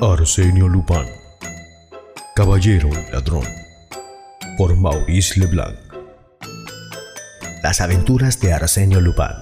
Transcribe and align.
Arsenio 0.00 0.68
Lupin, 0.68 1.06
Caballero 2.36 2.88
y 2.88 3.12
Ladrón, 3.12 3.42
por 4.56 4.76
Maurice 4.76 5.40
Leblanc. 5.40 5.76
Las 7.64 7.80
aventuras 7.80 8.38
de 8.38 8.52
Arsenio 8.52 9.00
Lupin. 9.00 9.34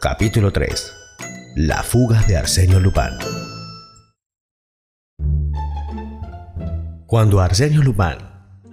Capítulo 0.00 0.50
3. 0.50 0.92
La 1.56 1.82
fuga 1.82 2.22
de 2.22 2.38
Arsenio 2.38 2.80
Lupin. 2.80 3.10
Cuando 7.06 7.40
Arsenio 7.42 7.82
Lupin, 7.82 8.16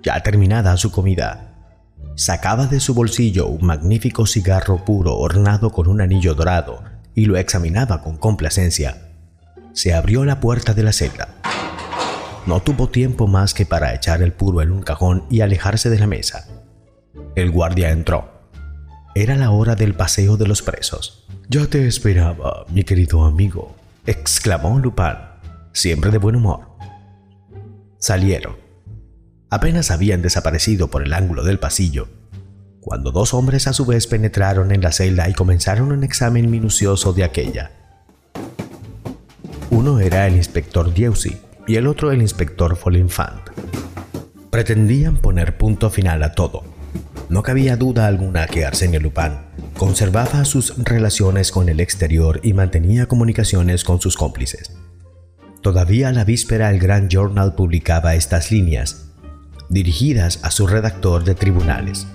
ya 0.04 0.24
terminada 0.24 0.78
su 0.78 0.90
comida, 0.90 1.66
sacaba 2.16 2.66
de 2.68 2.80
su 2.80 2.94
bolsillo 2.94 3.48
un 3.48 3.66
magnífico 3.66 4.26
cigarro 4.26 4.86
puro 4.86 5.18
ornado 5.18 5.70
con 5.70 5.90
un 5.90 6.00
anillo 6.00 6.34
dorado 6.34 6.82
y 7.14 7.26
lo 7.26 7.36
examinaba 7.36 8.02
con 8.02 8.16
complacencia, 8.16 9.13
se 9.74 9.94
abrió 9.94 10.24
la 10.24 10.40
puerta 10.40 10.74
de 10.74 10.84
la 10.84 10.94
celda. 10.94 11.36
No 12.46 12.62
tuvo 12.62 12.90
tiempo 12.90 13.28
más 13.28 13.54
que 13.54 13.66
para 13.66 13.94
echar 13.94 14.22
el 14.22 14.34
puro 14.34 14.62
en 14.62 14.72
un 14.72 14.84
cajón 14.84 15.26
y 15.30 15.42
alejarse 15.42 15.90
de 15.90 16.00
la 16.00 16.08
mesa. 16.08 16.48
El 17.36 17.52
guardia 17.52 17.92
entró. 17.92 18.32
Era 19.16 19.36
la 19.36 19.52
hora 19.52 19.76
del 19.76 19.94
paseo 19.94 20.38
de 20.38 20.48
los 20.48 20.62
presos. 20.62 21.26
Ya 21.50 21.68
te 21.68 21.88
esperaba, 21.88 22.66
mi 22.70 22.84
querido 22.84 23.26
amigo, 23.26 23.76
exclamó 24.06 24.80
Lupin, 24.80 25.16
siempre 25.72 26.12
de 26.12 26.18
buen 26.18 26.36
humor. 26.36 26.62
Salieron. 27.98 28.58
Apenas 29.50 29.92
habían 29.92 30.22
desaparecido 30.22 30.90
por 30.90 31.04
el 31.04 31.14
ángulo 31.14 31.44
del 31.44 31.60
pasillo, 31.60 32.08
cuando 32.82 33.12
dos 33.12 33.34
hombres 33.34 33.68
a 33.68 33.74
su 33.74 33.86
vez 33.86 34.08
penetraron 34.08 34.72
en 34.72 34.82
la 34.82 34.92
celda 34.92 35.30
y 35.30 35.34
comenzaron 35.34 35.92
un 35.92 36.04
examen 36.04 36.50
minucioso 36.50 37.14
de 37.14 37.24
aquella. 37.24 37.83
Uno 39.74 40.00
era 40.00 40.28
el 40.28 40.36
inspector 40.36 40.94
Dieusi 40.94 41.36
y 41.66 41.78
el 41.78 41.88
otro 41.88 42.12
el 42.12 42.22
inspector 42.22 42.76
Folinfant. 42.76 43.50
Pretendían 44.52 45.18
poner 45.18 45.58
punto 45.58 45.90
final 45.90 46.22
a 46.22 46.34
todo. 46.34 46.64
No 47.28 47.42
cabía 47.42 47.76
duda 47.76 48.06
alguna 48.06 48.46
que 48.46 48.66
Arsenio 48.66 49.00
Lupin 49.00 49.32
conservaba 49.76 50.46
sus 50.46 50.78
relaciones 50.78 51.52
con 51.52 51.70
el 51.70 51.80
exterior 51.80 52.40
y 52.44 52.54
mantenía 52.54 53.08
comunicaciones 53.08 53.84
con 53.84 54.00
sus 54.00 54.16
cómplices. 54.16 54.78
Todavía 55.62 56.12
la 56.12 56.24
víspera 56.24 56.70
el 56.70 56.78
Gran 56.78 57.10
Journal 57.10 57.56
publicaba 57.56 58.14
estas 58.14 58.52
líneas, 58.52 59.10
dirigidas 59.70 60.40
a 60.44 60.52
su 60.52 60.68
redactor 60.68 61.24
de 61.24 61.34
tribunales. 61.34 62.06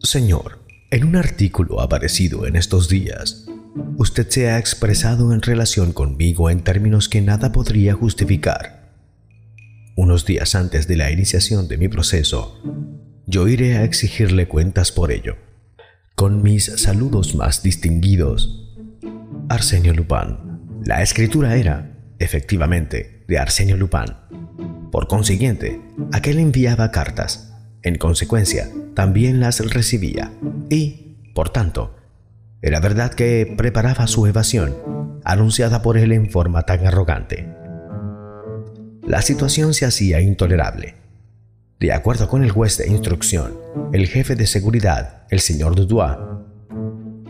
Señor, 0.00 0.58
en 0.90 1.04
un 1.04 1.14
artículo 1.14 1.80
aparecido 1.80 2.46
en 2.46 2.56
estos 2.56 2.88
días, 2.88 3.47
usted 3.96 4.28
se 4.28 4.50
ha 4.50 4.58
expresado 4.58 5.32
en 5.32 5.42
relación 5.42 5.92
conmigo 5.92 6.50
en 6.50 6.62
términos 6.62 7.08
que 7.08 7.20
nada 7.20 7.52
podría 7.52 7.94
justificar. 7.94 8.92
Unos 9.96 10.24
días 10.24 10.54
antes 10.54 10.86
de 10.86 10.96
la 10.96 11.10
iniciación 11.10 11.66
de 11.68 11.76
mi 11.76 11.88
proceso, 11.88 12.60
yo 13.26 13.48
iré 13.48 13.76
a 13.76 13.84
exigirle 13.84 14.48
cuentas 14.48 14.92
por 14.92 15.12
ello. 15.12 15.36
Con 16.14 16.42
mis 16.42 16.64
saludos 16.64 17.34
más 17.34 17.62
distinguidos, 17.62 18.74
Arsenio 19.48 19.92
Lupin. 19.92 20.38
La 20.84 21.02
escritura 21.02 21.56
era, 21.56 21.98
efectivamente, 22.18 23.24
de 23.28 23.38
Arsenio 23.38 23.76
Lupin. 23.76 24.14
Por 24.90 25.08
consiguiente, 25.08 25.80
aquel 26.12 26.38
enviaba 26.38 26.90
cartas. 26.90 27.52
En 27.82 27.96
consecuencia, 27.98 28.70
también 28.94 29.40
las 29.40 29.60
recibía. 29.70 30.32
Y, 30.70 31.16
por 31.34 31.50
tanto, 31.50 31.97
era 32.60 32.80
verdad 32.80 33.14
que 33.14 33.54
preparaba 33.56 34.06
su 34.08 34.26
evasión, 34.26 34.74
anunciada 35.24 35.80
por 35.80 35.96
él 35.96 36.12
en 36.12 36.28
forma 36.30 36.62
tan 36.62 36.86
arrogante. 36.86 37.48
La 39.06 39.22
situación 39.22 39.74
se 39.74 39.86
hacía 39.86 40.20
intolerable. 40.20 40.96
De 41.78 41.92
acuerdo 41.92 42.28
con 42.28 42.42
el 42.42 42.50
juez 42.50 42.76
de 42.76 42.88
instrucción, 42.88 43.54
el 43.92 44.08
jefe 44.08 44.34
de 44.34 44.46
seguridad, 44.46 45.22
el 45.30 45.38
señor 45.38 45.76
Dudois, 45.76 46.18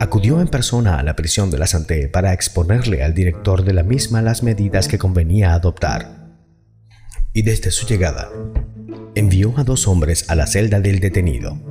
acudió 0.01 0.41
en 0.41 0.49
persona 0.49 0.99
a 0.99 1.03
la 1.03 1.15
prisión 1.15 1.51
de 1.51 1.59
la 1.59 1.67
Santé 1.67 2.09
para 2.09 2.33
exponerle 2.33 3.03
al 3.03 3.13
director 3.13 3.65
de 3.65 3.75
la 3.75 3.83
misma 3.83 4.23
las 4.23 4.43
medidas 4.43 4.89
que 4.89 4.99
convenía 4.99 5.53
adoptar. 5.53 6.39
Y 7.35 7.43
desde 7.43 7.71
su 7.71 7.87
llegada, 7.87 8.31
envió 9.15 9.53
a 9.59 9.65
dos 9.65 9.87
hombres 9.87 10.31
a 10.31 10.35
la 10.35 10.47
celda 10.47 10.81
del 10.81 11.01
detenido 11.01 11.68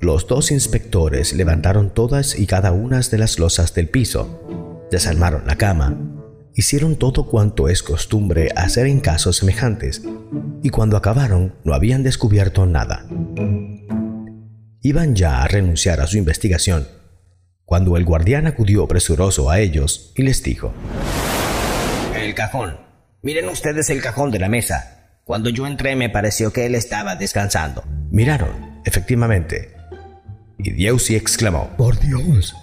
los 0.00 0.26
dos 0.26 0.50
inspectores 0.50 1.34
levantaron 1.34 1.90
todas 1.90 2.38
y 2.38 2.46
cada 2.46 2.72
una 2.72 3.00
de 3.00 3.18
las 3.18 3.38
losas 3.38 3.74
del 3.74 3.88
piso, 3.88 4.86
desarmaron 4.90 5.46
la 5.46 5.56
cama, 5.56 5.98
hicieron 6.54 6.96
todo 6.96 7.26
cuanto 7.26 7.68
es 7.68 7.82
costumbre 7.82 8.48
hacer 8.56 8.86
en 8.86 9.00
casos 9.00 9.36
semejantes, 9.36 10.02
y 10.62 10.70
cuando 10.70 10.96
acabaron 10.96 11.54
no 11.64 11.74
habían 11.74 12.02
descubierto 12.02 12.64
nada. 12.64 13.06
Iban 14.80 15.14
ya 15.14 15.42
a 15.42 15.48
renunciar 15.48 16.00
a 16.00 16.06
su 16.06 16.16
investigación, 16.16 16.88
cuando 17.66 17.98
el 17.98 18.04
guardián 18.06 18.46
acudió 18.46 18.88
presuroso 18.88 19.50
a 19.50 19.60
ellos 19.60 20.12
y 20.16 20.22
les 20.22 20.42
dijo, 20.42 20.72
El 22.16 22.34
cajón. 22.34 22.78
Miren 23.22 23.50
ustedes 23.50 23.90
el 23.90 24.00
cajón 24.00 24.30
de 24.30 24.38
la 24.38 24.48
mesa. 24.48 25.18
Cuando 25.24 25.50
yo 25.50 25.66
entré 25.66 25.94
me 25.94 26.08
pareció 26.08 26.54
que 26.54 26.64
él 26.64 26.74
estaba 26.74 27.16
descansando. 27.16 27.84
Miraron, 28.10 28.80
efectivamente, 28.86 29.79
y 30.62 30.70
Dieusi 30.72 31.16
exclamó, 31.16 31.70
Por 31.76 31.98
Dios, 31.98 32.54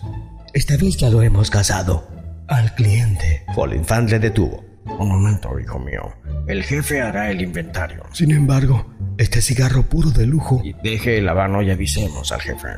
esta 0.54 0.78
vez 0.78 0.98
ya 0.98 1.10
lo 1.10 1.22
hemos 1.22 1.50
casado. 1.50 2.08
Al 2.48 2.74
cliente. 2.76 3.44
Folinfant 3.54 4.10
le 4.10 4.20
detuvo. 4.20 4.64
Un 4.86 5.10
momento, 5.10 5.60
hijo 5.60 5.80
mío. 5.80 6.14
El 6.48 6.64
jefe 6.64 7.02
hará 7.02 7.30
el 7.30 7.42
inventario. 7.42 8.04
Sin 8.14 8.32
embargo, 8.32 8.94
este 9.18 9.42
cigarro 9.42 9.84
puro 9.84 10.12
de 10.12 10.26
lujo. 10.26 10.62
Y 10.64 10.74
deje 10.82 11.18
el 11.18 11.28
habano 11.28 11.62
y 11.62 11.72
avisemos 11.72 12.32
al 12.32 12.42
jefe. 12.42 12.70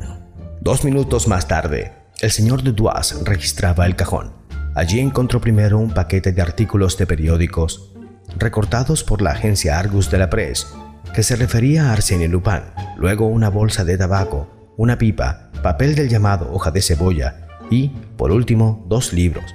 Dos 0.61 0.83
minutos 0.83 1.27
más 1.27 1.47
tarde, 1.47 1.93
el 2.19 2.31
señor 2.31 2.63
Dudois 2.63 3.15
registraba 3.23 3.85
el 3.85 3.95
cajón. 3.95 4.33
Allí 4.75 4.99
encontró 4.99 5.39
primero 5.39 5.77
un 5.77 5.91
paquete 5.91 6.31
de 6.31 6.41
artículos 6.41 6.97
de 6.97 7.05
periódicos 7.05 7.93
recortados 8.37 9.03
por 9.03 9.21
la 9.21 9.31
agencia 9.31 9.79
Argus 9.79 10.11
de 10.11 10.19
la 10.19 10.29
Presse, 10.29 10.67
que 11.13 11.23
se 11.23 11.35
refería 11.35 11.89
a 11.89 11.95
Arsène 11.95 12.27
Lupin, 12.27 12.61
luego 12.97 13.27
una 13.27 13.49
bolsa 13.49 13.83
de 13.83 13.97
tabaco 13.97 14.58
una 14.79 14.97
pipa, 14.97 15.49
papel 15.61 15.93
del 15.93 16.07
llamado 16.07 16.53
hoja 16.53 16.71
de 16.71 16.81
cebolla 16.81 17.41
y, 17.69 17.89
por 18.15 18.31
último, 18.31 18.85
dos 18.87 19.11
libros. 19.11 19.53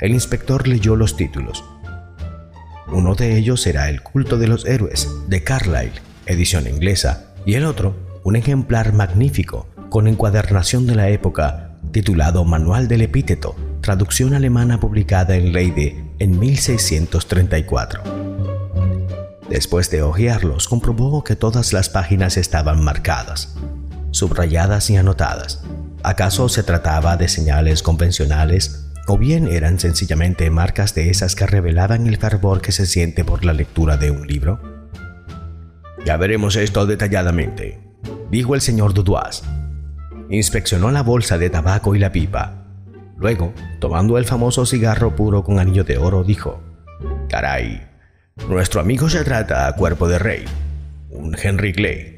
El 0.00 0.12
inspector 0.12 0.68
leyó 0.68 0.94
los 0.94 1.16
títulos. 1.16 1.64
Uno 2.86 3.16
de 3.16 3.36
ellos 3.36 3.66
era 3.66 3.88
El 3.88 4.02
culto 4.04 4.38
de 4.38 4.46
los 4.46 4.64
héroes, 4.64 5.10
de 5.26 5.42
Carlyle, 5.42 5.90
edición 6.26 6.68
inglesa, 6.68 7.34
y 7.44 7.54
el 7.54 7.64
otro, 7.64 7.96
un 8.22 8.36
ejemplar 8.36 8.92
magnífico, 8.92 9.66
con 9.90 10.06
encuadernación 10.06 10.86
de 10.86 10.94
la 10.94 11.08
época, 11.08 11.72
titulado 11.90 12.44
Manual 12.44 12.86
del 12.86 13.02
Epíteto, 13.02 13.56
traducción 13.80 14.34
alemana 14.34 14.78
publicada 14.78 15.34
en 15.34 15.52
Leyde 15.52 16.04
en 16.20 16.38
1634. 16.38 18.02
Después 19.50 19.90
de 19.90 20.02
hojearlos, 20.02 20.68
comprobó 20.68 21.24
que 21.24 21.34
todas 21.34 21.72
las 21.72 21.88
páginas 21.88 22.36
estaban 22.36 22.84
marcadas 22.84 23.56
subrayadas 24.14 24.90
y 24.90 24.96
anotadas. 24.96 25.62
¿Acaso 26.04 26.48
se 26.48 26.62
trataba 26.62 27.16
de 27.16 27.28
señales 27.28 27.82
convencionales 27.82 28.86
o 29.08 29.18
bien 29.18 29.48
eran 29.48 29.80
sencillamente 29.80 30.48
marcas 30.50 30.94
de 30.94 31.10
esas 31.10 31.34
que 31.34 31.46
revelaban 31.46 32.06
el 32.06 32.16
fervor 32.16 32.60
que 32.60 32.72
se 32.72 32.86
siente 32.86 33.24
por 33.24 33.44
la 33.44 33.52
lectura 33.52 33.96
de 33.96 34.10
un 34.10 34.26
libro? 34.26 34.60
Ya 36.04 36.16
veremos 36.16 36.56
esto 36.56 36.86
detalladamente, 36.86 37.80
dijo 38.30 38.54
el 38.54 38.60
señor 38.60 38.94
Dudois. 38.94 39.42
Inspeccionó 40.30 40.90
la 40.90 41.02
bolsa 41.02 41.36
de 41.36 41.50
tabaco 41.50 41.94
y 41.94 41.98
la 41.98 42.12
pipa. 42.12 42.66
Luego, 43.16 43.52
tomando 43.80 44.16
el 44.16 44.24
famoso 44.24 44.64
cigarro 44.64 45.16
puro 45.16 45.42
con 45.42 45.58
anillo 45.58 45.84
de 45.84 45.98
oro, 45.98 46.22
dijo, 46.22 46.62
Caray, 47.28 47.82
nuestro 48.48 48.80
amigo 48.80 49.08
se 49.08 49.24
trata 49.24 49.66
a 49.66 49.74
cuerpo 49.74 50.08
de 50.08 50.18
rey, 50.18 50.44
un 51.10 51.36
Henry 51.40 51.72
Clay. 51.72 52.13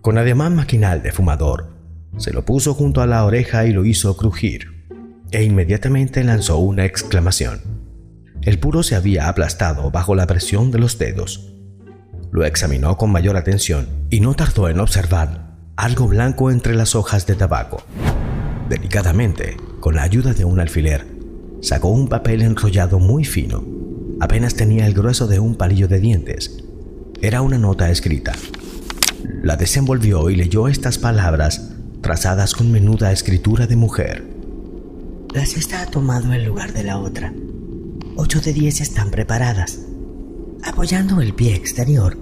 Con 0.00 0.16
ademán 0.16 0.56
maquinal 0.56 1.02
de 1.02 1.12
fumador, 1.12 1.74
se 2.16 2.32
lo 2.32 2.46
puso 2.46 2.72
junto 2.72 3.02
a 3.02 3.06
la 3.06 3.22
oreja 3.26 3.66
y 3.66 3.72
lo 3.72 3.84
hizo 3.84 4.16
crujir, 4.16 4.86
e 5.30 5.44
inmediatamente 5.44 6.24
lanzó 6.24 6.56
una 6.56 6.86
exclamación. 6.86 7.60
El 8.40 8.58
puro 8.58 8.82
se 8.82 8.96
había 8.96 9.28
aplastado 9.28 9.90
bajo 9.90 10.14
la 10.14 10.26
presión 10.26 10.70
de 10.70 10.78
los 10.78 10.98
dedos. 10.98 11.52
Lo 12.32 12.46
examinó 12.46 12.96
con 12.96 13.12
mayor 13.12 13.36
atención 13.36 13.88
y 14.08 14.20
no 14.20 14.32
tardó 14.32 14.70
en 14.70 14.80
observar 14.80 15.56
algo 15.76 16.08
blanco 16.08 16.50
entre 16.50 16.74
las 16.74 16.94
hojas 16.94 17.26
de 17.26 17.34
tabaco. 17.34 17.82
Delicadamente, 18.70 19.58
con 19.80 19.96
la 19.96 20.02
ayuda 20.02 20.32
de 20.32 20.46
un 20.46 20.60
alfiler, 20.60 21.06
sacó 21.60 21.88
un 21.88 22.08
papel 22.08 22.40
enrollado 22.40 23.00
muy 23.00 23.26
fino. 23.26 23.62
Apenas 24.18 24.54
tenía 24.54 24.86
el 24.86 24.94
grueso 24.94 25.26
de 25.26 25.40
un 25.40 25.56
palillo 25.56 25.88
de 25.88 26.00
dientes. 26.00 26.64
Era 27.20 27.42
una 27.42 27.58
nota 27.58 27.90
escrita 27.90 28.32
la 29.42 29.56
desenvolvió 29.56 30.30
y 30.30 30.36
leyó 30.36 30.68
estas 30.68 30.98
palabras 30.98 31.72
trazadas 32.00 32.54
con 32.54 32.70
menuda 32.70 33.12
escritura 33.12 33.66
de 33.66 33.76
mujer. 33.76 34.26
La 35.34 35.46
cesta 35.46 35.82
ha 35.82 35.86
tomado 35.86 36.32
el 36.32 36.44
lugar 36.44 36.72
de 36.72 36.82
la 36.82 36.98
otra. 36.98 37.32
Ocho 38.16 38.40
de 38.40 38.52
diez 38.52 38.80
están 38.80 39.10
preparadas. 39.10 39.78
Apoyando 40.62 41.20
el 41.20 41.34
pie 41.34 41.54
exterior, 41.54 42.18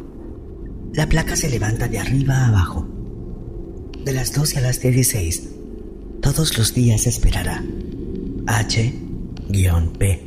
la 0.93 1.09
placa 1.09 1.37
se 1.37 1.49
levanta 1.49 1.89
de 1.89 1.99
arriba 1.99 2.35
a 2.37 2.49
abajo. 2.49 2.87
De 4.05 4.13
las 4.13 4.33
12 4.33 4.59
a 4.59 4.61
las 4.63 4.81
16, 4.81 5.49
todos 6.21 6.57
los 6.59 6.75
días 6.75 7.07
esperará. 7.07 7.63
H-P. 8.47 10.23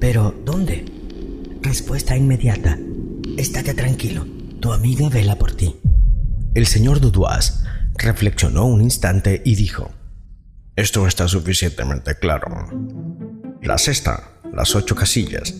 Pero, 0.00 0.34
¿dónde? 0.44 0.84
Respuesta 1.62 2.16
inmediata. 2.16 2.78
Estate 3.36 3.74
tranquilo. 3.74 4.26
Tu 4.62 4.72
amiga 4.72 5.08
vela 5.08 5.34
por 5.34 5.56
ti. 5.56 5.74
El 6.54 6.66
señor 6.68 7.00
Dudois 7.00 7.64
reflexionó 7.98 8.64
un 8.66 8.80
instante 8.80 9.42
y 9.44 9.56
dijo: 9.56 9.90
Esto 10.76 11.08
está 11.08 11.26
suficientemente 11.26 12.14
claro. 12.14 12.46
La 13.60 13.76
sexta, 13.76 14.38
las 14.52 14.76
ocho 14.76 14.94
casillas, 14.94 15.52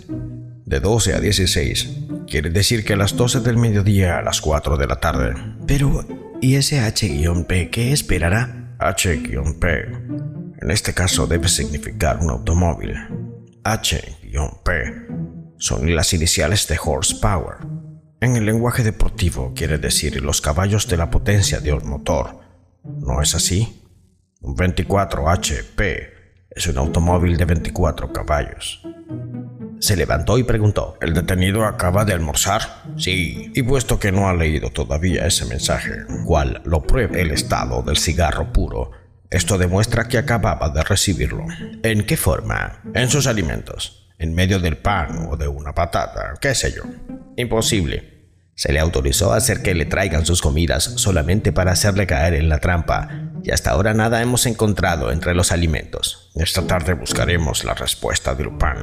de 0.65 0.79
12 0.79 1.15
a 1.15 1.19
16, 1.21 1.89
quiere 2.29 2.51
decir 2.51 2.85
que 2.85 2.93
a 2.93 2.97
las 2.97 3.17
12 3.17 3.41
del 3.41 3.57
mediodía 3.57 4.19
a 4.19 4.23
las 4.23 4.41
4 4.41 4.77
de 4.77 4.87
la 4.87 5.01
tarde. 5.01 5.35
Pero, 5.67 6.07
¿y 6.41 6.55
ese 6.55 6.79
H-P 6.79 7.71
qué 7.71 7.93
esperará? 7.93 8.77
H-P. 8.79 9.69
En 10.61 10.71
este 10.71 10.95
caso 10.95 11.27
debe 11.27 11.49
significar 11.49 12.21
un 12.21 12.31
automóvil. 12.31 12.95
H-P 13.65 14.71
son 15.59 15.93
las 15.93 16.13
iniciales 16.13 16.69
de 16.69 16.79
horsepower. 16.81 17.57
En 18.23 18.37
el 18.37 18.47
lenguaje 18.47 18.85
deportivo 18.85 19.53
quiere 19.53 19.79
decir 19.79 20.23
los 20.23 20.41
caballos 20.41 20.87
de 20.87 20.97
la 20.97 21.11
potencia 21.11 21.59
de 21.59 21.73
un 21.73 21.89
motor. 21.89 22.39
¿No 22.85 23.21
es 23.21 23.35
así? 23.35 23.83
Un 24.41 24.55
24 24.55 25.29
HP 25.29 26.13
es 26.49 26.69
un 26.69 26.79
automóvil 26.79 27.37
de 27.37 27.47
24 27.47 28.13
caballos. 28.13 28.81
Se 29.81 29.97
levantó 29.97 30.39
y 30.39 30.45
preguntó, 30.45 30.97
¿El 31.01 31.15
detenido 31.15 31.65
acaba 31.65 32.05
de 32.05 32.13
almorzar? 32.13 32.63
Sí. 32.97 33.51
Y 33.57 33.65
puesto 33.65 33.99
que 33.99 34.13
no 34.13 34.29
ha 34.29 34.35
leído 34.35 34.71
todavía 34.71 35.27
ese 35.27 35.45
mensaje, 35.47 35.91
cual 36.25 36.63
lo 36.65 36.81
pruebe 36.85 37.23
el 37.23 37.33
estado 37.33 37.83
del 37.83 37.97
cigarro 37.97 38.53
puro, 38.53 38.93
esto 39.31 39.59
demuestra 39.59 40.07
que 40.07 40.19
acababa 40.19 40.69
de 40.69 40.85
recibirlo. 40.85 41.45
¿En 41.83 42.07
qué 42.07 42.17
forma? 42.17 42.83
En 42.95 43.09
sus 43.09 43.27
alimentos 43.27 44.03
en 44.23 44.35
medio 44.35 44.61
del 44.61 44.77
pan 44.77 45.27
o 45.31 45.37
de 45.37 45.49
una 45.49 45.75
patata, 45.75 46.35
qué 46.41 46.55
sé 46.55 46.73
yo. 46.73 46.85
Imposible. 47.37 48.12
Se 48.55 48.73
le 48.73 48.81
autorizó 48.81 49.33
a 49.33 49.37
hacer 49.37 49.63
que 49.63 49.75
le 49.75 49.87
traigan 49.87 50.27
sus 50.27 50.43
comidas 50.43 50.85
solamente 50.97 51.53
para 51.53 51.73
hacerle 51.73 52.07
caer 52.07 52.35
en 52.35 52.49
la 52.49 52.59
trampa, 52.59 53.09
y 53.43 53.51
hasta 53.51 53.71
ahora 53.71 53.95
nada 53.95 54.23
hemos 54.23 54.47
encontrado 54.47 55.11
entre 55.11 55.35
los 55.35 55.53
alimentos. 55.53 56.31
Esta 56.35 56.67
tarde 56.67 56.95
buscaremos 56.95 57.65
la 57.65 57.75
respuesta 57.75 58.35
de 58.35 58.45
Lupin. 58.45 58.77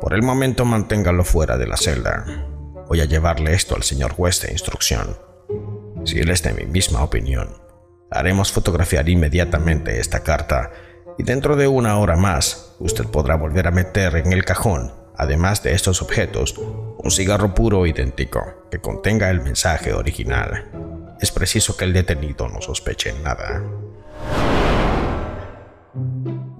Por 0.00 0.14
el 0.14 0.22
momento 0.22 0.64
manténgalo 0.64 1.24
fuera 1.24 1.58
de 1.58 1.66
la 1.66 1.76
celda. 1.76 2.24
Voy 2.86 3.00
a 3.00 3.06
llevarle 3.06 3.54
esto 3.54 3.76
al 3.76 3.82
señor 3.82 4.12
juez 4.12 4.40
de 4.42 4.52
instrucción. 4.52 5.16
Si 6.04 6.18
él 6.18 6.30
es 6.30 6.42
de 6.42 6.52
mi 6.52 6.64
misma 6.64 7.02
opinión, 7.02 7.56
haremos 8.10 8.52
fotografiar 8.52 9.08
inmediatamente 9.08 10.00
esta 10.00 10.22
carta 10.22 10.70
y 11.18 11.22
dentro 11.22 11.56
de 11.56 11.68
una 11.68 11.98
hora 11.98 12.16
más 12.16 12.76
usted 12.78 13.04
podrá 13.04 13.36
volver 13.36 13.66
a 13.66 13.72
meter 13.72 14.16
en 14.16 14.32
el 14.32 14.44
cajón, 14.44 14.92
además 15.20 15.62
de 15.62 15.74
estos 15.74 16.00
objetos, 16.00 16.54
un 16.56 17.10
cigarro 17.10 17.54
puro 17.54 17.86
idéntico 17.86 18.66
que 18.70 18.80
contenga 18.80 19.28
el 19.28 19.42
mensaje 19.42 19.92
original. 19.92 20.70
Es 21.20 21.30
preciso 21.30 21.76
que 21.76 21.84
el 21.84 21.92
detenido 21.92 22.48
no 22.48 22.62
sospeche 22.62 23.12
nada. 23.22 23.62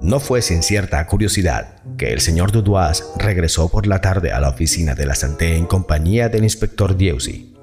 No 0.02 0.20
fue 0.20 0.42
sin 0.42 0.62
cierta 0.62 1.06
curiosidad 1.06 1.82
que 1.96 2.12
el 2.12 2.20
señor 2.20 2.52
Dudois 2.52 3.02
regresó 3.16 3.70
por 3.70 3.86
la 3.86 4.02
tarde 4.02 4.32
a 4.32 4.40
la 4.40 4.50
oficina 4.50 4.94
de 4.94 5.06
la 5.06 5.14
Santé 5.14 5.56
en 5.56 5.64
compañía 5.64 6.28
del 6.28 6.44
inspector 6.44 6.96
Dieuzy. 6.96 7.54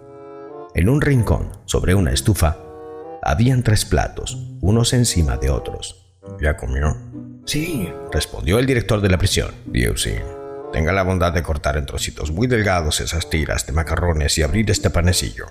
En 0.73 0.89
un 0.89 1.01
rincón, 1.01 1.51
sobre 1.65 1.93
una 1.93 2.11
estufa, 2.11 2.57
habían 3.21 3.61
tres 3.61 3.85
platos, 3.85 4.37
unos 4.61 4.93
encima 4.93 5.37
de 5.37 5.51
otros. 5.51 6.15
¿Ya 6.41 6.57
comió? 6.57 6.97
Sí, 7.45 7.89
respondió 8.11 8.57
el 8.57 8.65
director 8.65 8.99
de 9.01 9.09
la 9.09 9.17
prisión. 9.17 9.51
Sí. 9.95 10.15
Tenga 10.77 10.93
la 10.93 11.01
bondad 11.01 11.33
de 11.33 11.41
cortar 11.41 11.75
en 11.75 11.87
trocitos 11.87 12.29
muy 12.29 12.45
delgados 12.45 13.01
esas 13.01 13.31
tiras 13.31 13.65
de 13.65 13.73
macarrones 13.73 14.37
y 14.37 14.43
abrir 14.43 14.69
este 14.69 14.91
panecillo. 14.91 15.47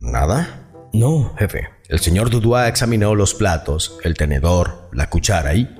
¿Nada? 0.00 0.72
No, 0.92 1.36
jefe. 1.38 1.68
El 1.86 2.00
señor 2.00 2.28
Dudois 2.28 2.66
examinó 2.66 3.14
los 3.14 3.34
platos, 3.34 4.00
el 4.02 4.14
tenedor, 4.14 4.90
la 4.92 5.08
cuchara 5.08 5.54
y, 5.54 5.72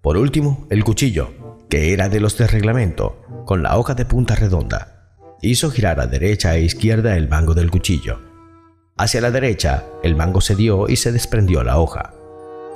por 0.00 0.16
último, 0.16 0.66
el 0.70 0.84
cuchillo, 0.84 1.34
que 1.68 1.92
era 1.92 2.08
de 2.08 2.20
los 2.20 2.38
de 2.38 2.46
reglamento, 2.46 3.26
con 3.44 3.62
la 3.62 3.76
hoja 3.76 3.92
de 3.92 4.06
punta 4.06 4.34
redonda. 4.34 5.10
Hizo 5.42 5.70
girar 5.70 6.00
a 6.00 6.06
derecha 6.06 6.56
e 6.56 6.62
izquierda 6.62 7.14
el 7.18 7.28
mango 7.28 7.52
del 7.52 7.70
cuchillo. 7.70 8.22
Hacia 8.96 9.20
la 9.20 9.30
derecha, 9.30 9.84
el 10.02 10.16
mango 10.16 10.40
cedió 10.40 10.88
y 10.88 10.96
se 10.96 11.12
desprendió 11.12 11.62
la 11.62 11.78
hoja. 11.78 12.14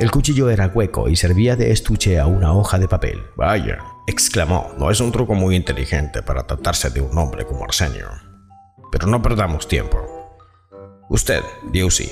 El 0.01 0.11
cuchillo 0.11 0.51
era 0.51 0.67
hueco 0.67 1.09
y 1.09 1.15
servía 1.15 1.55
de 1.55 1.71
estuche 1.71 2.19
a 2.19 2.27
una 2.27 2.53
hoja 2.53 2.79
de 2.79 2.89
papel. 2.89 3.23
Vaya, 3.37 3.79
exclamó, 4.09 4.73
no 4.77 4.91
es 4.91 5.01
un 5.01 5.13
truco 5.13 5.35
muy 5.35 5.55
inteligente 5.55 6.21
para 6.21 6.47
tratarse 6.47 6.91
de 6.91 7.01
un 7.01 7.17
hombre 7.17 7.47
como 7.47 7.63
Arsenio. 7.63 8.09
Pero 8.91 9.07
no 9.07 9.23
perdamos 9.23 9.69
tiempo. 9.69 9.99
Usted, 11.09 11.43
Diusi, 11.71 12.11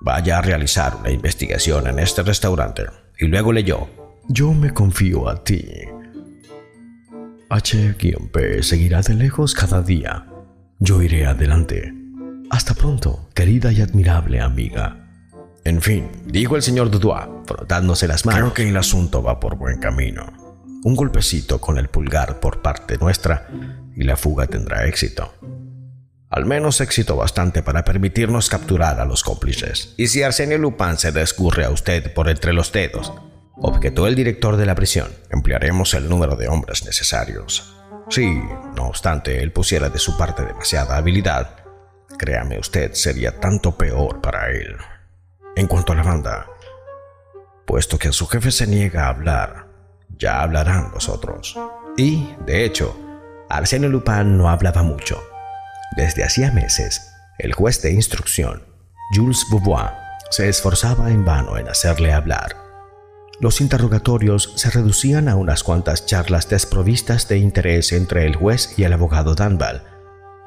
vaya 0.00 0.38
a 0.38 0.42
realizar 0.42 0.96
una 0.96 1.10
investigación 1.10 1.86
en 1.86 1.98
este 2.00 2.22
restaurante. 2.22 2.84
Y 3.18 3.26
luego 3.26 3.52
leyó. 3.52 3.88
Yo 4.28 4.52
me 4.52 4.74
confío 4.74 5.28
a 5.28 5.42
ti. 5.42 5.66
H-P 7.48 8.62
seguirá 8.62 9.00
de 9.00 9.14
lejos 9.14 9.54
cada 9.54 9.80
día. 9.80 10.26
Yo 10.80 11.00
iré 11.00 11.24
adelante. 11.24 11.94
Hasta 12.50 12.74
pronto, 12.74 13.30
querida 13.32 13.72
y 13.72 13.80
admirable 13.80 14.40
amiga. 14.40 15.03
En 15.64 15.80
fin, 15.80 16.10
dijo 16.26 16.56
el 16.56 16.62
señor 16.62 16.90
Dudois, 16.90 17.26
frotándose 17.46 18.06
las 18.06 18.26
manos. 18.26 18.40
Creo 18.40 18.54
que 18.54 18.68
el 18.68 18.76
asunto 18.76 19.22
va 19.22 19.40
por 19.40 19.56
buen 19.56 19.80
camino. 19.80 20.32
Un 20.84 20.94
golpecito 20.94 21.58
con 21.60 21.78
el 21.78 21.88
pulgar 21.88 22.38
por 22.38 22.60
parte 22.60 22.98
nuestra 22.98 23.48
y 23.96 24.04
la 24.04 24.16
fuga 24.16 24.46
tendrá 24.46 24.86
éxito. 24.86 25.32
Al 26.28 26.44
menos 26.44 26.80
éxito 26.80 27.16
bastante 27.16 27.62
para 27.62 27.84
permitirnos 27.84 28.50
capturar 28.50 29.00
a 29.00 29.06
los 29.06 29.22
cómplices. 29.22 29.94
¿Y 29.96 30.08
si 30.08 30.22
Arsenio 30.22 30.58
Lupin 30.58 30.98
se 30.98 31.12
descurre 31.12 31.64
a 31.64 31.70
usted 31.70 32.12
por 32.12 32.28
entre 32.28 32.52
los 32.52 32.70
dedos? 32.70 33.12
Objetó 33.56 34.06
el 34.06 34.16
director 34.16 34.56
de 34.56 34.66
la 34.66 34.74
prisión. 34.74 35.08
Emplearemos 35.30 35.94
el 35.94 36.08
número 36.08 36.36
de 36.36 36.48
hombres 36.48 36.84
necesarios. 36.84 37.74
Si, 38.10 38.26
no 38.76 38.88
obstante, 38.88 39.42
él 39.42 39.52
pusiera 39.52 39.88
de 39.88 39.98
su 39.98 40.18
parte 40.18 40.44
demasiada 40.44 40.96
habilidad, 40.98 41.56
créame 42.18 42.58
usted, 42.58 42.92
sería 42.92 43.40
tanto 43.40 43.76
peor 43.78 44.20
para 44.20 44.50
él. 44.50 44.76
En 45.56 45.68
cuanto 45.68 45.92
a 45.92 45.96
la 45.96 46.02
banda, 46.02 46.46
puesto 47.64 47.96
que 47.96 48.10
su 48.12 48.26
jefe 48.26 48.50
se 48.50 48.66
niega 48.66 49.04
a 49.04 49.10
hablar, 49.10 49.68
ya 50.18 50.42
hablarán 50.42 50.90
los 50.92 51.08
otros. 51.08 51.56
Y, 51.96 52.34
de 52.44 52.64
hecho, 52.64 52.96
Arsenio 53.48 53.88
Lupin 53.88 54.36
no 54.36 54.48
hablaba 54.48 54.82
mucho. 54.82 55.22
Desde 55.96 56.24
hacía 56.24 56.50
meses, 56.50 57.08
el 57.38 57.52
juez 57.52 57.80
de 57.82 57.92
instrucción, 57.92 58.64
Jules 59.14 59.46
Beauvoir, 59.48 59.92
se 60.30 60.48
esforzaba 60.48 61.10
en 61.10 61.24
vano 61.24 61.56
en 61.56 61.68
hacerle 61.68 62.12
hablar. 62.12 62.56
Los 63.38 63.60
interrogatorios 63.60 64.52
se 64.56 64.70
reducían 64.70 65.28
a 65.28 65.36
unas 65.36 65.62
cuantas 65.62 66.04
charlas 66.06 66.48
desprovistas 66.48 67.28
de 67.28 67.38
interés 67.38 67.92
entre 67.92 68.26
el 68.26 68.34
juez 68.34 68.76
y 68.76 68.82
el 68.82 68.92
abogado 68.92 69.36
Danval, 69.36 69.84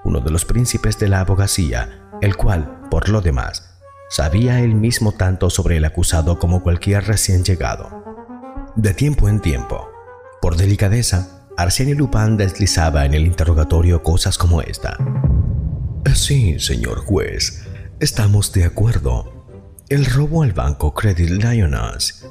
uno 0.03 0.19
de 0.19 0.31
los 0.31 0.43
príncipes 0.43 0.99
de 0.99 1.07
la 1.07 1.21
abogacía, 1.21 2.09
el 2.21 2.35
cual, 2.35 2.81
por 2.89 3.07
lo 3.07 3.21
demás, 3.21 3.76
Sabía 4.09 4.61
él 4.61 4.73
mismo 4.73 5.11
tanto 5.11 5.49
sobre 5.49 5.77
el 5.77 5.85
acusado 5.85 6.39
como 6.39 6.63
cualquier 6.63 7.03
recién 7.05 7.43
llegado. 7.43 8.03
De 8.75 8.93
tiempo 8.93 9.27
en 9.27 9.41
tiempo, 9.41 9.89
por 10.41 10.55
delicadeza, 10.55 11.45
Arsenio 11.57 11.95
Lupin 11.95 12.37
deslizaba 12.37 13.05
en 13.05 13.13
el 13.13 13.25
interrogatorio 13.25 14.03
cosas 14.03 14.37
como 14.37 14.61
esta. 14.61 14.97
Sí, 16.13 16.57
señor 16.59 16.99
juez, 16.99 17.65
estamos 17.99 18.53
de 18.53 18.63
acuerdo. 18.63 19.45
El 19.89 20.05
robo 20.05 20.43
al 20.43 20.53
banco 20.53 20.93
Credit 20.93 21.43
Lyonnais, 21.43 22.25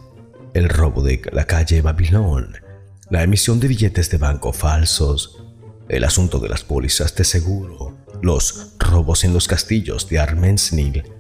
el 0.55 0.71
robo 0.71 1.03
de 1.03 1.21
la 1.33 1.45
calle 1.45 1.83
Babilón, 1.83 2.57
la 3.11 3.23
emisión 3.23 3.61
de 3.61 3.69
billetes 3.69 4.11
de 4.11 4.17
banco 4.17 4.53
falsos, 4.53 5.45
el 5.89 6.05
asunto 6.05 6.39
de 6.39 6.49
las 6.49 6.65
pólizas 6.65 7.15
de 7.15 7.25
seguro, 7.25 7.99
los 8.23 8.73
robos 8.79 9.25
en 9.25 9.35
los 9.35 9.47
castillos 9.47 10.09
de 10.09 10.21
Armensnil 10.21 11.16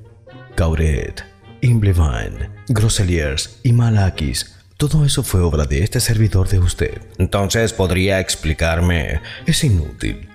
Cauret, 0.56 1.22
Imblevine, 1.60 2.48
Grosseliers 2.68 3.60
y 3.62 3.74
Malakis. 3.74 4.56
Todo 4.78 5.04
eso 5.04 5.22
fue 5.22 5.42
obra 5.42 5.66
de 5.66 5.82
este 5.82 6.00
servidor 6.00 6.48
de 6.48 6.58
usted. 6.58 7.02
Entonces 7.18 7.74
podría 7.74 8.20
explicarme. 8.20 9.20
Es 9.44 9.62
inútil. 9.64 10.30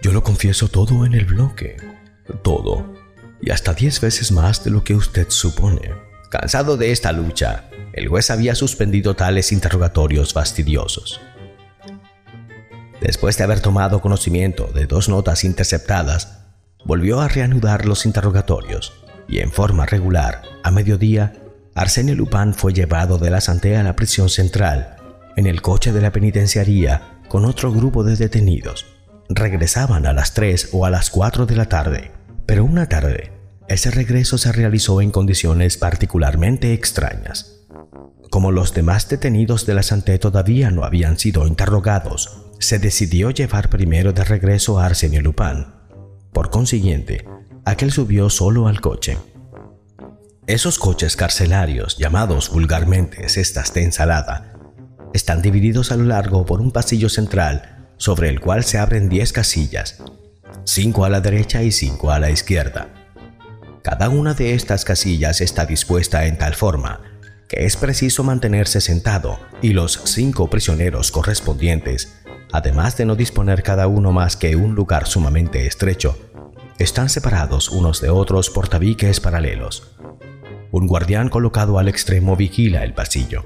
Yo 0.00 0.12
lo 0.12 0.22
confieso 0.22 0.68
todo 0.68 1.04
en 1.04 1.14
el 1.14 1.24
bloque. 1.24 1.76
Todo. 2.44 2.94
Y 3.42 3.50
hasta 3.50 3.74
diez 3.74 4.00
veces 4.00 4.30
más 4.30 4.62
de 4.62 4.70
lo 4.70 4.84
que 4.84 4.94
usted 4.94 5.26
supone. 5.28 5.90
Cansado 6.30 6.76
de 6.76 6.92
esta 6.92 7.10
lucha, 7.10 7.68
el 7.94 8.06
juez 8.06 8.30
había 8.30 8.54
suspendido 8.54 9.16
tales 9.16 9.50
interrogatorios 9.50 10.34
fastidiosos. 10.34 11.20
Después 13.00 13.36
de 13.36 13.42
haber 13.42 13.58
tomado 13.58 14.00
conocimiento 14.00 14.70
de 14.72 14.86
dos 14.86 15.08
notas 15.08 15.42
interceptadas, 15.42 16.44
volvió 16.84 17.20
a 17.20 17.26
reanudar 17.26 17.86
los 17.86 18.06
interrogatorios 18.06 18.92
y 19.28 19.40
en 19.40 19.52
forma 19.52 19.86
regular, 19.86 20.42
a 20.64 20.70
mediodía, 20.70 21.34
Arsenio 21.74 22.16
Lupin 22.16 22.54
fue 22.54 22.72
llevado 22.72 23.18
de 23.18 23.30
la 23.30 23.40
Santé 23.40 23.76
a 23.76 23.82
la 23.82 23.94
prisión 23.94 24.28
central 24.28 24.96
en 25.36 25.46
el 25.46 25.62
coche 25.62 25.92
de 25.92 26.00
la 26.00 26.10
penitenciaría 26.10 27.20
con 27.28 27.44
otro 27.44 27.70
grupo 27.70 28.02
de 28.02 28.16
detenidos. 28.16 28.86
Regresaban 29.28 30.06
a 30.06 30.12
las 30.12 30.34
3 30.34 30.70
o 30.72 30.86
a 30.86 30.90
las 30.90 31.10
4 31.10 31.46
de 31.46 31.54
la 31.54 31.66
tarde, 31.66 32.10
pero 32.46 32.64
una 32.64 32.88
tarde, 32.88 33.30
ese 33.68 33.90
regreso 33.90 34.38
se 34.38 34.50
realizó 34.50 35.00
en 35.00 35.12
condiciones 35.12 35.76
particularmente 35.76 36.72
extrañas. 36.72 37.60
Como 38.30 38.50
los 38.50 38.74
demás 38.74 39.08
detenidos 39.08 39.66
de 39.66 39.74
la 39.74 39.82
Santé 39.82 40.18
todavía 40.18 40.70
no 40.70 40.84
habían 40.84 41.18
sido 41.18 41.46
interrogados, 41.46 42.46
se 42.58 42.78
decidió 42.78 43.30
llevar 43.30 43.68
primero 43.68 44.12
de 44.12 44.24
regreso 44.24 44.80
a 44.80 44.86
Arsenio 44.86 45.22
Lupin. 45.22 45.66
Por 46.32 46.50
consiguiente, 46.50 47.24
aquel 47.68 47.92
subió 47.92 48.30
solo 48.30 48.66
al 48.66 48.80
coche. 48.80 49.18
Esos 50.46 50.78
coches 50.78 51.16
carcelarios, 51.16 51.98
llamados 51.98 52.48
vulgarmente 52.48 53.28
cestas 53.28 53.74
de 53.74 53.84
ensalada, 53.84 54.54
están 55.12 55.42
divididos 55.42 55.92
a 55.92 55.96
lo 55.96 56.04
largo 56.04 56.46
por 56.46 56.60
un 56.60 56.72
pasillo 56.72 57.08
central 57.08 57.90
sobre 57.98 58.30
el 58.30 58.40
cual 58.40 58.64
se 58.64 58.78
abren 58.78 59.08
10 59.08 59.32
casillas, 59.32 60.02
5 60.64 61.04
a 61.04 61.08
la 61.10 61.20
derecha 61.20 61.62
y 61.62 61.70
5 61.70 62.10
a 62.10 62.18
la 62.18 62.30
izquierda. 62.30 62.88
Cada 63.82 64.08
una 64.08 64.32
de 64.32 64.54
estas 64.54 64.84
casillas 64.84 65.40
está 65.40 65.66
dispuesta 65.66 66.26
en 66.26 66.38
tal 66.38 66.54
forma 66.54 67.02
que 67.48 67.64
es 67.64 67.76
preciso 67.76 68.24
mantenerse 68.24 68.80
sentado 68.82 69.40
y 69.62 69.72
los 69.72 70.02
cinco 70.04 70.50
prisioneros 70.50 71.10
correspondientes, 71.10 72.18
además 72.52 72.96
de 72.98 73.06
no 73.06 73.16
disponer 73.16 73.62
cada 73.62 73.88
uno 73.88 74.12
más 74.12 74.36
que 74.36 74.54
un 74.54 74.74
lugar 74.74 75.06
sumamente 75.06 75.66
estrecho, 75.66 76.27
están 76.78 77.08
separados 77.08 77.68
unos 77.70 78.00
de 78.00 78.08
otros 78.08 78.50
por 78.50 78.68
tabiques 78.68 79.18
paralelos. 79.20 79.96
Un 80.70 80.86
guardián 80.86 81.28
colocado 81.28 81.78
al 81.78 81.88
extremo 81.88 82.36
vigila 82.36 82.84
el 82.84 82.94
pasillo. 82.94 83.44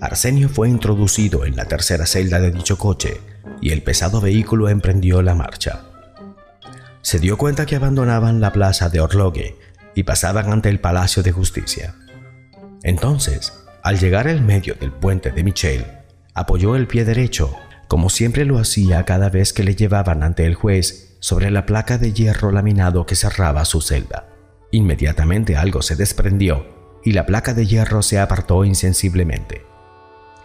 Arsenio 0.00 0.48
fue 0.48 0.68
introducido 0.68 1.44
en 1.44 1.56
la 1.56 1.64
tercera 1.64 2.06
celda 2.06 2.38
de 2.38 2.52
dicho 2.52 2.78
coche 2.78 3.20
y 3.60 3.70
el 3.70 3.82
pesado 3.82 4.20
vehículo 4.20 4.68
emprendió 4.68 5.20
la 5.22 5.34
marcha. 5.34 5.84
Se 7.02 7.18
dio 7.18 7.38
cuenta 7.38 7.66
que 7.66 7.76
abandonaban 7.76 8.40
la 8.40 8.52
plaza 8.52 8.88
de 8.88 9.00
Orlogue 9.00 9.56
y 9.94 10.02
pasaban 10.04 10.52
ante 10.52 10.68
el 10.68 10.80
Palacio 10.80 11.22
de 11.22 11.32
Justicia. 11.32 11.94
Entonces, 12.82 13.52
al 13.82 13.98
llegar 13.98 14.28
al 14.28 14.42
medio 14.42 14.74
del 14.74 14.92
puente 14.92 15.32
de 15.32 15.42
Michel, 15.42 15.86
apoyó 16.34 16.76
el 16.76 16.86
pie 16.86 17.04
derecho, 17.04 17.56
como 17.88 18.10
siempre 18.10 18.44
lo 18.44 18.58
hacía 18.58 19.04
cada 19.04 19.30
vez 19.30 19.52
que 19.52 19.64
le 19.64 19.74
llevaban 19.74 20.22
ante 20.22 20.44
el 20.44 20.54
juez 20.54 21.15
sobre 21.26 21.50
la 21.50 21.66
placa 21.66 21.98
de 21.98 22.12
hierro 22.12 22.52
laminado 22.52 23.04
que 23.04 23.16
cerraba 23.16 23.64
su 23.64 23.80
celda. 23.80 24.28
Inmediatamente 24.70 25.56
algo 25.56 25.82
se 25.82 25.96
desprendió 25.96 26.64
y 27.02 27.14
la 27.14 27.26
placa 27.26 27.52
de 27.52 27.66
hierro 27.66 28.02
se 28.02 28.20
apartó 28.20 28.64
insensiblemente. 28.64 29.66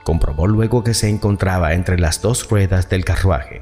Comprobó 0.03 0.47
luego 0.47 0.83
que 0.83 0.95
se 0.95 1.07
encontraba 1.07 1.75
entre 1.75 1.99
las 1.99 2.23
dos 2.23 2.49
ruedas 2.49 2.89
del 2.89 3.05
carruaje. 3.05 3.61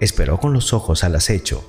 Esperó 0.00 0.38
con 0.38 0.52
los 0.52 0.72
ojos 0.72 1.04
al 1.04 1.14
acecho. 1.14 1.62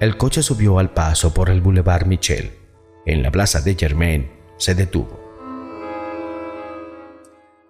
El 0.00 0.16
coche 0.16 0.42
subió 0.42 0.80
al 0.80 0.90
paso 0.90 1.32
por 1.32 1.48
el 1.48 1.60
Boulevard 1.60 2.06
Michel. 2.06 2.58
En 3.06 3.22
la 3.22 3.30
plaza 3.30 3.60
de 3.60 3.76
Germain 3.76 4.28
se 4.56 4.74
detuvo. 4.74 5.20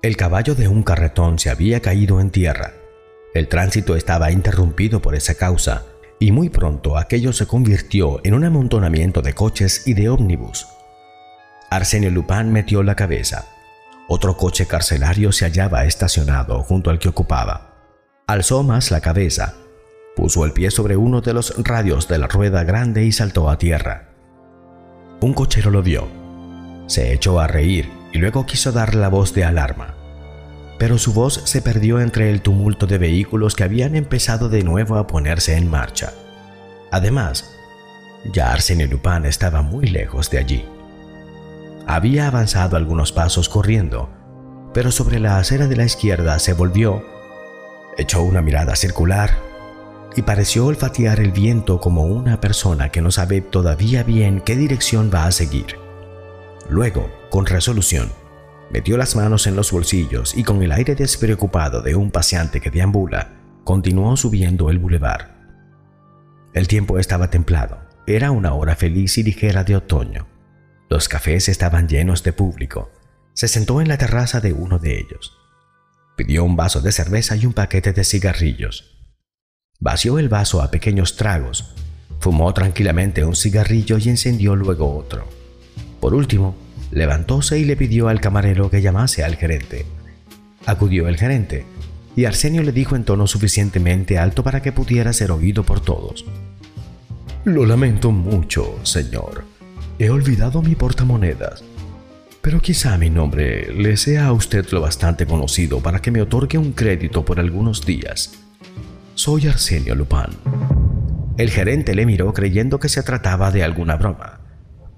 El 0.01 0.17
caballo 0.17 0.55
de 0.55 0.67
un 0.67 0.83
carretón 0.83 1.39
se 1.39 1.51
había 1.51 1.81
caído 1.81 2.21
en 2.21 2.31
tierra. 2.31 2.73
El 3.35 3.49
tránsito 3.49 3.97
estaba 3.97 4.31
interrumpido 4.31 5.03
por 5.03 5.15
esa 5.15 5.35
causa 5.35 5.85
y 6.19 6.33
muy 6.33 6.49
pronto 6.49 6.97
aquello 6.97 7.33
se 7.33 7.47
convirtió 7.47 8.21
en 8.25 8.35
un 8.35 8.45
amontonamiento 8.45 9.23
de 9.23 9.35
coches 9.35 9.87
y 9.87 9.95
de 9.95 10.09
ómnibus. 10.09 10.67
Arsenio 11.71 12.11
Lupin 12.11 12.53
metió 12.53 12.83
la 12.83 12.95
cabeza. 12.95 13.47
Otro 14.09 14.37
coche 14.37 14.67
carcelario 14.67 15.33
se 15.33 15.45
hallaba 15.45 15.85
estacionado 15.85 16.63
junto 16.63 16.91
al 16.91 16.99
que 16.99 17.09
ocupaba. 17.09 17.75
Alzó 18.27 18.63
más 18.63 18.91
la 18.91 19.01
cabeza, 19.01 19.55
puso 20.15 20.45
el 20.45 20.53
pie 20.53 20.71
sobre 20.71 20.97
uno 20.97 21.21
de 21.21 21.35
los 21.35 21.55
radios 21.63 22.09
de 22.09 22.19
la 22.19 22.29
rueda 22.29 22.65
grande 22.65 23.05
y 23.05 23.13
saltó 23.13 23.51
a 23.51 23.59
tierra. 23.59 24.11
Un 25.21 25.35
cochero 25.35 25.71
lo 25.71 25.83
vio. 25.83 26.09
Se 26.87 27.13
echó 27.13 27.41
a 27.41 27.47
reír 27.47 27.91
y 28.13 28.19
luego 28.19 28.47
quiso 28.47 28.73
dar 28.73 28.95
la 28.95 29.09
voz 29.09 29.35
de 29.35 29.45
alarma 29.45 30.06
pero 30.79 30.99
su 30.99 31.13
voz 31.13 31.41
se 31.45 31.63
perdió 31.63 32.01
entre 32.01 32.31
el 32.31 32.43
tumulto 32.43 32.87
de 32.87 32.99
vehículos 32.99 33.55
que 33.55 33.65
habían 33.65 33.95
empezado 33.97 34.49
de 34.49 34.63
nuevo 34.63 34.97
a 34.97 35.07
ponerse 35.07 35.57
en 35.57 35.71
marcha. 35.71 36.13
Además, 36.91 37.57
ya 38.33 38.55
Arsène 38.55 38.89
Lupin 38.89 39.25
estaba 39.25 39.63
muy 39.63 39.87
lejos 39.87 40.31
de 40.31 40.39
allí. 40.39 40.65
Había 41.87 42.27
avanzado 42.27 42.77
algunos 42.77 43.13
pasos 43.13 43.49
corriendo, 43.49 44.11
pero 44.75 44.91
sobre 44.91 45.21
la 45.21 45.39
acera 45.39 45.67
de 45.69 45.77
la 45.77 45.85
izquierda 45.85 46.39
se 46.39 46.53
volvió, 46.53 47.05
echó 47.97 48.23
una 48.23 48.43
mirada 48.43 48.77
circular 48.77 49.39
y 50.17 50.23
pareció 50.23 50.67
olfatear 50.67 51.21
el 51.21 51.31
viento 51.31 51.81
como 51.81 52.05
una 52.05 52.41
persona 52.41 52.91
que 52.91 53.03
no 53.03 53.11
sabe 53.11 53.41
todavía 53.41 54.03
bien 54.03 54.41
qué 54.41 54.57
dirección 54.57 55.11
va 55.15 55.27
a 55.27 55.33
seguir. 55.33 55.79
Luego, 56.69 57.11
con 57.31 57.47
resolución, 57.47 58.11
Metió 58.71 58.97
las 58.97 59.15
manos 59.15 59.47
en 59.47 59.57
los 59.57 59.71
bolsillos 59.71 60.37
y 60.37 60.43
con 60.43 60.63
el 60.63 60.73
aire 60.73 60.95
despreocupado 60.95 61.83
de 61.83 61.95
un 61.95 62.11
paseante 62.11 62.61
que 62.61 62.71
deambula, 62.71 63.33
continuó 63.65 64.17
subiendo 64.17 64.71
el 64.71 64.79
bulevar. 64.79 65.37
El 66.53 66.69
tiempo 66.69 66.99
estaba 66.99 67.31
templado. 67.31 67.79
Era 68.07 68.31
una 68.31 68.55
hora 68.55 68.77
feliz 68.77 69.19
y 69.19 69.23
ligera 69.23 69.65
de 69.65 69.77
otoño. 69.77 70.27
Los 70.89 71.09
cafés 71.09 71.49
estaban 71.49 71.89
llenos 71.89 72.23
de 72.23 72.33
público. 72.33 72.91
Se 73.35 73.49
sentó 73.49 73.81
en 73.81 73.89
la 73.89 73.99
terraza 73.99 74.41
de 74.41 74.53
uno 74.53 74.79
de 74.79 74.99
ellos. 74.99 75.37
Pidió 76.17 76.45
un 76.45 76.57
vaso 76.57 76.81
de 76.81 76.93
cerveza 76.93 77.37
y 77.37 77.45
un 77.47 77.53
paquete 77.53 77.93
de 77.93 78.05
cigarrillos. 78.05 78.97
Vació 79.79 80.19
el 80.19 80.29
vaso 80.29 80.63
a 80.63 80.71
pequeños 80.71 81.17
tragos, 81.17 81.75
fumó 82.21 82.55
tranquilamente 82.55 83.25
un 83.25 83.37
cigarrillo 83.37 83.99
y 83.99 84.09
encendió 84.09 84.57
luego 84.57 84.97
otro. 84.97 85.29
Por 86.01 86.15
último, 86.15 86.57
levantóse 86.91 87.59
y 87.59 87.65
le 87.65 87.77
pidió 87.77 88.09
al 88.09 88.21
camarero 88.21 88.71
que 88.71 88.83
llamase 88.83 89.25
al 89.25 89.37
gerente. 89.37 89.87
Acudió 90.67 91.09
el 91.09 91.17
gerente, 91.17 91.65
y 92.17 92.25
Arsenio 92.25 92.63
le 92.63 92.73
dijo 92.73 92.97
en 92.97 93.05
tono 93.05 93.27
suficientemente 93.27 94.19
alto 94.19 94.43
para 94.43 94.63
que 94.63 94.73
pudiera 94.73 95.13
ser 95.13 95.31
oído 95.31 95.65
por 95.65 95.81
todos. 95.81 96.25
Lo 97.45 97.67
lamento 97.67 98.11
mucho, 98.11 98.79
señor. 98.83 99.45
He 99.99 100.11
olvidado 100.11 100.63
mi 100.63 100.75
portamonedas. 100.75 101.63
Pero 102.41 102.61
quizá 102.61 102.97
mi 102.97 103.11
nombre 103.11 103.73
le 103.73 103.97
sea 103.97 104.27
a 104.27 104.33
usted 104.33 104.67
lo 104.71 104.81
bastante 104.81 105.27
conocido 105.27 105.81
para 105.81 106.01
que 106.01 106.11
me 106.11 106.23
otorgue 106.23 106.59
un 106.59 106.73
crédito 106.73 107.25
por 107.25 107.41
algunos 107.41 107.85
días. 107.85 108.33
Soy 109.15 109.47
Arsenio 109.47 109.95
Lupin. 109.95 110.37
El 111.37 111.51
gerente 111.51 111.95
le 111.95 112.07
miró 112.07 112.33
creyendo 112.33 112.81
que 112.81 112.89
se 112.89 113.03
trataba 113.03 113.51
de 113.51 113.63
alguna 113.63 113.97
broma. 113.97 114.46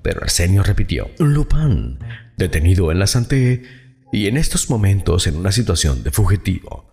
Pero 0.02 0.23
Arsenio 0.23 0.62
repitió, 0.62 1.11
Lupin, 1.19 1.99
detenido 2.37 2.93
en 2.93 2.99
la 2.99 3.07
Santé 3.07 3.62
y 4.12 4.26
en 4.26 4.37
estos 4.37 4.71
momentos 4.71 5.26
en 5.26 5.37
una 5.37 5.52
situación 5.52 6.02
de 6.02 6.11
fugitivo. 6.11 6.90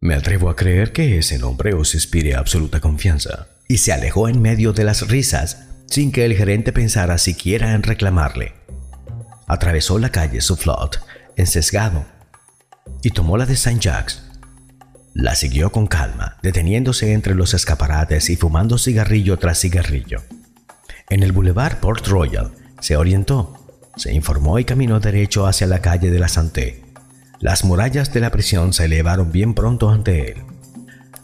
Me 0.00 0.14
atrevo 0.14 0.50
a 0.50 0.56
creer 0.56 0.92
que 0.92 1.18
ese 1.18 1.38
nombre 1.38 1.72
os 1.72 1.94
inspire 1.94 2.34
absoluta 2.34 2.80
confianza. 2.80 3.48
Y 3.68 3.78
se 3.78 3.92
alejó 3.92 4.28
en 4.28 4.42
medio 4.42 4.74
de 4.74 4.84
las 4.84 5.08
risas, 5.08 5.66
sin 5.86 6.12
que 6.12 6.26
el 6.26 6.34
gerente 6.34 6.72
pensara 6.72 7.16
siquiera 7.16 7.72
en 7.72 7.82
reclamarle. 7.82 8.52
Atravesó 9.46 9.98
la 9.98 10.10
calle 10.10 10.42
Soufflot, 10.42 11.00
ensesgado, 11.36 12.04
y 13.02 13.10
tomó 13.10 13.38
la 13.38 13.46
de 13.46 13.56
Saint 13.56 13.80
Jacques. 13.80 14.22
La 15.14 15.34
siguió 15.34 15.72
con 15.72 15.86
calma, 15.86 16.36
deteniéndose 16.42 17.12
entre 17.12 17.34
los 17.34 17.54
escaparates 17.54 18.28
y 18.30 18.36
fumando 18.36 18.76
cigarrillo 18.76 19.38
tras 19.38 19.60
cigarrillo. 19.60 20.22
En 21.10 21.22
el 21.22 21.32
Boulevard 21.32 21.80
Port 21.80 22.06
Royal 22.06 22.52
se 22.80 22.96
orientó, 22.96 23.58
se 23.96 24.12
informó 24.12 24.58
y 24.58 24.64
caminó 24.64 25.00
derecho 25.00 25.46
hacia 25.46 25.66
la 25.66 25.80
calle 25.80 26.10
de 26.10 26.18
la 26.18 26.28
Santé. 26.28 26.82
Las 27.40 27.64
murallas 27.64 28.12
de 28.12 28.20
la 28.20 28.30
prisión 28.30 28.72
se 28.72 28.86
elevaron 28.86 29.30
bien 29.30 29.54
pronto 29.54 29.90
ante 29.90 30.32
él. 30.32 30.42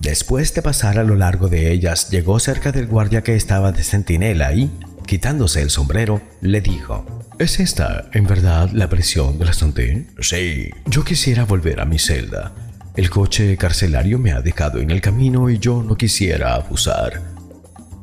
Después 0.01 0.55
de 0.55 0.63
pasar 0.63 0.99
a 0.99 1.05
lo 1.05 1.17
largo 1.17 1.49
de 1.49 1.73
ellas, 1.73 2.11
llegó 2.11 2.39
cerca 2.41 2.73
del 2.73 2.87
guardia 2.87 3.23
que 3.23 3.37
estaba 3.37 3.73
de 3.73 3.83
centinela 3.83 4.53
y, 4.53 4.71
quitándose 5.07 5.63
el 5.63 5.71
sombrero, 5.71 6.21
le 6.41 6.61
dijo, 6.61 7.05
¿Es 7.39 7.59
esta, 7.59 8.11
en 8.13 8.27
verdad, 8.27 8.69
la 8.73 8.91
prisión 8.91 9.39
de 9.39 9.47
la 9.47 9.55
Santé? 9.55 10.07
Sí. 10.21 10.71
Yo 10.87 11.05
quisiera 11.05 11.45
volver 11.45 11.81
a 11.81 11.87
mi 11.87 11.99
celda. 11.99 12.53
El 12.97 13.09
coche 13.09 13.57
carcelario 13.57 14.19
me 14.19 14.33
ha 14.33 14.43
dejado 14.43 14.79
en 14.79 14.91
el 14.91 15.01
camino 15.01 15.49
y 15.49 15.59
yo 15.59 15.83
no 15.83 15.97
quisiera 15.97 16.55
abusar. 16.55 17.23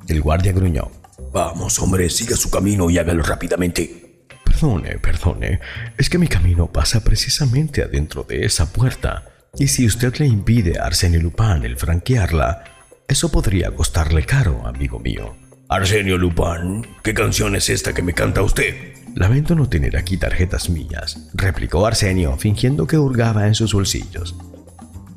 El 0.08 0.22
guardia 0.22 0.54
gruñó. 0.54 0.90
Vamos, 1.32 1.80
hombre, 1.80 2.10
siga 2.10 2.36
su 2.36 2.50
camino 2.50 2.90
y 2.90 2.98
hágalo 2.98 3.24
rápidamente. 3.24 4.26
Perdone, 4.44 4.98
perdone, 4.98 5.60
es 5.98 6.10
que 6.10 6.18
mi 6.18 6.28
camino 6.28 6.72
pasa 6.72 7.04
precisamente 7.04 7.84
adentro 7.84 8.24
de 8.24 8.46
esa 8.46 8.72
puerta, 8.72 9.26
y 9.60 9.68
si 9.68 9.86
usted 9.86 10.16
le 10.18 10.26
impide 10.26 10.80
a 10.80 10.86
Arsenio 10.86 11.22
Lupin 11.22 11.64
el 11.64 11.78
franquearla, 11.78 12.64
eso 13.08 13.30
podría 13.30 13.72
costarle 13.72 14.26
caro, 14.26 14.66
amigo 14.66 15.00
mío. 15.00 15.36
Arsenio 15.70 16.18
Lupin, 16.18 16.88
¿qué 17.04 17.14
canción 17.14 17.56
es 17.56 17.70
esta 17.70 17.94
que 17.94 18.02
me 18.02 18.14
canta 18.14 18.42
usted? 18.42 18.94
Lamento 19.16 19.56
no 19.56 19.68
tener 19.68 19.98
aquí 19.98 20.18
tarjetas 20.18 20.70
mías, 20.70 21.30
replicó 21.34 21.86
Arsenio, 21.86 22.38
fingiendo 22.38 22.88
que 22.88 22.98
hurgaba 22.98 23.48
en 23.48 23.56
sus 23.56 23.74
bolsillos. 23.74 24.36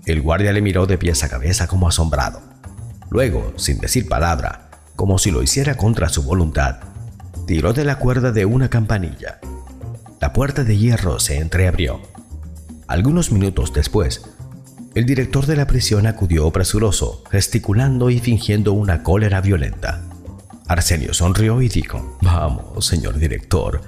El 0.06 0.22
guardia 0.22 0.52
le 0.52 0.62
miró 0.62 0.86
de 0.86 0.98
pies 0.98 1.22
a 1.22 1.28
cabeza 1.28 1.66
como 1.66 1.86
asombrado. 1.86 2.42
Luego, 3.10 3.52
sin 3.56 3.78
decir 3.78 4.08
palabra, 4.08 4.69
como 5.00 5.16
si 5.16 5.30
lo 5.30 5.42
hiciera 5.42 5.78
contra 5.78 6.10
su 6.10 6.24
voluntad, 6.24 6.80
tiró 7.46 7.72
de 7.72 7.86
la 7.86 7.98
cuerda 7.98 8.32
de 8.32 8.44
una 8.44 8.68
campanilla. 8.68 9.38
La 10.20 10.34
puerta 10.34 10.62
de 10.62 10.76
hierro 10.76 11.18
se 11.18 11.38
entreabrió. 11.38 12.02
Algunos 12.86 13.32
minutos 13.32 13.72
después, 13.72 14.20
el 14.94 15.06
director 15.06 15.46
de 15.46 15.56
la 15.56 15.66
prisión 15.66 16.06
acudió 16.06 16.50
presuroso, 16.50 17.24
gesticulando 17.30 18.10
y 18.10 18.18
fingiendo 18.18 18.74
una 18.74 19.02
cólera 19.02 19.40
violenta. 19.40 20.02
Arsenio 20.68 21.14
sonrió 21.14 21.62
y 21.62 21.70
dijo, 21.70 22.18
Vamos, 22.20 22.84
señor 22.84 23.16
director, 23.16 23.80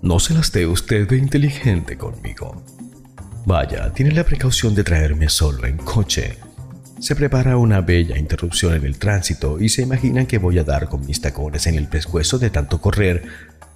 no 0.00 0.18
se 0.18 0.32
las 0.32 0.50
dé 0.50 0.66
usted 0.66 1.06
de 1.06 1.18
inteligente 1.18 1.98
conmigo. 1.98 2.62
Vaya, 3.44 3.92
tiene 3.92 4.12
la 4.12 4.24
precaución 4.24 4.74
de 4.74 4.82
traerme 4.82 5.28
solo 5.28 5.66
en 5.66 5.76
coche. 5.76 6.38
Se 7.00 7.14
prepara 7.14 7.56
una 7.56 7.80
bella 7.80 8.18
interrupción 8.18 8.74
en 8.74 8.84
el 8.84 8.98
tránsito 8.98 9.60
y 9.60 9.68
se 9.68 9.82
imagina 9.82 10.26
que 10.26 10.38
voy 10.38 10.58
a 10.58 10.64
dar 10.64 10.88
con 10.88 11.06
mis 11.06 11.20
tacones 11.20 11.68
en 11.68 11.76
el 11.76 11.86
pescuezo 11.86 12.38
de 12.38 12.50
tanto 12.50 12.80
correr 12.80 13.22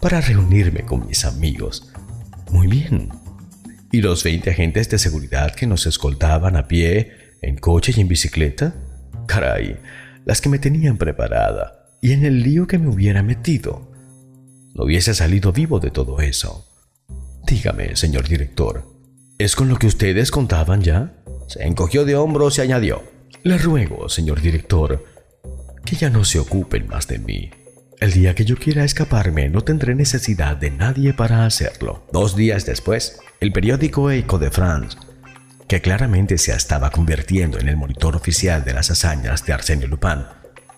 para 0.00 0.21
reunirme 0.21 0.83
con 0.83 1.07
mis 1.07 1.25
amigos. 1.25 1.93
Muy 2.50 2.67
bien. 2.67 3.11
¿Y 3.93 4.00
los 4.00 4.25
20 4.25 4.50
agentes 4.50 4.88
de 4.91 4.99
seguridad 4.99 5.55
que 5.55 5.69
nos 5.69 5.87
escoltaban 5.87 6.57
a 6.57 6.67
pie, 6.67 7.12
en 7.43 7.57
coche 7.57 7.93
y 7.97 8.00
en 8.00 8.09
bicicleta? 8.09 8.75
Caray, 9.26 9.76
las 10.25 10.41
que 10.41 10.49
me 10.49 10.59
tenían 10.59 10.97
preparada 10.97 11.97
y 12.00 12.12
en 12.12 12.25
el 12.25 12.43
lío 12.43 12.67
que 12.67 12.79
me 12.79 12.88
hubiera 12.88 13.23
metido. 13.23 13.93
No 14.75 14.85
hubiese 14.85 15.14
salido 15.14 15.52
vivo 15.52 15.79
de 15.79 15.93
todo 15.93 16.21
eso. 16.21 16.67
Dígame, 17.47 17.95
señor 17.95 18.26
director, 18.26 18.85
¿es 19.38 19.55
con 19.55 19.69
lo 19.69 19.76
que 19.76 19.87
ustedes 19.87 20.33
contaban 20.33 20.83
ya? 20.83 21.14
Se 21.47 21.62
encogió 21.64 22.05
de 22.05 22.17
hombros 22.17 22.59
y 22.59 22.62
añadió, 22.62 23.12
le 23.44 23.58
ruego, 23.58 24.08
señor 24.08 24.40
director, 24.40 25.04
que 25.84 25.96
ya 25.96 26.11
no 26.11 26.25
se 26.25 26.38
ocupen 26.38 26.87
más 26.87 27.08
de 27.08 27.18
mí. 27.18 27.50
El 28.00 28.12
día 28.12 28.34
que 28.34 28.44
yo 28.44 28.56
quiera 28.56 28.84
escaparme 28.84 29.49
no 29.49 29.62
tendré 29.62 29.94
necesidad 29.94 30.56
de 30.56 30.70
nadie 30.70 31.12
para 31.14 31.44
hacerlo. 31.44 32.06
Dos 32.12 32.37
días 32.37 32.66
después, 32.66 33.20
el 33.40 33.52
periódico 33.52 34.11
Eco 34.11 34.38
de 34.38 34.50
France, 34.50 34.96
que 35.68 35.80
claramente 35.80 36.38
se 36.38 36.52
estaba 36.52 36.90
convirtiendo 36.90 37.58
en 37.58 37.68
el 37.68 37.76
monitor 37.76 38.16
oficial 38.16 38.64
de 38.64 38.75
las 38.75 38.90
hazañas 38.90 39.44
de 39.46 39.54
Arsène 39.54 39.87
Lupin, 39.87 40.25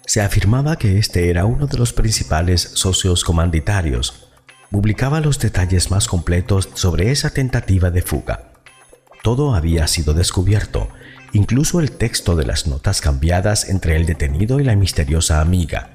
se 0.07 0.21
afirmaba 0.21 0.77
que 0.77 0.99
este 0.99 1.31
era 1.31 1.47
uno 1.47 1.67
de 1.67 1.79
los 1.79 1.93
principales 1.93 2.61
socios 2.61 3.25
comanditarios. 3.25 4.29
Publicaba 4.71 5.21
los 5.21 5.39
detalles 5.39 5.91
más 5.91 6.09
completos 6.09 6.69
sobre 6.75 7.11
esa 7.11 7.31
tentativa 7.31 7.91
de 7.91 8.03
fuga. 8.03 8.53
Todo 9.23 9.55
había 9.55 9.87
sido 9.87 10.13
descubierto, 10.13 10.91
incluso 11.35 11.81
el 11.81 11.91
texto 11.91 12.37
de 12.37 12.47
las 12.47 12.67
notas 12.67 13.01
cambiadas 13.01 13.69
entre 13.69 13.97
el 13.97 14.07
detenido 14.07 14.61
y 14.61 14.65
la 14.65 14.77
misteriosa 14.77 15.41
amiga. 15.41 15.91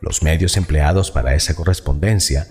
Los 0.00 0.22
medios 0.22 0.56
empleados 0.56 1.12
para 1.12 1.34
esa 1.34 1.54
correspondencia, 1.54 2.48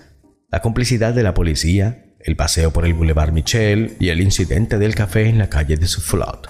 la 0.49 0.61
complicidad 0.61 1.13
de 1.13 1.23
la 1.23 1.33
policía, 1.33 2.05
el 2.21 2.37
paseo 2.37 2.71
por 2.71 2.85
el 2.85 2.93
Boulevard 2.93 3.33
Michel 3.33 3.97
y 3.99 4.09
el 4.09 4.21
incidente 4.21 4.77
del 4.79 4.95
café 4.95 5.27
en 5.27 5.37
la 5.37 5.49
calle 5.49 5.75
de 5.75 5.85
Soufflot. 5.85 6.49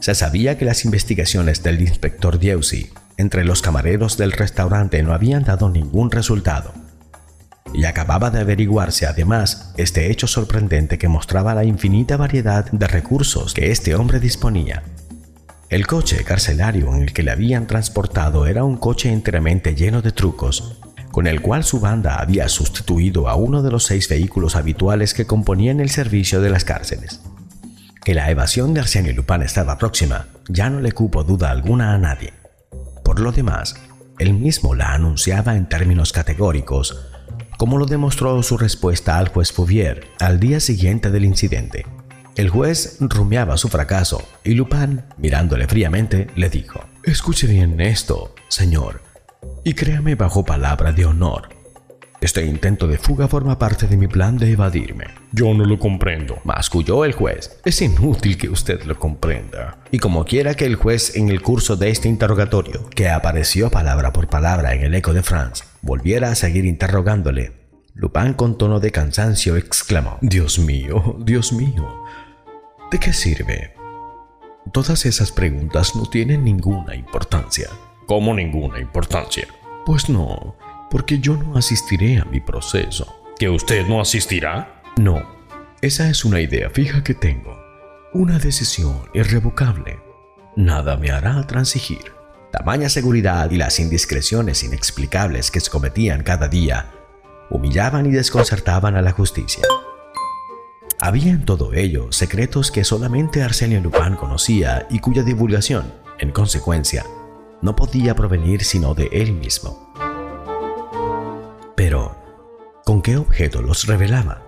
Se 0.00 0.14
sabía 0.14 0.56
que 0.56 0.64
las 0.64 0.84
investigaciones 0.84 1.62
del 1.64 1.80
inspector 1.80 2.38
Dieusi 2.38 2.90
entre 3.16 3.44
los 3.44 3.60
camareros 3.60 4.16
del 4.16 4.32
restaurante 4.32 5.02
no 5.02 5.14
habían 5.14 5.42
dado 5.44 5.68
ningún 5.68 6.12
resultado. 6.12 6.72
Y 7.74 7.84
acababa 7.84 8.30
de 8.30 8.40
averiguarse 8.40 9.06
además 9.06 9.72
este 9.76 10.10
hecho 10.10 10.26
sorprendente 10.26 10.98
que 10.98 11.08
mostraba 11.08 11.54
la 11.54 11.64
infinita 11.64 12.16
variedad 12.16 12.70
de 12.70 12.86
recursos 12.86 13.54
que 13.54 13.70
este 13.70 13.94
hombre 13.94 14.20
disponía. 14.20 14.82
El 15.70 15.86
coche 15.86 16.22
carcelario 16.22 16.94
en 16.94 17.02
el 17.02 17.12
que 17.14 17.22
le 17.22 17.30
habían 17.30 17.66
transportado 17.66 18.46
era 18.46 18.62
un 18.62 18.76
coche 18.76 19.10
enteramente 19.10 19.74
lleno 19.74 20.02
de 20.02 20.12
trucos, 20.12 20.78
con 21.10 21.26
el 21.26 21.40
cual 21.40 21.64
su 21.64 21.80
banda 21.80 22.16
había 22.16 22.48
sustituido 22.50 23.28
a 23.28 23.36
uno 23.36 23.62
de 23.62 23.70
los 23.70 23.84
seis 23.84 24.06
vehículos 24.08 24.54
habituales 24.54 25.14
que 25.14 25.26
componían 25.26 25.80
el 25.80 25.88
servicio 25.88 26.42
de 26.42 26.50
las 26.50 26.64
cárceles. 26.64 27.22
Que 28.04 28.14
la 28.14 28.30
evasión 28.30 28.74
de 28.74 28.80
Arsenio 28.80 29.14
Lupin 29.14 29.42
estaba 29.42 29.78
próxima, 29.78 30.26
ya 30.48 30.68
no 30.68 30.80
le 30.80 30.92
cupo 30.92 31.24
duda 31.24 31.50
alguna 31.50 31.94
a 31.94 31.98
nadie. 31.98 32.34
Por 33.04 33.20
lo 33.20 33.32
demás, 33.32 33.76
él 34.18 34.34
mismo 34.34 34.74
la 34.74 34.92
anunciaba 34.92 35.56
en 35.56 35.68
términos 35.68 36.12
categóricos, 36.12 37.11
como 37.62 37.78
lo 37.78 37.86
demostró 37.86 38.42
su 38.42 38.58
respuesta 38.58 39.18
al 39.18 39.28
juez 39.28 39.52
Fouvier 39.52 40.08
al 40.18 40.40
día 40.40 40.58
siguiente 40.58 41.12
del 41.12 41.24
incidente. 41.24 41.86
El 42.34 42.50
juez 42.50 42.96
rumiaba 42.98 43.56
su 43.56 43.68
fracaso 43.68 44.20
y 44.42 44.54
Lupin, 44.54 45.02
mirándole 45.16 45.68
fríamente, 45.68 46.26
le 46.34 46.50
dijo, 46.50 46.80
Escuche 47.04 47.46
bien 47.46 47.80
esto, 47.80 48.34
señor, 48.48 49.00
y 49.62 49.74
créame 49.74 50.16
bajo 50.16 50.44
palabra 50.44 50.90
de 50.90 51.06
honor. 51.06 51.50
Este 52.22 52.46
intento 52.46 52.86
de 52.86 52.98
fuga 52.98 53.26
forma 53.26 53.58
parte 53.58 53.88
de 53.88 53.96
mi 53.96 54.06
plan 54.06 54.38
de 54.38 54.52
evadirme. 54.52 55.06
Yo 55.32 55.52
no 55.54 55.64
lo 55.64 55.76
comprendo. 55.80 56.38
Masculló 56.44 57.04
el 57.04 57.14
juez. 57.14 57.58
Es 57.64 57.82
inútil 57.82 58.38
que 58.38 58.48
usted 58.48 58.84
lo 58.84 58.96
comprenda. 58.96 59.78
Y 59.90 59.98
como 59.98 60.24
quiera 60.24 60.54
que 60.54 60.64
el 60.64 60.76
juez 60.76 61.16
en 61.16 61.30
el 61.30 61.42
curso 61.42 61.74
de 61.74 61.90
este 61.90 62.08
interrogatorio, 62.08 62.88
que 62.90 63.08
apareció 63.08 63.72
palabra 63.72 64.12
por 64.12 64.28
palabra 64.28 64.72
en 64.72 64.82
el 64.82 64.94
eco 64.94 65.12
de 65.12 65.24
France, 65.24 65.64
volviera 65.80 66.30
a 66.30 66.36
seguir 66.36 66.64
interrogándole, 66.64 67.54
Lupin 67.94 68.34
con 68.34 68.56
tono 68.56 68.78
de 68.78 68.92
cansancio 68.92 69.56
exclamó, 69.56 70.18
Dios 70.20 70.60
mío, 70.60 71.16
Dios 71.24 71.52
mío, 71.52 72.04
¿de 72.92 73.00
qué 73.00 73.12
sirve? 73.12 73.74
Todas 74.72 75.06
esas 75.06 75.32
preguntas 75.32 75.96
no 75.96 76.08
tienen 76.08 76.44
ninguna 76.44 76.94
importancia. 76.94 77.68
¿Cómo 78.06 78.32
ninguna 78.32 78.78
importancia? 78.78 79.48
Pues 79.84 80.08
no, 80.08 80.54
porque 80.92 81.18
yo 81.20 81.38
no 81.38 81.56
asistiré 81.56 82.18
a 82.18 82.26
mi 82.26 82.38
proceso. 82.38 83.06
¿Que 83.38 83.48
usted 83.48 83.86
no 83.86 84.02
asistirá? 84.02 84.82
No, 84.98 85.22
esa 85.80 86.10
es 86.10 86.22
una 86.26 86.38
idea 86.38 86.68
fija 86.68 87.02
que 87.02 87.14
tengo. 87.14 87.58
Una 88.12 88.38
decisión 88.38 89.00
irrevocable. 89.14 90.00
Nada 90.54 90.98
me 90.98 91.10
hará 91.10 91.46
transigir. 91.46 92.12
Tamaña 92.52 92.90
seguridad 92.90 93.50
y 93.50 93.56
las 93.56 93.80
indiscreciones 93.80 94.62
inexplicables 94.64 95.50
que 95.50 95.60
se 95.60 95.70
cometían 95.70 96.22
cada 96.22 96.48
día 96.48 96.90
humillaban 97.48 98.04
y 98.04 98.10
desconcertaban 98.10 98.94
a 98.94 99.00
la 99.00 99.12
justicia. 99.12 99.64
Había 101.00 101.30
en 101.32 101.46
todo 101.46 101.72
ello 101.72 102.12
secretos 102.12 102.70
que 102.70 102.84
solamente 102.84 103.42
Arsenio 103.42 103.80
Lupin 103.80 104.16
conocía 104.16 104.86
y 104.90 104.98
cuya 104.98 105.22
divulgación, 105.22 105.94
en 106.18 106.32
consecuencia, 106.32 107.06
no 107.62 107.74
podía 107.76 108.14
provenir 108.14 108.62
sino 108.62 108.92
de 108.94 109.08
él 109.10 109.32
mismo. 109.32 109.91
Pero, 111.92 112.16
¿con 112.86 113.02
qué 113.02 113.18
objeto 113.18 113.60
los 113.60 113.86
revelaba? 113.86 114.42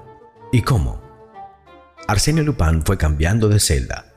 ¿Y 0.50 0.62
cómo? 0.62 1.02
Arsenio 2.08 2.42
Lupin 2.42 2.82
fue 2.82 2.96
cambiando 2.96 3.50
de 3.50 3.60
celda. 3.60 4.14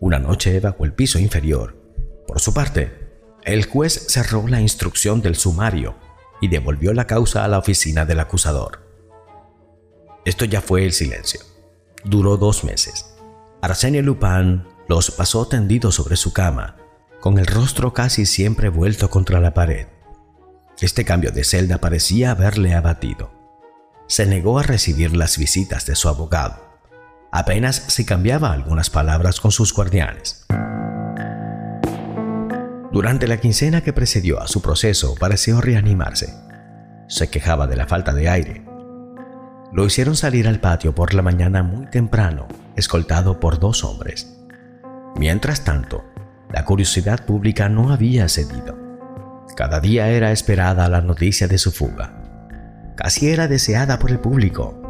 Una 0.00 0.18
noche 0.18 0.60
bajo 0.60 0.86
el 0.86 0.94
piso 0.94 1.18
inferior. 1.18 1.76
Por 2.26 2.40
su 2.40 2.54
parte, 2.54 3.20
el 3.42 3.66
juez 3.66 4.06
cerró 4.08 4.48
la 4.48 4.62
instrucción 4.62 5.20
del 5.20 5.36
sumario 5.36 5.96
y 6.40 6.48
devolvió 6.48 6.94
la 6.94 7.06
causa 7.06 7.44
a 7.44 7.48
la 7.48 7.58
oficina 7.58 8.06
del 8.06 8.20
acusador. 8.20 8.80
Esto 10.24 10.46
ya 10.46 10.62
fue 10.62 10.86
el 10.86 10.94
silencio. 10.94 11.42
Duró 12.02 12.38
dos 12.38 12.64
meses. 12.64 13.14
Arsenio 13.60 14.00
Lupin 14.00 14.64
los 14.88 15.10
pasó 15.10 15.46
tendidos 15.48 15.96
sobre 15.96 16.16
su 16.16 16.32
cama, 16.32 16.78
con 17.20 17.38
el 17.38 17.46
rostro 17.46 17.92
casi 17.92 18.24
siempre 18.24 18.70
vuelto 18.70 19.10
contra 19.10 19.38
la 19.38 19.52
pared. 19.52 19.86
Este 20.84 21.06
cambio 21.06 21.32
de 21.32 21.44
celda 21.44 21.78
parecía 21.78 22.32
haberle 22.32 22.74
abatido. 22.74 23.30
Se 24.06 24.26
negó 24.26 24.58
a 24.58 24.62
recibir 24.62 25.16
las 25.16 25.38
visitas 25.38 25.86
de 25.86 25.94
su 25.94 26.10
abogado. 26.10 26.56
Apenas 27.32 27.76
se 27.76 28.04
cambiaba 28.04 28.52
algunas 28.52 28.90
palabras 28.90 29.40
con 29.40 29.50
sus 29.50 29.72
guardianes. 29.72 30.44
Durante 32.92 33.26
la 33.26 33.38
quincena 33.38 33.80
que 33.80 33.94
precedió 33.94 34.42
a 34.42 34.46
su 34.46 34.60
proceso 34.60 35.14
pareció 35.14 35.62
reanimarse. 35.62 36.34
Se 37.08 37.30
quejaba 37.30 37.66
de 37.66 37.76
la 37.76 37.86
falta 37.86 38.12
de 38.12 38.28
aire. 38.28 38.62
Lo 39.72 39.86
hicieron 39.86 40.16
salir 40.16 40.46
al 40.46 40.60
patio 40.60 40.94
por 40.94 41.14
la 41.14 41.22
mañana 41.22 41.62
muy 41.62 41.86
temprano, 41.86 42.46
escoltado 42.76 43.40
por 43.40 43.58
dos 43.58 43.84
hombres. 43.84 44.36
Mientras 45.16 45.64
tanto, 45.64 46.04
la 46.52 46.66
curiosidad 46.66 47.24
pública 47.24 47.70
no 47.70 47.90
había 47.90 48.28
cedido. 48.28 48.83
Cada 49.56 49.78
día 49.78 50.08
era 50.08 50.32
esperada 50.32 50.88
la 50.88 51.00
noticia 51.00 51.46
de 51.46 51.58
su 51.58 51.70
fuga. 51.70 52.12
casi 52.96 53.28
era 53.28 53.48
deseada 53.48 53.98
por 53.98 54.10
el 54.10 54.18
público. 54.18 54.80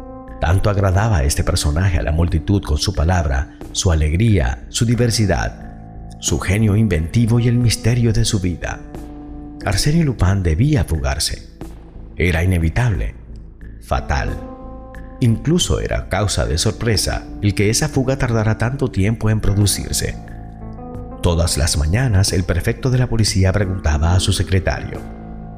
Tanto 0.41 0.69
agradaba 0.69 1.23
este 1.23 1.43
personaje 1.43 1.97
a 1.97 2.03
la 2.03 2.11
multitud 2.11 2.61
con 2.61 2.77
su 2.77 2.93
palabra, 2.93 3.57
su 3.71 3.91
alegría, 3.91 4.65
su 4.69 4.85
diversidad, 4.85 6.17
su 6.19 6.39
genio 6.39 6.75
inventivo 6.75 7.39
y 7.39 7.47
el 7.47 7.57
misterio 7.57 8.13
de 8.13 8.25
su 8.25 8.39
vida. 8.39 8.79
Arsenio 9.65 10.03
Lupin 10.03 10.43
debía 10.43 10.83
fugarse. 10.83 11.47
Era 12.15 12.43
inevitable, 12.43 13.15
fatal. 13.81 14.37
Incluso 15.19 15.79
era 15.79 16.09
causa 16.09 16.45
de 16.45 16.57
sorpresa 16.57 17.25
el 17.41 17.55
que 17.55 17.69
esa 17.69 17.89
fuga 17.89 18.17
tardara 18.17 18.57
tanto 18.57 18.89
tiempo 18.91 19.29
en 19.29 19.41
producirse. 19.41 20.15
Todas 21.25 21.57
las 21.57 21.75
mañanas 21.75 22.33
el 22.33 22.43
prefecto 22.43 22.91
de 22.91 22.99
la 22.99 23.07
policía 23.07 23.51
preguntaba 23.51 24.13
a 24.13 24.19
su 24.19 24.31
secretario, 24.31 25.01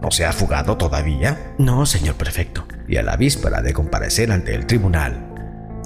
¿No 0.02 0.12
se 0.12 0.24
ha 0.24 0.32
fugado 0.32 0.78
todavía? 0.78 1.56
No, 1.58 1.86
señor 1.86 2.16
prefecto. 2.16 2.66
Y 2.88 2.96
a 2.96 3.04
la 3.04 3.18
víspera 3.18 3.62
de 3.62 3.74
comparecer 3.74 4.32
ante 4.32 4.56
el 4.56 4.66
tribunal, 4.66 5.28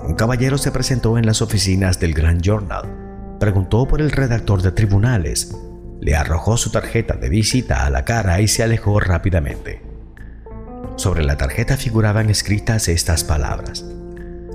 un 0.03 0.13
caballero 0.13 0.59
se 0.59 0.71
presentó 0.71 1.17
en 1.17 1.25
las 1.25 1.41
oficinas 1.41 1.99
del 1.99 2.13
Grand 2.13 2.43
Journal, 2.43 3.35
preguntó 3.39 3.87
por 3.87 4.01
el 4.01 4.11
redactor 4.11 4.61
de 4.61 4.71
tribunales, 4.71 5.51
le 5.99 6.15
arrojó 6.15 6.57
su 6.57 6.69
tarjeta 6.69 7.15
de 7.15 7.29
visita 7.29 7.83
a 7.83 7.89
la 7.89 8.05
cara 8.05 8.39
y 8.39 8.47
se 8.47 8.61
alejó 8.61 8.99
rápidamente. 8.99 9.81
Sobre 10.95 11.23
la 11.23 11.37
tarjeta 11.37 11.75
figuraban 11.75 12.29
escritas 12.29 12.87
estas 12.87 13.23
palabras. 13.23 13.83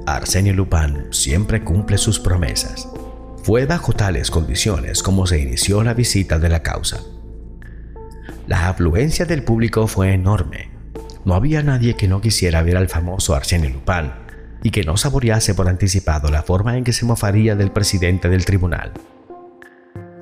Arsenio 0.07 0.55
Lupin 0.55 1.09
siempre 1.11 1.65
cumple 1.65 1.99
sus 1.99 2.21
promesas. 2.21 2.87
Fue 3.47 3.65
bajo 3.65 3.93
tales 3.93 4.33
condiciones 4.33 5.05
como 5.05 5.25
se 5.25 5.39
inició 5.39 5.85
la 5.85 5.95
visita 5.95 6.41
de 6.41 6.49
la 6.49 6.65
causa. 6.65 6.99
La 8.49 8.69
afluencia 8.69 9.25
del 9.25 9.45
público 9.45 9.87
fue 9.87 10.13
enorme. 10.13 10.73
No 11.25 11.37
había 11.37 11.63
nadie 11.63 11.95
que 11.95 12.09
no 12.09 12.21
quisiera 12.21 12.65
ver 12.65 12.77
al 12.77 12.89
famoso 12.89 13.37
Arsenio 13.37 13.71
Lupin 13.71 14.11
y 14.65 14.73
que 14.73 14.83
no 14.83 14.97
saborease 14.97 15.55
por 15.55 15.69
anticipado 15.69 16.29
la 16.29 16.43
forma 16.43 16.77
en 16.77 16.83
que 16.83 16.93
se 16.93 17.05
mofaría 17.05 17.55
del 17.55 17.71
presidente 17.71 18.29
del 18.29 18.45
tribunal. 18.45 18.91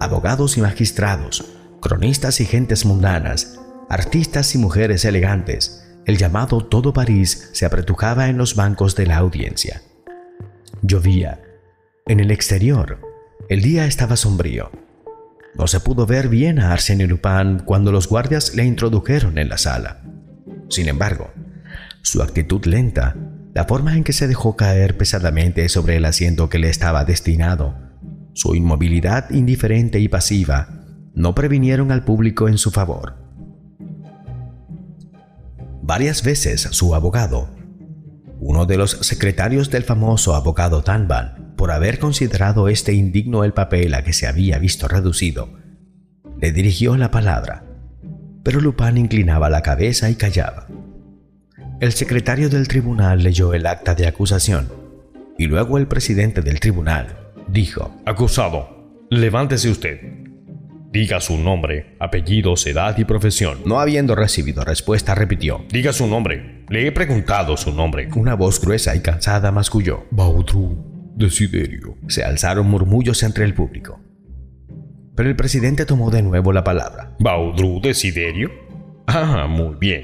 Abogados 0.00 0.58
y 0.58 0.60
magistrados, 0.60 1.46
cronistas 1.80 2.42
y 2.42 2.44
gentes 2.44 2.84
mundanas, 2.84 3.58
artistas 3.88 4.54
y 4.54 4.58
mujeres 4.58 5.06
elegantes, 5.06 5.88
el 6.04 6.18
llamado 6.18 6.66
todo 6.66 6.92
París 6.92 7.48
se 7.54 7.64
apretujaba 7.64 8.28
en 8.28 8.36
los 8.36 8.54
bancos 8.54 8.94
de 8.96 9.06
la 9.06 9.16
audiencia. 9.16 9.80
Llovía. 10.82 11.40
En 12.06 12.20
el 12.20 12.30
exterior, 12.30 13.13
el 13.48 13.62
día 13.62 13.86
estaba 13.86 14.16
sombrío. 14.16 14.70
No 15.56 15.66
se 15.66 15.80
pudo 15.80 16.06
ver 16.06 16.28
bien 16.28 16.58
a 16.58 16.74
Arsène 16.74 17.06
Lupin 17.06 17.60
cuando 17.64 17.92
los 17.92 18.08
guardias 18.08 18.54
le 18.54 18.64
introdujeron 18.64 19.38
en 19.38 19.48
la 19.48 19.58
sala. 19.58 20.02
Sin 20.68 20.88
embargo, 20.88 21.30
su 22.02 22.22
actitud 22.22 22.64
lenta, 22.64 23.16
la 23.54 23.64
forma 23.64 23.96
en 23.96 24.02
que 24.02 24.12
se 24.12 24.26
dejó 24.26 24.56
caer 24.56 24.96
pesadamente 24.96 25.68
sobre 25.68 25.96
el 25.96 26.04
asiento 26.04 26.48
que 26.48 26.58
le 26.58 26.70
estaba 26.70 27.04
destinado, 27.04 27.76
su 28.32 28.54
inmovilidad 28.54 29.30
indiferente 29.30 30.00
y 30.00 30.08
pasiva, 30.08 30.84
no 31.14 31.34
previnieron 31.34 31.92
al 31.92 32.04
público 32.04 32.48
en 32.48 32.58
su 32.58 32.72
favor. 32.72 33.16
Varias 35.82 36.24
veces 36.24 36.62
su 36.62 36.94
abogado, 36.94 37.50
uno 38.40 38.66
de 38.66 38.76
los 38.76 38.90
secretarios 39.02 39.70
del 39.70 39.84
famoso 39.84 40.34
abogado 40.34 40.82
Tanban, 40.82 41.43
por 41.56 41.70
haber 41.70 41.98
considerado 41.98 42.68
este 42.68 42.92
indigno 42.92 43.44
el 43.44 43.52
papel 43.52 43.94
a 43.94 44.02
que 44.02 44.12
se 44.12 44.26
había 44.26 44.58
visto 44.58 44.88
reducido, 44.88 45.50
le 46.40 46.52
dirigió 46.52 46.96
la 46.96 47.10
palabra, 47.10 47.64
pero 48.42 48.60
Lupin 48.60 48.98
inclinaba 48.98 49.48
la 49.48 49.62
cabeza 49.62 50.10
y 50.10 50.16
callaba. 50.16 50.66
El 51.80 51.92
secretario 51.92 52.48
del 52.48 52.68
tribunal 52.68 53.22
leyó 53.22 53.54
el 53.54 53.66
acta 53.66 53.94
de 53.94 54.06
acusación 54.06 54.70
y 55.38 55.46
luego 55.46 55.78
el 55.78 55.86
presidente 55.86 56.42
del 56.42 56.60
tribunal 56.60 57.32
dijo, 57.48 57.94
Acusado, 58.04 59.06
levántese 59.10 59.70
usted. 59.70 60.00
Diga 60.92 61.20
su 61.20 61.36
nombre, 61.36 61.96
apellidos, 61.98 62.64
edad 62.68 62.96
y 62.98 63.04
profesión. 63.04 63.58
No 63.66 63.80
habiendo 63.80 64.14
recibido 64.14 64.62
respuesta, 64.64 65.14
repitió. 65.16 65.64
Diga 65.68 65.92
su 65.92 66.06
nombre. 66.06 66.64
Le 66.68 66.86
he 66.86 66.92
preguntado 66.92 67.56
su 67.56 67.72
nombre. 67.72 68.08
Una 68.14 68.34
voz 68.34 68.60
gruesa 68.60 68.94
y 68.94 69.00
cansada 69.00 69.50
masculló. 69.50 70.04
Baudru. 70.12 70.93
Desiderio. 71.16 71.96
Se 72.08 72.24
alzaron 72.24 72.68
murmullos 72.68 73.22
entre 73.22 73.44
el 73.44 73.54
público. 73.54 74.00
Pero 75.14 75.28
el 75.28 75.36
presidente 75.36 75.86
tomó 75.86 76.10
de 76.10 76.22
nuevo 76.22 76.52
la 76.52 76.64
palabra. 76.64 77.14
¿Baudru 77.20 77.80
Desiderio? 77.80 78.50
Ah, 79.06 79.46
muy 79.48 79.76
bien. 79.76 80.02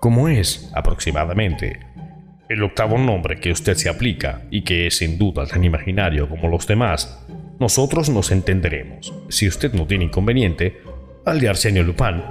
¿Cómo 0.00 0.28
es, 0.28 0.70
aproximadamente, 0.74 1.80
el 2.48 2.62
octavo 2.62 2.96
nombre 2.96 3.38
que 3.38 3.52
usted 3.52 3.74
se 3.74 3.88
aplica 3.88 4.42
y 4.50 4.62
que 4.62 4.86
es 4.86 4.96
sin 4.96 5.18
duda 5.18 5.46
tan 5.46 5.62
imaginario 5.62 6.28
como 6.28 6.48
los 6.48 6.66
demás, 6.66 7.22
nosotros 7.58 8.08
nos 8.08 8.32
entenderemos, 8.32 9.12
si 9.28 9.46
usted 9.46 9.74
no 9.74 9.86
tiene 9.86 10.06
inconveniente, 10.06 10.80
al 11.26 11.38
de 11.38 11.50
Arsenio 11.50 11.82
Lupin, 11.82 12.22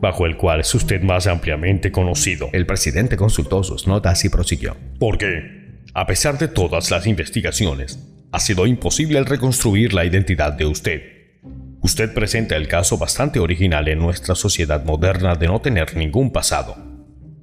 bajo 0.00 0.24
el 0.24 0.36
cual 0.36 0.60
es 0.60 0.74
usted 0.74 1.02
más 1.02 1.26
ampliamente 1.26 1.90
conocido. 1.90 2.48
El 2.52 2.64
presidente 2.64 3.16
consultó 3.16 3.64
sus 3.64 3.88
notas 3.88 4.24
y 4.24 4.28
prosiguió. 4.28 4.76
¿Por 5.00 5.18
qué? 5.18 5.65
A 5.98 6.06
pesar 6.06 6.36
de 6.36 6.46
todas 6.46 6.90
las 6.90 7.06
investigaciones, 7.06 7.98
ha 8.30 8.38
sido 8.38 8.66
imposible 8.66 9.24
reconstruir 9.24 9.94
la 9.94 10.04
identidad 10.04 10.52
de 10.52 10.66
usted. 10.66 11.00
Usted 11.80 12.12
presenta 12.12 12.54
el 12.54 12.68
caso 12.68 12.98
bastante 12.98 13.40
original 13.40 13.88
en 13.88 14.00
nuestra 14.00 14.34
sociedad 14.34 14.84
moderna 14.84 15.36
de 15.36 15.46
no 15.46 15.62
tener 15.62 15.96
ningún 15.96 16.32
pasado. 16.32 16.76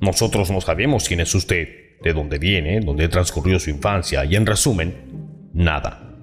Nosotros 0.01 0.51
no 0.51 0.61
sabemos 0.61 1.07
quién 1.07 1.21
es 1.21 1.33
usted, 1.33 1.67
de 2.03 2.13
dónde 2.13 2.37
viene, 2.37 2.79
dónde 2.81 3.07
transcurrió 3.07 3.57
su 3.59 3.71
infancia 3.71 4.23
y 4.23 4.35
en 4.35 4.45
resumen, 4.45 5.49
nada. 5.51 6.13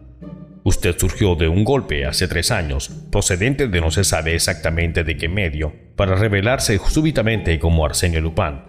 Usted 0.63 0.97
surgió 0.97 1.35
de 1.35 1.49
un 1.49 1.65
golpe 1.65 2.07
hace 2.07 2.29
tres 2.29 2.53
años, 2.53 2.93
procedente 3.11 3.67
de 3.67 3.81
no 3.81 3.91
se 3.91 4.05
sabe 4.05 4.37
exactamente 4.37 5.03
de 5.03 5.17
qué 5.17 5.29
medio, 5.29 5.75
para 5.97 6.15
revelarse 6.15 6.79
súbitamente 6.79 7.59
como 7.59 7.85
Arsenio 7.85 8.21
Lupin. 8.21 8.61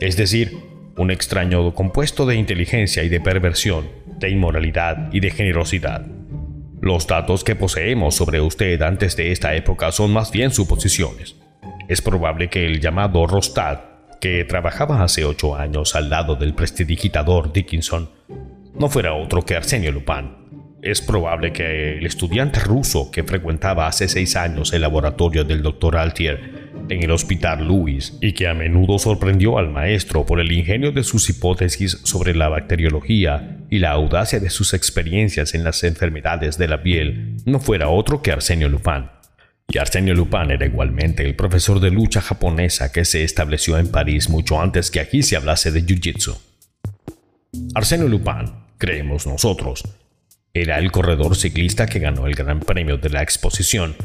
Es 0.00 0.16
decir, 0.16 0.71
un 0.96 1.10
extraño 1.10 1.74
compuesto 1.74 2.26
de 2.26 2.36
inteligencia 2.36 3.02
y 3.02 3.08
de 3.08 3.20
perversión, 3.20 3.88
de 4.18 4.30
inmoralidad 4.30 5.12
y 5.12 5.20
de 5.20 5.30
generosidad. 5.30 6.06
Los 6.80 7.06
datos 7.06 7.44
que 7.44 7.54
poseemos 7.54 8.14
sobre 8.14 8.40
usted 8.40 8.80
antes 8.82 9.16
de 9.16 9.32
esta 9.32 9.54
época 9.54 9.92
son 9.92 10.12
más 10.12 10.32
bien 10.32 10.50
suposiciones. 10.50 11.36
Es 11.88 12.02
probable 12.02 12.48
que 12.48 12.66
el 12.66 12.80
llamado 12.80 13.26
Rostad, 13.26 13.80
que 14.20 14.44
trabajaba 14.44 15.02
hace 15.02 15.24
ocho 15.24 15.56
años 15.56 15.94
al 15.94 16.10
lado 16.10 16.36
del 16.36 16.54
prestidigitador 16.54 17.52
Dickinson, 17.52 18.10
no 18.74 18.88
fuera 18.88 19.14
otro 19.14 19.42
que 19.42 19.56
Arsenio 19.56 19.92
Lupin. 19.92 20.42
Es 20.82 21.00
probable 21.00 21.52
que 21.52 21.98
el 21.98 22.06
estudiante 22.06 22.58
ruso 22.58 23.10
que 23.12 23.22
frecuentaba 23.22 23.86
hace 23.86 24.08
seis 24.08 24.34
años 24.34 24.72
el 24.72 24.80
laboratorio 24.80 25.44
del 25.44 25.62
Dr. 25.62 25.96
Altier 25.96 26.61
en 26.92 27.02
el 27.02 27.10
Hospital 27.10 27.66
Louis 27.66 28.16
y 28.20 28.32
que 28.32 28.48
a 28.48 28.54
menudo 28.54 28.98
sorprendió 28.98 29.58
al 29.58 29.70
maestro 29.70 30.26
por 30.26 30.40
el 30.40 30.52
ingenio 30.52 30.92
de 30.92 31.02
sus 31.02 31.28
hipótesis 31.30 32.00
sobre 32.04 32.34
la 32.34 32.48
bacteriología 32.48 33.58
y 33.70 33.78
la 33.78 33.92
audacia 33.92 34.40
de 34.40 34.50
sus 34.50 34.74
experiencias 34.74 35.54
en 35.54 35.64
las 35.64 35.82
enfermedades 35.84 36.58
de 36.58 36.68
la 36.68 36.82
piel, 36.82 37.36
no 37.46 37.60
fuera 37.60 37.88
otro 37.88 38.22
que 38.22 38.32
Arsenio 38.32 38.68
Lupin. 38.68 39.06
Y 39.68 39.78
Arsenio 39.78 40.14
Lupin 40.14 40.50
era 40.50 40.66
igualmente 40.66 41.24
el 41.24 41.34
profesor 41.34 41.80
de 41.80 41.90
lucha 41.90 42.20
japonesa 42.20 42.92
que 42.92 43.04
se 43.04 43.24
estableció 43.24 43.78
en 43.78 43.88
París 43.88 44.28
mucho 44.28 44.60
antes 44.60 44.90
que 44.90 45.00
aquí 45.00 45.22
se 45.22 45.36
hablase 45.36 45.70
de 45.70 45.84
Jiu-Jitsu. 45.84 46.36
Arsenio 47.74 48.08
Lupin, 48.08 48.52
creemos 48.76 49.26
nosotros, 49.26 49.82
era 50.54 50.78
el 50.78 50.92
corredor 50.92 51.34
ciclista 51.36 51.86
que 51.86 51.98
ganó 51.98 52.26
el 52.26 52.34
Gran 52.34 52.60
Premio 52.60 52.98
de 52.98 53.08
la 53.08 53.22
Exposición 53.22 53.96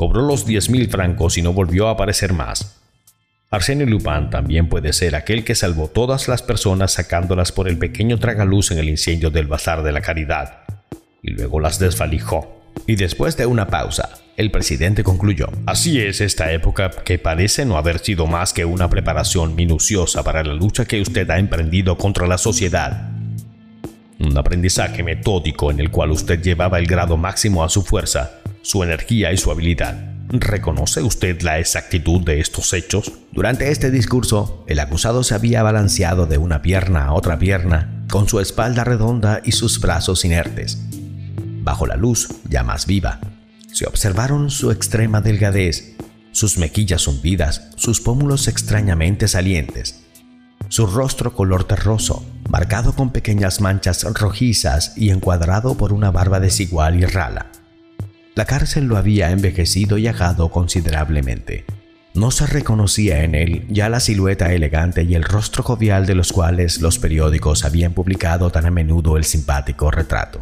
cobró 0.00 0.22
los 0.22 0.46
10.000 0.46 0.88
francos 0.88 1.36
y 1.36 1.42
no 1.42 1.52
volvió 1.52 1.86
a 1.86 1.90
aparecer 1.90 2.32
más. 2.32 2.80
Arsenio 3.50 3.84
Lupin 3.84 4.30
también 4.30 4.66
puede 4.66 4.94
ser 4.94 5.14
aquel 5.14 5.44
que 5.44 5.54
salvó 5.54 5.88
todas 5.88 6.26
las 6.26 6.42
personas 6.42 6.92
sacándolas 6.92 7.52
por 7.52 7.68
el 7.68 7.76
pequeño 7.76 8.18
tragaluz 8.18 8.70
en 8.70 8.78
el 8.78 8.88
incendio 8.88 9.28
del 9.28 9.46
Bazar 9.46 9.82
de 9.82 9.92
la 9.92 10.00
Caridad, 10.00 10.60
y 11.22 11.32
luego 11.32 11.60
las 11.60 11.78
desvalijó. 11.78 12.62
Y 12.86 12.96
después 12.96 13.36
de 13.36 13.44
una 13.44 13.66
pausa, 13.66 14.08
el 14.38 14.50
presidente 14.50 15.04
concluyó. 15.04 15.50
Así 15.66 16.00
es 16.00 16.22
esta 16.22 16.50
época 16.50 16.88
que 16.88 17.18
parece 17.18 17.66
no 17.66 17.76
haber 17.76 17.98
sido 17.98 18.26
más 18.26 18.54
que 18.54 18.64
una 18.64 18.88
preparación 18.88 19.54
minuciosa 19.54 20.24
para 20.24 20.42
la 20.42 20.54
lucha 20.54 20.86
que 20.86 21.02
usted 21.02 21.28
ha 21.28 21.38
emprendido 21.38 21.98
contra 21.98 22.26
la 22.26 22.38
sociedad. 22.38 23.10
Un 24.18 24.38
aprendizaje 24.38 25.02
metódico 25.02 25.70
en 25.70 25.78
el 25.78 25.90
cual 25.90 26.10
usted 26.10 26.40
llevaba 26.40 26.78
el 26.78 26.86
grado 26.86 27.18
máximo 27.18 27.62
a 27.62 27.68
su 27.68 27.82
fuerza 27.82 28.39
su 28.62 28.82
energía 28.82 29.32
y 29.32 29.36
su 29.36 29.50
habilidad. 29.50 30.10
¿Reconoce 30.32 31.02
usted 31.02 31.42
la 31.42 31.58
exactitud 31.58 32.20
de 32.20 32.40
estos 32.40 32.72
hechos? 32.72 33.10
Durante 33.32 33.70
este 33.70 33.90
discurso, 33.90 34.64
el 34.68 34.78
acusado 34.78 35.24
se 35.24 35.34
había 35.34 35.62
balanceado 35.62 36.26
de 36.26 36.38
una 36.38 36.62
pierna 36.62 37.06
a 37.06 37.14
otra 37.14 37.38
pierna, 37.38 38.04
con 38.08 38.28
su 38.28 38.38
espalda 38.38 38.84
redonda 38.84 39.40
y 39.44 39.52
sus 39.52 39.80
brazos 39.80 40.24
inertes. 40.24 40.78
Bajo 41.62 41.86
la 41.86 41.96
luz, 41.96 42.28
ya 42.48 42.62
más 42.62 42.86
viva, 42.86 43.18
se 43.72 43.86
observaron 43.86 44.50
su 44.50 44.70
extrema 44.70 45.20
delgadez, 45.20 45.96
sus 46.32 46.58
mejillas 46.58 47.08
hundidas, 47.08 47.70
sus 47.76 48.00
pómulos 48.00 48.46
extrañamente 48.46 49.26
salientes. 49.26 50.04
su 50.68 50.86
rostro 50.86 51.34
color 51.34 51.64
terroso, 51.64 52.24
marcado 52.48 52.94
con 52.94 53.10
pequeñas 53.10 53.60
manchas 53.60 54.04
rojizas 54.04 54.96
y 54.96 55.10
encuadrado 55.10 55.76
por 55.76 55.92
una 55.92 56.12
barba 56.12 56.38
desigual 56.38 57.00
y 57.00 57.06
rala. 57.06 57.50
La 58.40 58.46
cárcel 58.46 58.86
lo 58.86 58.96
había 58.96 59.32
envejecido 59.32 59.98
y 59.98 60.06
ajado 60.06 60.48
considerablemente. 60.48 61.66
No 62.14 62.30
se 62.30 62.46
reconocía 62.46 63.22
en 63.22 63.34
él 63.34 63.66
ya 63.68 63.90
la 63.90 64.00
silueta 64.00 64.54
elegante 64.54 65.02
y 65.02 65.14
el 65.14 65.24
rostro 65.24 65.62
jovial 65.62 66.06
de 66.06 66.14
los 66.14 66.32
cuales 66.32 66.80
los 66.80 66.98
periódicos 66.98 67.66
habían 67.66 67.92
publicado 67.92 68.50
tan 68.50 68.64
a 68.64 68.70
menudo 68.70 69.18
el 69.18 69.24
simpático 69.24 69.90
retrato. 69.90 70.40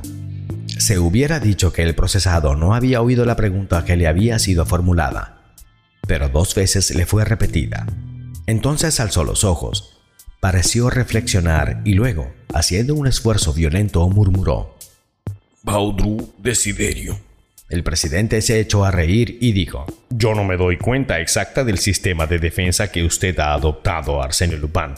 Se 0.79 1.01
hubiera 1.01 1.41
dicho 1.41 1.73
que 1.73 1.83
el 1.83 1.97
procesado 1.97 2.55
no 2.55 2.73
había 2.73 3.03
oído 3.03 3.25
la 3.25 3.35
pregunta 3.35 3.85
que 3.85 3.97
le 3.97 4.07
había 4.07 4.39
sido 4.39 4.65
formulada, 4.65 5.57
pero 6.07 6.29
dos 6.29 6.55
veces 6.55 6.95
le 6.95 7.05
fue 7.05 7.25
repetida. 7.25 7.85
Entonces 8.47 9.01
alzó 9.01 9.25
los 9.25 9.43
ojos, 9.43 9.99
pareció 10.39 10.89
reflexionar 10.89 11.83
y 11.85 11.95
luego, 11.95 12.33
haciendo 12.55 12.95
un 12.95 13.09
esfuerzo 13.09 13.53
violento, 13.53 14.09
murmuró: 14.09 14.77
Baudru 15.65 16.33
Desiderio. 16.39 17.27
El 17.69 17.83
presidente 17.83 18.41
se 18.41 18.61
echó 18.61 18.85
a 18.85 18.91
reír 18.91 19.37
y 19.41 19.53
dijo: 19.53 19.85
Yo 20.09 20.35
no 20.35 20.43
me 20.43 20.57
doy 20.57 20.79
cuenta 20.79 21.21
exacta 21.21 21.65
del 21.65 21.79
sistema 21.79 22.27
de 22.27 22.39
defensa 22.39 22.91
que 22.91 23.05
usted 23.05 23.39
ha 23.41 23.53
adoptado, 23.53 24.23
Arsenio 24.23 24.57
Lupin. 24.57 24.95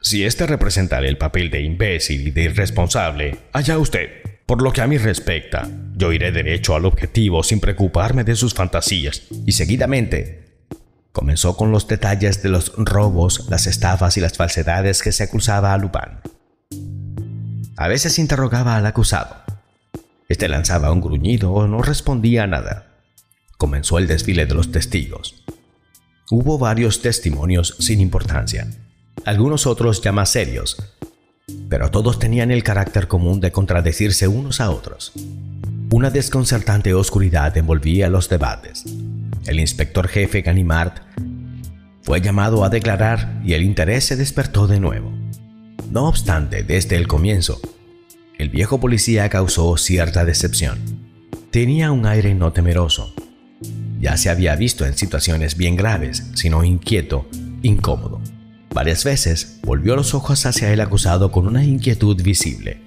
Si 0.00 0.24
este 0.24 0.46
representa 0.46 0.98
el 0.98 1.18
papel 1.18 1.50
de 1.50 1.62
imbécil 1.62 2.28
y 2.28 2.30
de 2.30 2.42
irresponsable, 2.42 3.36
allá 3.52 3.78
usted. 3.78 4.22
Por 4.46 4.60
lo 4.60 4.72
que 4.72 4.80
a 4.80 4.86
mí 4.86 4.98
respecta, 4.98 5.68
yo 5.96 6.12
iré 6.12 6.30
derecho 6.30 6.74
al 6.74 6.84
objetivo 6.84 7.42
sin 7.42 7.58
preocuparme 7.58 8.22
de 8.22 8.36
sus 8.36 8.54
fantasías. 8.54 9.22
Y 9.46 9.52
seguidamente, 9.52 10.66
comenzó 11.12 11.56
con 11.56 11.70
los 11.70 11.88
detalles 11.88 12.42
de 12.42 12.48
los 12.48 12.72
robos, 12.76 13.46
las 13.48 13.66
estafas 13.66 14.16
y 14.16 14.20
las 14.20 14.36
falsedades 14.36 15.02
que 15.02 15.12
se 15.12 15.22
acusaba 15.24 15.72
a 15.72 15.78
Lupin. 15.78 16.18
A 17.76 17.88
veces 17.88 18.18
interrogaba 18.18 18.76
al 18.76 18.86
acusado. 18.86 19.41
Este 20.32 20.48
lanzaba 20.48 20.92
un 20.92 21.02
gruñido 21.02 21.52
o 21.52 21.66
no 21.68 21.82
respondía 21.82 22.44
a 22.44 22.46
nada. 22.46 22.86
Comenzó 23.58 23.98
el 23.98 24.06
desfile 24.06 24.46
de 24.46 24.54
los 24.54 24.72
testigos. 24.72 25.44
Hubo 26.30 26.58
varios 26.58 27.02
testimonios 27.02 27.76
sin 27.78 28.00
importancia 28.00 28.66
algunos 29.24 29.66
otros 29.66 30.00
ya 30.02 30.10
más 30.10 30.30
serios, 30.30 30.76
pero 31.68 31.90
todos 31.90 32.18
tenían 32.18 32.50
el 32.50 32.64
carácter 32.64 33.06
común 33.08 33.40
de 33.40 33.52
contradecirse 33.52 34.26
unos 34.26 34.60
a 34.60 34.70
otros. 34.70 35.12
Una 35.90 36.10
desconcertante 36.10 36.94
oscuridad 36.94 37.56
envolvía 37.56 38.08
los 38.08 38.28
debates. 38.28 38.84
El 39.46 39.60
inspector 39.60 40.08
jefe 40.08 40.42
Ganimard 40.42 40.94
fue 42.02 42.20
llamado 42.20 42.64
a 42.64 42.68
declarar 42.68 43.40
y 43.44 43.52
el 43.52 43.62
interés 43.62 44.04
se 44.04 44.16
despertó 44.16 44.66
de 44.66 44.80
nuevo. 44.80 45.12
No 45.90 46.08
obstante, 46.08 46.62
desde 46.62 46.96
el 46.96 47.06
comienzo, 47.06 47.60
el 48.42 48.50
viejo 48.50 48.80
policía 48.80 49.28
causó 49.28 49.76
cierta 49.76 50.24
decepción. 50.24 50.80
Tenía 51.52 51.92
un 51.92 52.06
aire 52.06 52.34
no 52.34 52.52
temeroso. 52.52 53.14
Ya 54.00 54.16
se 54.16 54.30
había 54.30 54.56
visto 54.56 54.84
en 54.84 54.98
situaciones 54.98 55.56
bien 55.56 55.76
graves, 55.76 56.24
sino 56.34 56.64
inquieto, 56.64 57.28
incómodo. 57.62 58.20
Varias 58.74 59.04
veces 59.04 59.60
volvió 59.62 59.94
los 59.94 60.12
ojos 60.12 60.44
hacia 60.44 60.72
el 60.72 60.80
acusado 60.80 61.30
con 61.30 61.46
una 61.46 61.62
inquietud 61.62 62.20
visible. 62.20 62.82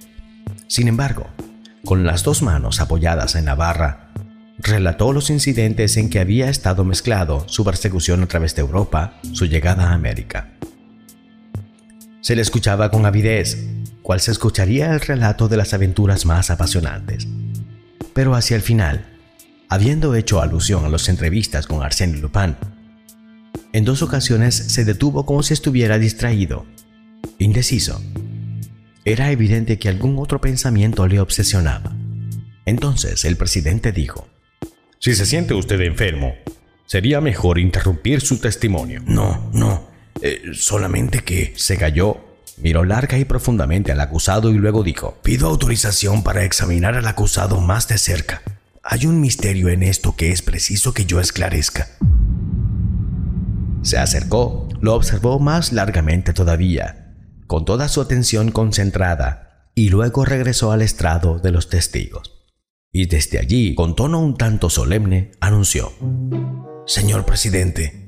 Sin 0.66 0.88
embargo, 0.88 1.26
con 1.86 2.04
las 2.04 2.22
dos 2.22 2.42
manos 2.42 2.82
apoyadas 2.82 3.34
en 3.34 3.46
la 3.46 3.54
barra, 3.54 4.12
relató 4.58 5.14
los 5.14 5.30
incidentes 5.30 5.96
en 5.96 6.10
que 6.10 6.20
había 6.20 6.50
estado 6.50 6.84
mezclado 6.84 7.48
su 7.48 7.64
persecución 7.64 8.22
a 8.22 8.26
través 8.26 8.54
de 8.56 8.60
Europa, 8.60 9.14
su 9.32 9.46
llegada 9.46 9.88
a 9.88 9.94
América. 9.94 10.50
Se 12.20 12.36
le 12.36 12.42
escuchaba 12.42 12.90
con 12.90 13.06
avidez, 13.06 13.56
cual 14.06 14.20
se 14.20 14.30
escucharía 14.30 14.92
el 14.92 15.00
relato 15.00 15.48
de 15.48 15.56
las 15.56 15.74
aventuras 15.74 16.26
más 16.26 16.50
apasionantes. 16.50 17.26
Pero 18.14 18.36
hacia 18.36 18.54
el 18.54 18.62
final, 18.62 19.04
habiendo 19.68 20.14
hecho 20.14 20.40
alusión 20.40 20.84
a 20.84 20.88
las 20.88 21.08
entrevistas 21.08 21.66
con 21.66 21.80
Arsène 21.80 22.20
Lupin, 22.20 22.54
en 23.72 23.84
dos 23.84 24.02
ocasiones 24.02 24.54
se 24.54 24.84
detuvo 24.84 25.26
como 25.26 25.42
si 25.42 25.54
estuviera 25.54 25.98
distraído, 25.98 26.66
indeciso. 27.40 28.00
Era 29.04 29.32
evidente 29.32 29.76
que 29.80 29.88
algún 29.88 30.20
otro 30.20 30.40
pensamiento 30.40 31.08
le 31.08 31.18
obsesionaba. 31.18 31.92
Entonces 32.64 33.24
el 33.24 33.36
presidente 33.36 33.90
dijo, 33.90 34.28
Si 35.00 35.16
se 35.16 35.26
siente 35.26 35.52
usted 35.52 35.80
enfermo, 35.80 36.36
sería 36.86 37.20
mejor 37.20 37.58
interrumpir 37.58 38.20
su 38.20 38.38
testimonio. 38.38 39.02
No, 39.04 39.50
no, 39.52 39.90
eh, 40.22 40.42
solamente 40.52 41.24
que 41.24 41.54
se 41.56 41.76
cayó, 41.76 42.25
miró 42.58 42.84
larga 42.84 43.18
y 43.18 43.24
profundamente 43.24 43.92
al 43.92 44.00
acusado 44.00 44.50
y 44.50 44.54
luego 44.54 44.82
dijo, 44.82 45.18
pido 45.22 45.48
autorización 45.48 46.22
para 46.22 46.44
examinar 46.44 46.94
al 46.94 47.06
acusado 47.06 47.60
más 47.60 47.88
de 47.88 47.98
cerca. 47.98 48.42
Hay 48.82 49.06
un 49.06 49.20
misterio 49.20 49.68
en 49.68 49.82
esto 49.82 50.14
que 50.16 50.30
es 50.30 50.42
preciso 50.42 50.94
que 50.94 51.06
yo 51.06 51.20
esclarezca. 51.20 51.88
Se 53.82 53.98
acercó, 53.98 54.68
lo 54.80 54.94
observó 54.94 55.38
más 55.38 55.72
largamente 55.72 56.32
todavía, 56.32 57.14
con 57.46 57.64
toda 57.64 57.88
su 57.88 58.00
atención 58.00 58.50
concentrada, 58.50 59.70
y 59.74 59.90
luego 59.90 60.24
regresó 60.24 60.72
al 60.72 60.82
estrado 60.82 61.38
de 61.38 61.52
los 61.52 61.68
testigos. 61.68 62.32
Y 62.92 63.06
desde 63.06 63.38
allí, 63.38 63.74
con 63.74 63.94
tono 63.94 64.20
un 64.20 64.36
tanto 64.36 64.70
solemne, 64.70 65.32
anunció, 65.40 65.92
Señor 66.86 67.26
presidente, 67.26 68.06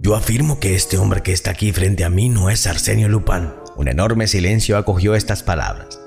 yo 0.00 0.16
afirmo 0.16 0.58
que 0.58 0.74
este 0.74 0.98
hombre 0.98 1.22
que 1.22 1.32
está 1.32 1.50
aquí 1.50 1.72
frente 1.72 2.04
a 2.04 2.10
mí 2.10 2.28
no 2.28 2.50
es 2.50 2.66
Arsenio 2.66 3.08
Lupin. 3.08 3.65
Un 3.76 3.88
enorme 3.88 4.26
silencio 4.26 4.78
acogió 4.78 5.14
estas 5.14 5.42
palabras. 5.42 6.00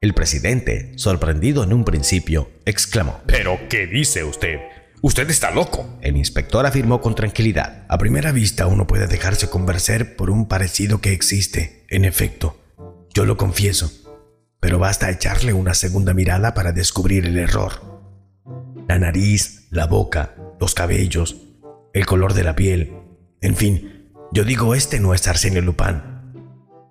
El 0.00 0.14
presidente, 0.14 0.92
sorprendido 0.96 1.62
en 1.62 1.72
un 1.72 1.84
principio, 1.84 2.50
exclamó, 2.64 3.20
¿Pero 3.26 3.58
qué 3.68 3.86
dice 3.86 4.24
usted? 4.24 4.58
Usted 5.02 5.28
está 5.30 5.50
loco. 5.50 5.98
El 6.00 6.16
inspector 6.16 6.64
afirmó 6.64 7.00
con 7.00 7.14
tranquilidad. 7.14 7.84
A 7.88 7.98
primera 7.98 8.32
vista 8.32 8.66
uno 8.66 8.86
puede 8.86 9.08
dejarse 9.08 9.50
convencer 9.50 10.16
por 10.16 10.30
un 10.30 10.48
parecido 10.48 11.00
que 11.00 11.12
existe. 11.12 11.84
En 11.88 12.04
efecto, 12.04 12.56
yo 13.12 13.26
lo 13.26 13.36
confieso. 13.36 13.92
Pero 14.58 14.78
basta 14.78 15.10
echarle 15.10 15.52
una 15.52 15.74
segunda 15.74 16.14
mirada 16.14 16.54
para 16.54 16.72
descubrir 16.72 17.26
el 17.26 17.36
error. 17.36 17.72
La 18.88 18.98
nariz, 18.98 19.66
la 19.70 19.86
boca, 19.86 20.34
los 20.60 20.74
cabellos, 20.74 21.36
el 21.92 22.06
color 22.06 22.32
de 22.32 22.44
la 22.44 22.56
piel. 22.56 22.94
En 23.40 23.56
fin, 23.56 24.12
yo 24.32 24.44
digo 24.44 24.74
este 24.74 24.98
no 24.98 25.14
es 25.14 25.28
Arsenio 25.28 25.60
Lupin. 25.60 26.11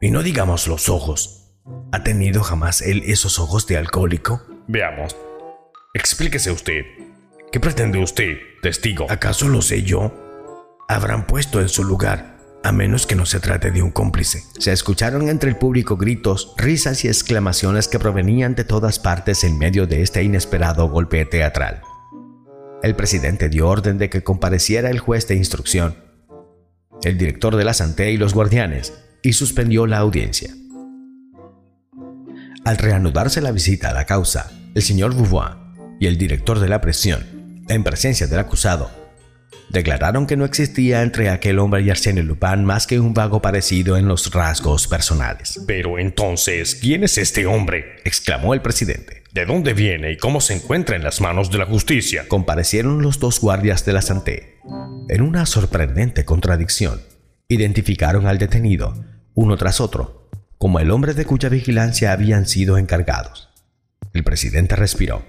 Y 0.03 0.09
no 0.09 0.23
digamos 0.23 0.67
los 0.67 0.89
ojos. 0.89 1.53
¿Ha 1.91 2.03
tenido 2.03 2.41
jamás 2.41 2.81
él 2.81 3.03
esos 3.05 3.37
ojos 3.37 3.67
de 3.67 3.77
alcohólico? 3.77 4.41
Veamos. 4.67 5.15
Explíquese 5.93 6.49
usted. 6.49 6.81
¿Qué 7.51 7.59
pretende 7.59 7.99
usted, 7.99 8.37
testigo? 8.63 9.05
¿Acaso 9.09 9.47
lo 9.47 9.61
sé 9.61 9.83
yo? 9.83 10.11
Habrán 10.89 11.27
puesto 11.27 11.61
en 11.61 11.69
su 11.69 11.83
lugar, 11.83 12.39
a 12.63 12.71
menos 12.71 13.05
que 13.05 13.15
no 13.15 13.27
se 13.27 13.39
trate 13.39 13.69
de 13.69 13.83
un 13.83 13.91
cómplice. 13.91 14.41
Se 14.57 14.71
escucharon 14.71 15.29
entre 15.29 15.51
el 15.51 15.57
público 15.57 15.97
gritos, 15.97 16.55
risas 16.57 17.05
y 17.05 17.07
exclamaciones 17.07 17.87
que 17.87 17.99
provenían 17.99 18.55
de 18.55 18.63
todas 18.63 18.97
partes 18.97 19.43
en 19.43 19.59
medio 19.59 19.85
de 19.85 20.01
este 20.01 20.23
inesperado 20.23 20.89
golpe 20.89 21.23
teatral. 21.25 21.83
El 22.81 22.95
presidente 22.95 23.49
dio 23.49 23.67
orden 23.67 23.99
de 23.99 24.09
que 24.09 24.23
compareciera 24.23 24.89
el 24.89 24.97
juez 24.97 25.27
de 25.27 25.35
instrucción, 25.35 25.95
el 27.03 27.19
director 27.19 27.55
de 27.55 27.65
la 27.65 27.75
Santé 27.75 28.11
y 28.11 28.17
los 28.17 28.33
guardianes, 28.33 28.93
y 29.23 29.33
suspendió 29.33 29.87
la 29.87 29.99
audiencia. 29.99 30.53
Al 32.63 32.77
reanudarse 32.77 33.41
la 33.41 33.51
visita 33.51 33.89
a 33.89 33.93
la 33.93 34.05
causa, 34.05 34.51
el 34.75 34.81
señor 34.81 35.15
Beauvoir 35.15 35.57
y 35.99 36.07
el 36.07 36.17
director 36.17 36.59
de 36.59 36.69
la 36.69 36.81
prisión 36.81 37.63
en 37.69 37.83
presencia 37.83 38.27
del 38.27 38.39
acusado, 38.39 38.91
declararon 39.69 40.27
que 40.27 40.35
no 40.35 40.45
existía 40.45 41.01
entre 41.01 41.29
aquel 41.29 41.59
hombre 41.59 41.81
y 41.81 41.89
Arsène 41.89 42.23
Lupin 42.23 42.65
más 42.65 42.87
que 42.87 42.99
un 42.99 43.13
vago 43.13 43.41
parecido 43.41 43.97
en 43.97 44.07
los 44.07 44.31
rasgos 44.31 44.87
personales. 44.87 45.61
Pero 45.65 45.97
entonces, 45.97 46.75
¿quién 46.75 47.03
es 47.03 47.17
este 47.17 47.45
hombre? 47.45 47.97
exclamó 48.03 48.53
el 48.53 48.61
presidente. 48.61 49.23
¿De 49.33 49.45
dónde 49.45 49.73
viene 49.73 50.11
y 50.11 50.17
cómo 50.17 50.41
se 50.41 50.55
encuentra 50.55 50.97
en 50.97 51.03
las 51.03 51.21
manos 51.21 51.49
de 51.51 51.57
la 51.57 51.65
justicia? 51.65 52.27
Comparecieron 52.27 53.01
los 53.01 53.19
dos 53.19 53.39
guardias 53.39 53.85
de 53.85 53.93
la 53.93 54.01
Santé. 54.01 54.59
En 55.07 55.21
una 55.21 55.45
sorprendente 55.45 56.25
contradicción, 56.25 57.01
identificaron 57.47 58.27
al 58.27 58.37
detenido, 58.37 58.93
uno 59.33 59.57
tras 59.57 59.81
otro, 59.81 60.29
como 60.57 60.79
el 60.79 60.91
hombre 60.91 61.13
de 61.13 61.25
cuya 61.25 61.49
vigilancia 61.49 62.11
habían 62.11 62.45
sido 62.45 62.77
encargados. 62.77 63.49
El 64.13 64.23
presidente 64.23 64.75
respiró. 64.75 65.23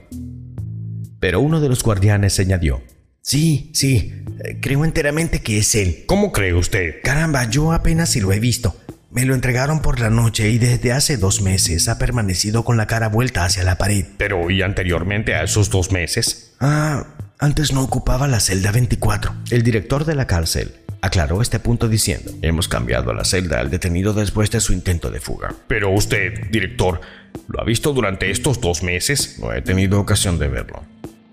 Pero 1.20 1.40
uno 1.40 1.60
de 1.60 1.68
los 1.68 1.82
guardianes 1.82 2.38
añadió, 2.40 2.82
Sí, 3.22 3.70
sí, 3.72 4.24
eh, 4.44 4.58
creo 4.60 4.84
enteramente 4.84 5.42
que 5.42 5.58
es 5.58 5.76
él. 5.76 6.02
¿Cómo 6.06 6.32
cree 6.32 6.54
usted? 6.54 6.96
Caramba, 7.04 7.48
yo 7.48 7.72
apenas 7.72 8.10
si 8.10 8.20
lo 8.20 8.32
he 8.32 8.40
visto. 8.40 8.76
Me 9.12 9.24
lo 9.24 9.34
entregaron 9.34 9.80
por 9.80 10.00
la 10.00 10.10
noche 10.10 10.50
y 10.50 10.58
desde 10.58 10.90
hace 10.90 11.18
dos 11.18 11.40
meses 11.40 11.88
ha 11.88 11.98
permanecido 11.98 12.64
con 12.64 12.76
la 12.76 12.88
cara 12.88 13.08
vuelta 13.08 13.44
hacia 13.44 13.62
la 13.62 13.78
pared. 13.78 14.06
Pero 14.16 14.50
¿y 14.50 14.62
anteriormente 14.62 15.34
a 15.34 15.44
esos 15.44 15.70
dos 15.70 15.92
meses? 15.92 16.54
Ah, 16.58 17.06
antes 17.42 17.72
no 17.72 17.82
ocupaba 17.82 18.28
la 18.28 18.38
celda 18.38 18.70
24. 18.70 19.34
El 19.50 19.64
director 19.64 20.04
de 20.04 20.14
la 20.14 20.28
cárcel, 20.28 20.76
aclaró 21.00 21.42
este 21.42 21.58
punto 21.58 21.88
diciendo, 21.88 22.30
hemos 22.40 22.68
cambiado 22.68 23.12
la 23.12 23.24
celda 23.24 23.58
al 23.58 23.68
detenido 23.68 24.12
después 24.12 24.52
de 24.52 24.60
su 24.60 24.72
intento 24.72 25.10
de 25.10 25.18
fuga. 25.18 25.52
Pero 25.66 25.90
usted, 25.90 26.50
director, 26.52 27.00
¿lo 27.48 27.60
ha 27.60 27.64
visto 27.64 27.92
durante 27.92 28.30
estos 28.30 28.60
dos 28.60 28.84
meses? 28.84 29.40
No 29.40 29.52
he 29.52 29.60
tenido 29.60 29.98
ocasión 29.98 30.38
de 30.38 30.46
verlo. 30.46 30.84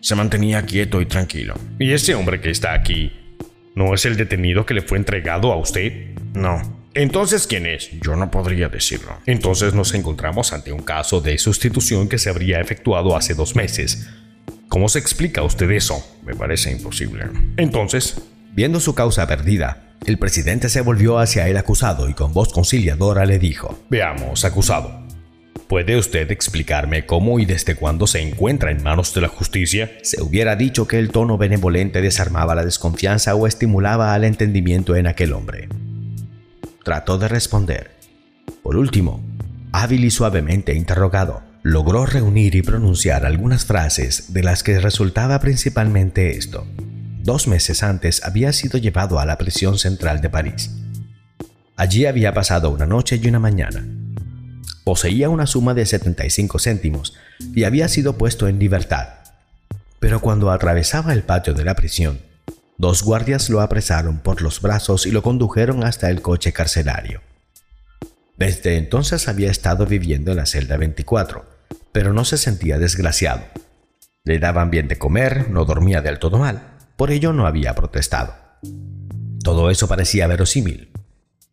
Se 0.02 0.15
mantenía 0.15 0.65
quieto 0.65 1.00
y 1.00 1.06
tranquilo. 1.06 1.54
¿Y 1.78 1.91
ese 1.91 2.15
hombre 2.15 2.41
que 2.41 2.50
está 2.50 2.74
aquí 2.74 3.12
no 3.76 3.93
es 3.93 4.04
el 4.06 4.17
detenido 4.17 4.65
que 4.65 4.74
le 4.74 4.82
fue 4.82 4.98
entregado 4.98 5.54
a 5.54 5.58
usted? 5.58 6.15
No. 6.34 6.80
Entonces, 6.95 7.45
¿quién 7.45 7.67
es? 7.67 7.91
Yo 8.02 8.15
no 8.15 8.32
podría 8.32 8.67
decirlo. 8.67 9.19
Entonces 9.28 9.76
nos 9.76 9.93
encontramos 9.93 10.54
ante 10.54 10.72
un 10.72 10.82
caso 10.82 11.22
de 11.22 11.38
sustitución 11.38 12.10
que 12.10 12.17
se 12.17 12.32
habría 12.32 12.60
efectuado 12.60 13.15
hace 13.15 13.36
dos 13.36 13.56
meses. 13.56 14.10
¿Cómo 14.70 14.88
se 14.88 15.00
explica 15.00 15.44
usted 15.44 15.70
eso? 15.72 16.02
Me 16.24 16.36
parece 16.36 16.72
imposible. 16.72 17.26
Entonces, 17.58 18.22
Viendo 18.60 18.80
su 18.80 18.96
causa 18.96 19.28
perdida, 19.28 19.96
el 20.06 20.18
presidente 20.18 20.70
se 20.70 20.82
volvió 20.82 21.20
hacia 21.20 21.48
el 21.48 21.58
acusado 21.58 22.10
y 22.10 22.14
con 22.14 22.34
voz 22.34 22.52
conciliadora 22.52 23.26
le 23.26 23.38
dijo, 23.38 23.80
Veamos, 23.90 24.44
acusado. 24.44 25.08
¿Puede 25.68 25.98
usted 25.98 26.32
explicarme 26.32 27.06
cómo 27.06 27.40
y 27.40 27.46
desde 27.46 27.76
cuándo 27.76 28.08
se 28.08 28.20
encuentra 28.20 28.72
en 28.72 28.82
manos 28.82 29.14
de 29.14 29.22
la 29.22 29.28
justicia? 29.28 29.92
Se 30.02 30.22
hubiera 30.22 30.56
dicho 30.56 30.88
que 30.88 30.98
el 30.98 31.10
tono 31.10 31.38
benevolente 31.38 32.02
desarmaba 32.02 32.56
la 32.56 32.66
desconfianza 32.66 33.36
o 33.36 33.46
estimulaba 33.46 34.14
al 34.16 34.24
entendimiento 34.24 34.96
en 34.96 35.06
aquel 35.06 35.34
hombre. 35.34 35.70
Trató 36.84 37.20
de 37.20 37.28
responder. 37.28 37.92
Por 38.64 38.76
último, 38.76 39.24
hábil 39.72 40.06
y 40.06 40.10
suavemente 40.10 40.74
interrogado, 40.74 41.44
logró 41.63 42.06
reunir 42.06 42.56
y 42.56 42.62
pronunciar 42.62 43.26
algunas 43.26 43.65
frases 43.65 44.34
de 44.34 44.43
las 44.43 44.63
que 44.63 44.80
resultaba 44.80 45.39
principalmente 45.39 46.38
esto. 46.38 46.65
Dos 47.22 47.48
meses 47.48 47.84
antes 47.84 48.24
había 48.24 48.54
sido 48.54 48.78
llevado 48.78 49.19
a 49.19 49.26
la 49.26 49.38
prisión 49.38 49.78
central 49.78 50.22
de 50.22 50.30
París. 50.30 50.72
Allí 51.76 52.06
había 52.06 52.34
pasado 52.34 52.69
una 52.72 52.86
noche 52.86 53.19
y 53.22 53.28
una 53.28 53.39
mañana. 53.39 53.86
Poseía 54.84 55.30
una 55.30 55.45
suma 55.45 55.74
de 55.74 55.86
75 55.86 56.60
céntimos 56.60 57.15
y 57.54 57.65
había 57.65 57.88
sido 57.88 58.17
puesto 58.17 58.48
en 58.48 58.60
libertad. 58.60 59.10
Pero 60.00 60.22
cuando 60.22 60.52
atravesaba 60.52 61.13
el 61.13 61.24
patio 61.24 61.54
de 61.54 61.65
la 61.65 61.76
prisión, 61.76 62.19
dos 62.78 63.04
guardias 63.04 63.50
lo 63.50 63.62
apresaron 63.62 64.19
por 64.19 64.41
los 64.41 64.62
brazos 64.62 65.06
y 65.06 65.12
lo 65.12 65.22
condujeron 65.22 65.84
hasta 65.84 66.10
el 66.10 66.22
coche 66.22 66.54
carcelario. 66.54 67.22
Desde 68.39 68.78
entonces 68.78 69.28
había 69.28 69.52
estado 69.52 69.86
viviendo 69.86 70.32
en 70.32 70.38
la 70.38 70.45
celda 70.45 70.78
24, 70.78 71.45
pero 71.91 72.13
no 72.13 72.23
se 72.23 72.38
sentía 72.38 72.80
desgraciado. 72.80 73.43
Le 74.23 74.39
daban 74.39 74.71
bien 74.71 74.88
de 74.88 74.97
comer, 74.97 75.49
no 75.49 75.65
dormía 75.65 76.02
del 76.02 76.19
todo 76.19 76.38
mal, 76.38 76.78
por 76.95 77.12
ello 77.12 77.34
no 77.34 77.45
había 77.45 77.75
protestado. 77.75 78.34
Todo 79.43 79.69
eso 79.69 79.89
parecía 79.89 80.25
verosímil. 80.28 80.89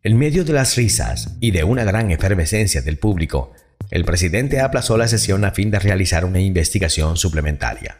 En 0.05 0.17
medio 0.17 0.45
de 0.45 0.53
las 0.53 0.77
risas 0.77 1.37
y 1.41 1.51
de 1.51 1.65
una 1.65 1.83
gran 1.83 2.13
efervescencia 2.13 2.83
del 2.83 2.99
público, 2.99 3.53
el 3.91 4.05
presidente 4.05 4.61
aplazó 4.61 4.97
la 4.97 5.09
sesión 5.09 5.45
a 5.45 5.51
fin 5.51 5.73
de 5.73 5.81
realizar 5.81 6.25
una 6.25 6.39
investigación 6.39 7.17
suplementaria. 7.17 7.99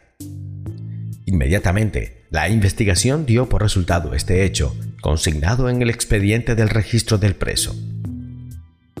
Inmediatamente, 1.25 2.25
la 2.29 2.47
investigación 2.47 3.25
dio 3.25 3.49
por 3.49 3.61
resultado 3.61 4.13
este 4.13 4.45
hecho, 4.45 4.73
consignado 5.01 5.69
en 5.69 5.81
el 5.81 5.89
expediente 5.89 6.55
del 6.55 6.69
registro 6.69 7.17
del 7.17 7.35
preso. 7.35 7.75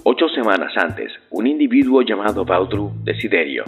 Ocho 0.09 0.29
semanas 0.29 0.71
antes, 0.77 1.11
un 1.31 1.47
individuo 1.47 2.01
llamado 2.01 2.45
Baudru 2.45 2.93
Desiderio 3.03 3.65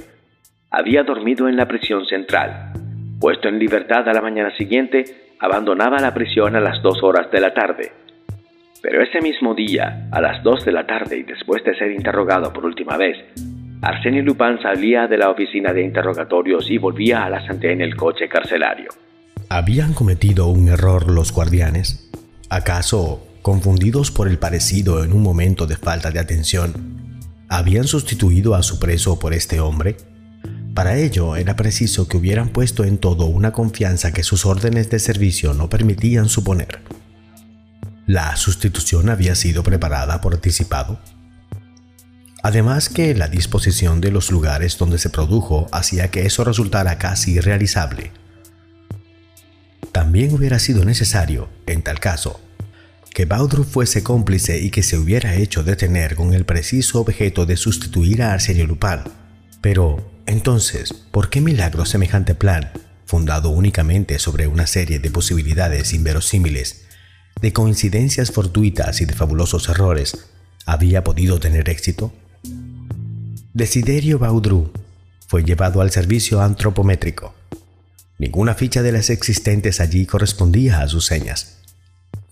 había 0.72 1.04
dormido 1.04 1.50
en 1.50 1.58
la 1.58 1.68
prisión 1.68 2.06
central. 2.06 2.72
Puesto 3.20 3.50
en 3.50 3.60
libertad 3.60 4.08
a 4.08 4.14
la 4.14 4.22
mañana 4.22 4.56
siguiente, 4.56 5.04
abandonaba 5.38 6.00
la 6.00 6.14
prisión 6.14 6.56
a 6.56 6.62
las 6.62 6.82
dos 6.82 7.04
horas 7.04 7.30
de 7.30 7.42
la 7.42 7.54
tarde. 7.54 7.92
Pero 8.82 9.04
ese 9.04 9.20
mismo 9.20 9.54
día, 9.54 10.08
a 10.14 10.22
las 10.22 10.42
dos 10.42 10.64
de 10.64 10.72
la 10.72 10.88
tarde 10.88 11.18
y 11.18 11.24
después 11.24 11.62
de 11.66 11.76
ser 11.78 11.92
interrogado 11.92 12.54
por 12.54 12.64
última 12.64 12.96
vez, 12.96 13.18
Arsenio 13.82 14.24
Lupin 14.24 14.62
salía 14.62 15.08
de 15.08 15.18
la 15.18 15.32
oficina 15.32 15.74
de 15.74 15.84
interrogatorios 15.84 16.72
y 16.72 16.78
volvía 16.78 17.26
a 17.26 17.30
la 17.30 17.46
Santé 17.46 17.74
en 17.74 17.82
el 17.82 17.98
coche 17.98 18.30
carcelario. 18.30 18.92
¿Habían 19.50 19.94
cometido 19.94 20.48
un 20.48 20.70
error 20.70 21.12
los 21.12 21.34
guardianes? 21.34 22.10
¿Acaso, 22.50 23.29
confundidos 23.42 24.12
por 24.12 24.28
el 24.28 24.40
parecido 24.40 25.04
en 25.04 25.14
un 25.14 25.24
momento 25.24 25.68
de 25.68 25.78
falta 25.78 26.12
de 26.12 26.20
atención, 26.20 27.00
habían 27.48 27.88
sustituido 27.88 28.56
a 28.56 28.64
su 28.64 28.80
preso 28.80 29.20
por 29.20 29.34
este 29.34 29.60
hombre? 29.60 29.98
Para 30.74 30.98
ello 30.98 31.36
era 31.36 31.56
preciso 31.56 32.08
que 32.08 32.18
hubieran 32.18 32.50
puesto 32.50 32.84
en 32.84 32.98
todo 32.98 33.26
una 33.26 33.52
confianza 33.52 34.14
que 34.14 34.24
sus 34.24 34.46
órdenes 34.46 34.90
de 34.90 35.00
servicio 35.00 35.54
no 35.54 35.70
permitían 35.70 36.30
suponer. 36.30 36.82
La 38.06 38.36
sustitución 38.38 39.10
había 39.10 39.36
sido 39.36 39.62
preparada 39.64 40.22
por 40.22 40.34
anticipado. 40.34 41.00
Además 42.42 42.88
que 42.90 43.14
la 43.14 43.28
disposición 43.28 44.00
de 44.00 44.12
los 44.12 44.32
lugares 44.32 44.78
donde 44.78 44.98
se 44.98 45.10
produjo 45.10 45.68
hacía 45.72 46.10
que 46.10 46.26
eso 46.26 46.44
resultara 46.44 46.98
casi 46.98 47.34
irrealizable. 47.34 48.12
También 49.92 50.34
hubiera 50.34 50.60
sido 50.60 50.86
necesario, 50.86 51.50
en 51.66 51.82
tal 51.82 52.00
caso, 52.00 52.40
que 53.14 53.26
Baudru 53.26 53.64
fuese 53.64 54.04
cómplice 54.04 54.60
y 54.60 54.70
que 54.70 54.84
se 54.84 54.98
hubiera 54.98 55.36
hecho 55.36 55.64
detener 55.64 56.16
con 56.16 56.34
el 56.34 56.46
preciso 56.46 57.02
objeto 57.02 57.46
de 57.46 57.58
sustituir 57.58 58.22
a 58.22 58.34
Arsenio 58.34 58.66
Lupin. 58.68 59.00
Pero, 59.62 60.12
entonces, 60.26 60.94
¿por 60.94 61.30
qué 61.30 61.42
milagro 61.42 61.86
semejante 61.86 62.36
plan, 62.36 62.72
fundado 63.06 63.50
únicamente 63.50 64.20
sobre 64.20 64.48
una 64.48 64.68
serie 64.68 65.00
de 65.00 65.12
posibilidades 65.12 65.94
inverosímiles, 65.94 66.86
de 67.42 67.54
coincidencias 67.54 68.32
fortuitas 68.32 69.02
y 69.02 69.06
de 69.06 69.14
fabulosos 69.14 69.68
errores, 69.70 70.30
había 70.66 71.04
podido 71.04 71.40
tener 71.40 71.70
éxito? 71.70 72.14
Desiderio 73.54 74.20
Baudru 74.20 74.72
fue 75.28 75.44
llevado 75.44 75.82
al 75.82 75.92
servicio 75.92 76.42
antropométrico. 76.42 77.34
Ninguna 78.18 78.54
ficha 78.54 78.82
de 78.82 78.92
las 78.92 79.10
existentes 79.10 79.80
allí 79.80 80.06
correspondía 80.06 80.82
a 80.82 80.88
sus 80.88 81.06
señas. 81.06 81.59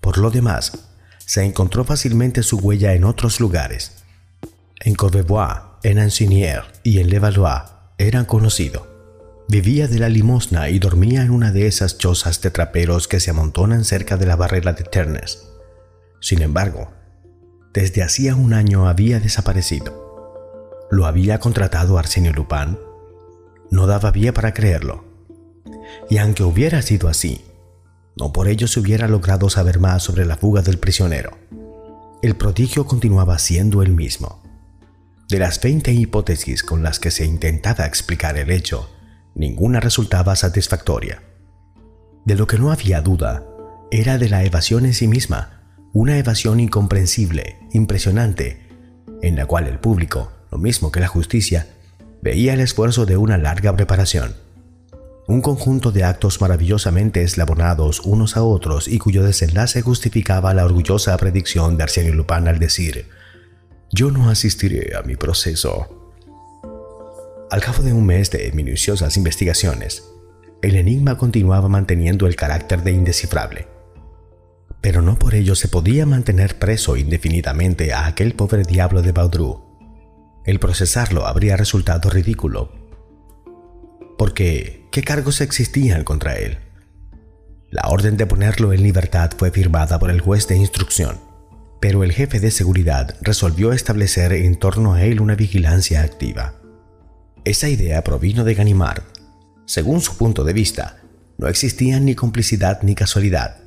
Por 0.08 0.20
lo 0.20 0.32
demás, 0.32 0.72
se 1.18 1.44
encontró 1.44 1.84
fácilmente 1.84 2.42
su 2.42 2.60
huella 2.60 2.94
en 2.94 3.04
otros 3.04 3.42
lugares. 3.42 4.06
En 4.80 4.96
Courbevoie, 4.96 5.60
en 5.84 6.00
Ansignières 6.00 6.64
y 6.82 7.00
en 7.00 7.10
Levallois 7.10 7.64
eran 7.98 8.24
conocido. 8.24 8.88
Vivía 9.50 9.90
de 9.90 10.00
la 10.00 10.08
limosna 10.08 10.70
y 10.70 10.80
dormía 10.80 11.24
en 11.24 11.32
una 11.32 11.52
de 11.52 11.68
esas 11.68 11.98
chozas 11.98 12.40
de 12.40 12.52
traperos 12.52 13.10
que 13.10 13.20
se 13.20 13.32
amontonan 13.32 13.84
cerca 13.84 14.16
de 14.16 14.28
la 14.28 14.38
barrera 14.38 14.72
de 14.72 14.86
Ternes. 14.86 15.50
Sin 16.22 16.42
embargo, 16.42 16.90
desde 17.74 18.02
hacía 18.02 18.34
un 18.38 18.54
año 18.54 18.88
había 18.88 19.20
desaparecido. 19.20 20.40
¿Lo 20.90 21.06
había 21.06 21.42
contratado 21.42 21.98
Arsenio 21.98 22.32
Lupin? 22.32 22.80
No 23.72 23.88
daba 23.88 24.12
vía 24.12 24.34
para 24.34 24.54
creerlo. 24.54 25.04
Y 26.10 26.20
aunque 26.20 26.44
hubiera 26.44 26.82
sido 26.82 27.10
así, 27.10 27.44
no 28.20 28.34
por 28.34 28.48
ello 28.48 28.68
se 28.68 28.80
hubiera 28.80 29.08
logrado 29.08 29.50
saber 29.50 29.80
más 29.80 30.04
sobre 30.04 30.26
la 30.26 30.38
fuga 30.38 30.62
del 30.62 30.80
prisionero. 30.80 31.38
El 32.22 32.36
prodigio 32.36 32.86
continuaba 32.86 33.38
siendo 33.38 33.84
el 33.84 33.92
mismo. 33.92 34.42
De 35.30 35.40
las 35.40 35.62
20 35.62 35.92
hipótesis 35.92 36.64
con 36.64 36.84
las 36.84 37.00
que 37.00 37.12
se 37.12 37.26
intentaba 37.26 37.86
explicar 37.86 38.38
el 38.38 38.50
hecho, 38.50 38.90
ninguna 39.36 39.80
resultaba 39.80 40.36
satisfactoria. 40.36 41.22
De 42.26 42.36
lo 42.36 42.48
que 42.48 42.58
no 42.58 42.72
había 42.72 43.02
duda 43.02 43.44
era 43.92 44.18
de 44.18 44.30
la 44.30 44.44
evasión 44.44 44.86
en 44.86 44.94
sí 44.94 45.08
misma, 45.08 45.64
una 45.94 46.18
evasión 46.18 46.60
incomprensible, 46.60 47.60
impresionante, 47.72 48.68
en 49.22 49.36
la 49.36 49.46
cual 49.46 49.68
el 49.68 49.80
público, 49.80 50.32
lo 50.52 50.58
mismo 50.58 50.92
que 50.92 51.00
la 51.00 51.08
justicia, 51.08 51.68
veía 52.22 52.54
el 52.54 52.62
esfuerzo 52.62 53.06
de 53.06 53.18
una 53.18 53.38
larga 53.38 53.76
preparación. 53.76 54.47
Un 55.28 55.42
conjunto 55.42 55.92
de 55.92 56.04
actos 56.06 56.40
maravillosamente 56.40 57.22
eslabonados 57.22 58.00
unos 58.00 58.38
a 58.38 58.44
otros 58.44 58.88
y 58.88 58.98
cuyo 58.98 59.24
desenlace 59.24 59.82
justificaba 59.82 60.54
la 60.54 60.66
orgullosa 60.66 61.16
predicción 61.18 61.78
de 61.78 61.84
Arsenio 61.84 62.14
Lupin 62.14 62.48
al 62.48 62.60
decir 62.60 63.10
yo 63.92 64.12
no 64.12 64.30
asistiré 64.30 64.96
a 64.98 65.02
mi 65.04 65.16
proceso. 65.16 66.12
Al 67.50 67.62
cabo 67.62 67.84
de 67.84 67.94
un 67.94 68.06
mes 68.06 68.30
de 68.32 68.52
minuciosas 68.52 69.16
investigaciones, 69.16 70.04
el 70.62 70.76
enigma 70.76 71.18
continuaba 71.18 71.70
manteniendo 71.70 72.28
el 72.28 72.36
carácter 72.36 72.84
de 72.84 72.92
indescifrable. 72.92 73.68
Pero 74.82 75.02
no 75.02 75.18
por 75.18 75.36
ello 75.36 75.56
se 75.56 75.70
podía 75.70 76.06
mantener 76.06 76.60
preso 76.60 76.98
indefinidamente 76.98 77.94
a 77.94 78.08
aquel 78.08 78.34
pobre 78.34 78.64
diablo 78.64 79.02
de 79.02 79.14
Baudru. 79.14 79.64
El 80.46 80.60
procesarlo 80.60 81.26
habría 81.26 81.56
resultado 81.56 82.10
ridículo. 82.10 82.72
Porque, 84.18 84.87
¿qué 84.98 85.04
cargos 85.04 85.42
existían 85.42 86.04
contra 86.04 86.38
él? 86.38 86.58
La 87.70 87.88
orden 87.90 88.18
de 88.18 88.26
ponerlo 88.26 88.74
en 88.74 88.82
libertad 88.82 89.30
fue 89.38 89.52
firmada 89.52 90.00
por 90.00 90.10
el 90.10 90.22
juez 90.22 90.48
de 90.48 90.58
instrucción 90.58 91.28
pero 91.80 92.04
el 92.04 92.12
jefe 92.12 92.40
de 92.40 92.52
seguridad 92.52 93.16
resolvió 93.22 93.72
establecer 93.72 94.34
en 94.34 94.58
torno 94.58 94.96
a 94.96 95.04
él 95.04 95.22
una 95.22 95.36
vigilancia 95.36 96.02
activa. 96.02 96.56
Esa 97.46 97.70
idea 97.70 98.04
provino 98.04 98.44
de 98.44 98.56
Ganimard. 98.56 99.04
Según 99.66 100.02
su 100.02 100.18
punto 100.18 100.44
de 100.44 100.54
vista, 100.54 100.98
no 101.38 101.48
existían 101.48 102.06
ni 102.06 102.16
complicidad 102.16 102.82
ni 102.82 102.96
casualidad. 102.96 103.58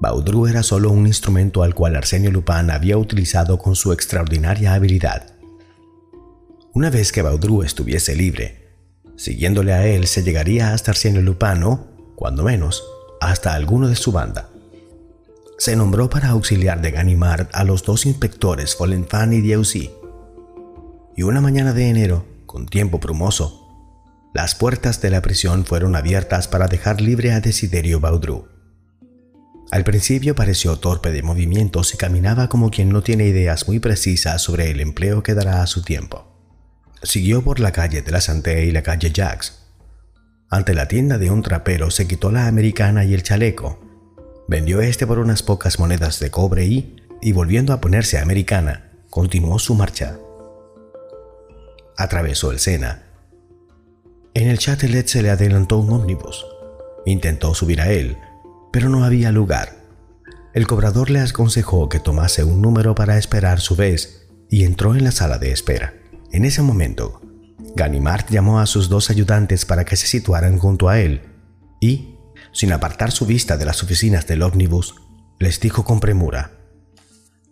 Baudru 0.00 0.46
era 0.46 0.62
solo 0.62 0.90
un 0.90 1.06
instrumento 1.06 1.62
al 1.62 1.74
cual 1.74 1.96
Arsenio 1.96 2.30
Lupin 2.30 2.70
había 2.70 2.96
utilizado 2.96 3.58
con 3.58 3.76
su 3.76 3.92
extraordinaria 3.92 4.72
habilidad. 4.72 5.34
Una 6.72 6.90
vez 6.90 7.12
que 7.12 7.22
Baudru 7.22 7.62
estuviese 7.62 8.14
libre, 8.14 8.65
siguiéndole 9.16 9.72
a 9.72 9.86
él 9.86 10.06
se 10.06 10.22
llegaría 10.22 10.72
hasta 10.72 10.92
Arsenio 10.92 11.22
Lupin 11.22 11.62
o, 11.64 11.86
cuando 12.14 12.44
menos, 12.44 12.84
hasta 13.20 13.54
alguno 13.54 13.88
de 13.88 13.96
su 13.96 14.12
banda. 14.12 14.50
Se 15.58 15.74
nombró 15.74 16.10
para 16.10 16.28
auxiliar 16.28 16.82
de 16.82 16.90
Ganimard 16.90 17.48
a 17.52 17.64
los 17.64 17.82
dos 17.82 18.04
inspectores 18.06 18.76
Folenfant 18.76 19.32
y 19.32 19.40
Dieuzy. 19.40 19.90
Y 21.16 21.22
una 21.22 21.40
mañana 21.40 21.72
de 21.72 21.88
enero, 21.88 22.26
con 22.44 22.66
tiempo 22.66 22.98
brumoso, 22.98 23.62
las 24.34 24.54
puertas 24.54 25.00
de 25.00 25.08
la 25.08 25.22
prisión 25.22 25.64
fueron 25.64 25.96
abiertas 25.96 26.46
para 26.46 26.68
dejar 26.68 27.00
libre 27.00 27.32
a 27.32 27.40
Desiderio 27.40 28.00
Baudru. 28.00 28.48
Al 29.70 29.82
principio 29.82 30.34
pareció 30.34 30.76
torpe 30.76 31.10
de 31.10 31.22
movimientos 31.22 31.94
y 31.94 31.96
caminaba 31.96 32.48
como 32.48 32.70
quien 32.70 32.90
no 32.90 33.02
tiene 33.02 33.26
ideas 33.26 33.66
muy 33.66 33.80
precisas 33.80 34.42
sobre 34.42 34.70
el 34.70 34.80
empleo 34.80 35.22
que 35.22 35.34
dará 35.34 35.62
a 35.62 35.66
su 35.66 35.82
tiempo. 35.82 36.35
Siguió 37.02 37.42
por 37.42 37.60
la 37.60 37.72
calle 37.72 38.02
de 38.02 38.10
la 38.10 38.20
Santé 38.20 38.64
y 38.64 38.72
la 38.72 38.82
calle 38.82 39.12
Jacques. 39.12 39.52
Ante 40.50 40.74
la 40.74 40.88
tienda 40.88 41.18
de 41.18 41.30
un 41.30 41.42
trapero 41.42 41.90
se 41.90 42.06
quitó 42.06 42.30
la 42.30 42.46
americana 42.46 43.04
y 43.04 43.14
el 43.14 43.22
chaleco. 43.22 43.80
Vendió 44.48 44.80
este 44.80 45.06
por 45.06 45.18
unas 45.18 45.42
pocas 45.42 45.78
monedas 45.78 46.20
de 46.20 46.30
cobre 46.30 46.66
y, 46.66 46.96
y 47.20 47.32
volviendo 47.32 47.72
a 47.72 47.80
ponerse 47.80 48.18
americana, 48.18 48.92
continuó 49.10 49.58
su 49.58 49.74
marcha. 49.74 50.18
Atravesó 51.96 52.52
el 52.52 52.58
Sena. 52.58 53.02
En 54.34 54.48
el 54.48 54.58
Châtelet 54.58 55.06
se 55.08 55.22
le 55.22 55.30
adelantó 55.30 55.78
un 55.78 55.90
ómnibus. 55.90 56.46
Intentó 57.06 57.54
subir 57.54 57.80
a 57.80 57.90
él, 57.90 58.16
pero 58.72 58.88
no 58.88 59.04
había 59.04 59.32
lugar. 59.32 59.72
El 60.52 60.66
cobrador 60.66 61.10
le 61.10 61.20
aconsejó 61.20 61.88
que 61.88 62.00
tomase 62.00 62.44
un 62.44 62.62
número 62.62 62.94
para 62.94 63.18
esperar 63.18 63.60
su 63.60 63.76
vez 63.76 64.28
y 64.48 64.64
entró 64.64 64.94
en 64.94 65.04
la 65.04 65.10
sala 65.10 65.38
de 65.38 65.52
espera. 65.52 65.94
En 66.32 66.44
ese 66.44 66.62
momento, 66.62 67.20
Ganimard 67.74 68.26
llamó 68.30 68.60
a 68.60 68.66
sus 68.66 68.88
dos 68.88 69.10
ayudantes 69.10 69.64
para 69.64 69.84
que 69.84 69.96
se 69.96 70.06
situaran 70.06 70.58
junto 70.58 70.88
a 70.88 71.00
él 71.00 71.22
y, 71.80 72.16
sin 72.52 72.72
apartar 72.72 73.10
su 73.10 73.26
vista 73.26 73.56
de 73.56 73.64
las 73.64 73.82
oficinas 73.82 74.26
del 74.26 74.42
ómnibus, 74.42 74.94
les 75.38 75.60
dijo 75.60 75.84
con 75.84 76.00
premura, 76.00 76.52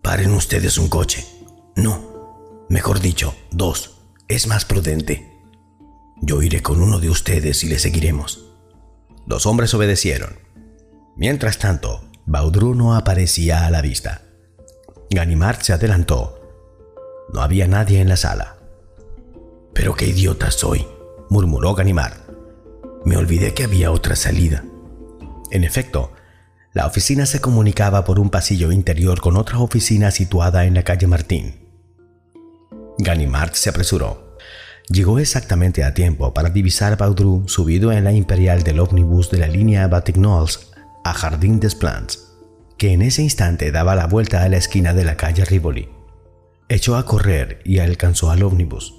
Paren 0.03 0.33
ustedes 0.33 0.79
un 0.79 0.89
coche. 0.89 1.25
No, 1.77 2.67
mejor 2.69 3.01
dicho, 3.01 3.35
dos. 3.51 4.03
Es 4.29 4.47
más 4.47 4.65
prudente. 4.65 5.31
Yo 6.21 6.43
iré 6.43 6.63
con 6.63 6.83
uno 6.83 7.01
de 7.01 7.11
ustedes 7.11 7.65
y 7.65 7.69
le 7.69 7.79
seguiremos. 7.79 8.47
Los 9.27 9.47
hombres 9.47 9.73
obedecieron. 9.75 10.39
Mientras 11.17 11.59
tanto, 11.59 12.05
Baudru 12.27 12.75
no 12.75 12.95
aparecía 12.95 13.67
a 13.67 13.71
la 13.71 13.83
vista. 13.83 14.23
Ganimard 15.11 15.61
se 15.61 15.73
adelantó. 15.73 16.41
No 17.33 17.43
había 17.43 17.67
nadie 17.67 18.01
en 18.01 18.09
la 18.09 18.17
sala. 18.17 18.54
Pero 19.75 19.95
qué 19.95 20.07
idiota 20.07 20.51
soy, 20.51 20.87
murmuró 21.29 21.75
Ganimard. 21.75 22.15
Me 23.05 23.17
olvidé 23.17 23.53
que 23.53 23.65
había 23.65 23.91
otra 23.91 24.17
salida. 24.17 24.65
En 25.51 25.65
efecto, 25.65 26.13
la 26.73 26.87
oficina 26.87 27.27
se 27.27 27.41
comunicaba 27.41 28.05
por 28.05 28.19
un 28.19 28.31
pasillo 28.31 28.73
interior 28.73 29.21
con 29.21 29.37
otra 29.37 29.59
oficina 29.59 30.11
situada 30.11 30.65
en 30.65 30.75
la 30.75 30.83
calle 30.83 31.07
Martín. 31.07 31.69
Ganimard 32.99 33.53
se 33.53 33.71
apresuró. 33.71 34.37
Llegó 34.89 35.19
exactamente 35.19 35.83
a 35.85 35.95
tiempo 35.95 36.35
para 36.35 36.51
divisar 36.51 36.97
Baudru 36.97 37.45
subido 37.47 37.93
en 37.93 38.05
la 38.05 38.13
imperial 38.13 38.63
del 38.63 38.81
ómnibus 38.81 39.31
de 39.31 39.39
la 39.39 39.49
línea 39.49 39.87
Batignolles 39.89 40.73
a 41.05 41.13
Jardín 41.13 41.61
des 41.61 41.75
Plantes, 41.75 42.33
que 42.77 42.93
en 42.93 43.03
ese 43.03 43.23
instante 43.23 43.71
daba 43.71 43.95
la 43.95 44.07
vuelta 44.07 44.43
a 44.43 44.49
la 44.49 44.57
esquina 44.57 44.95
de 44.95 45.05
la 45.05 45.17
calle 45.17 45.45
Rivoli. 45.45 45.89
Echó 46.69 46.97
a 46.97 47.07
correr 47.07 47.61
y 47.65 47.79
alcanzó 47.79 48.31
al 48.31 48.43
ómnibus, 48.43 48.95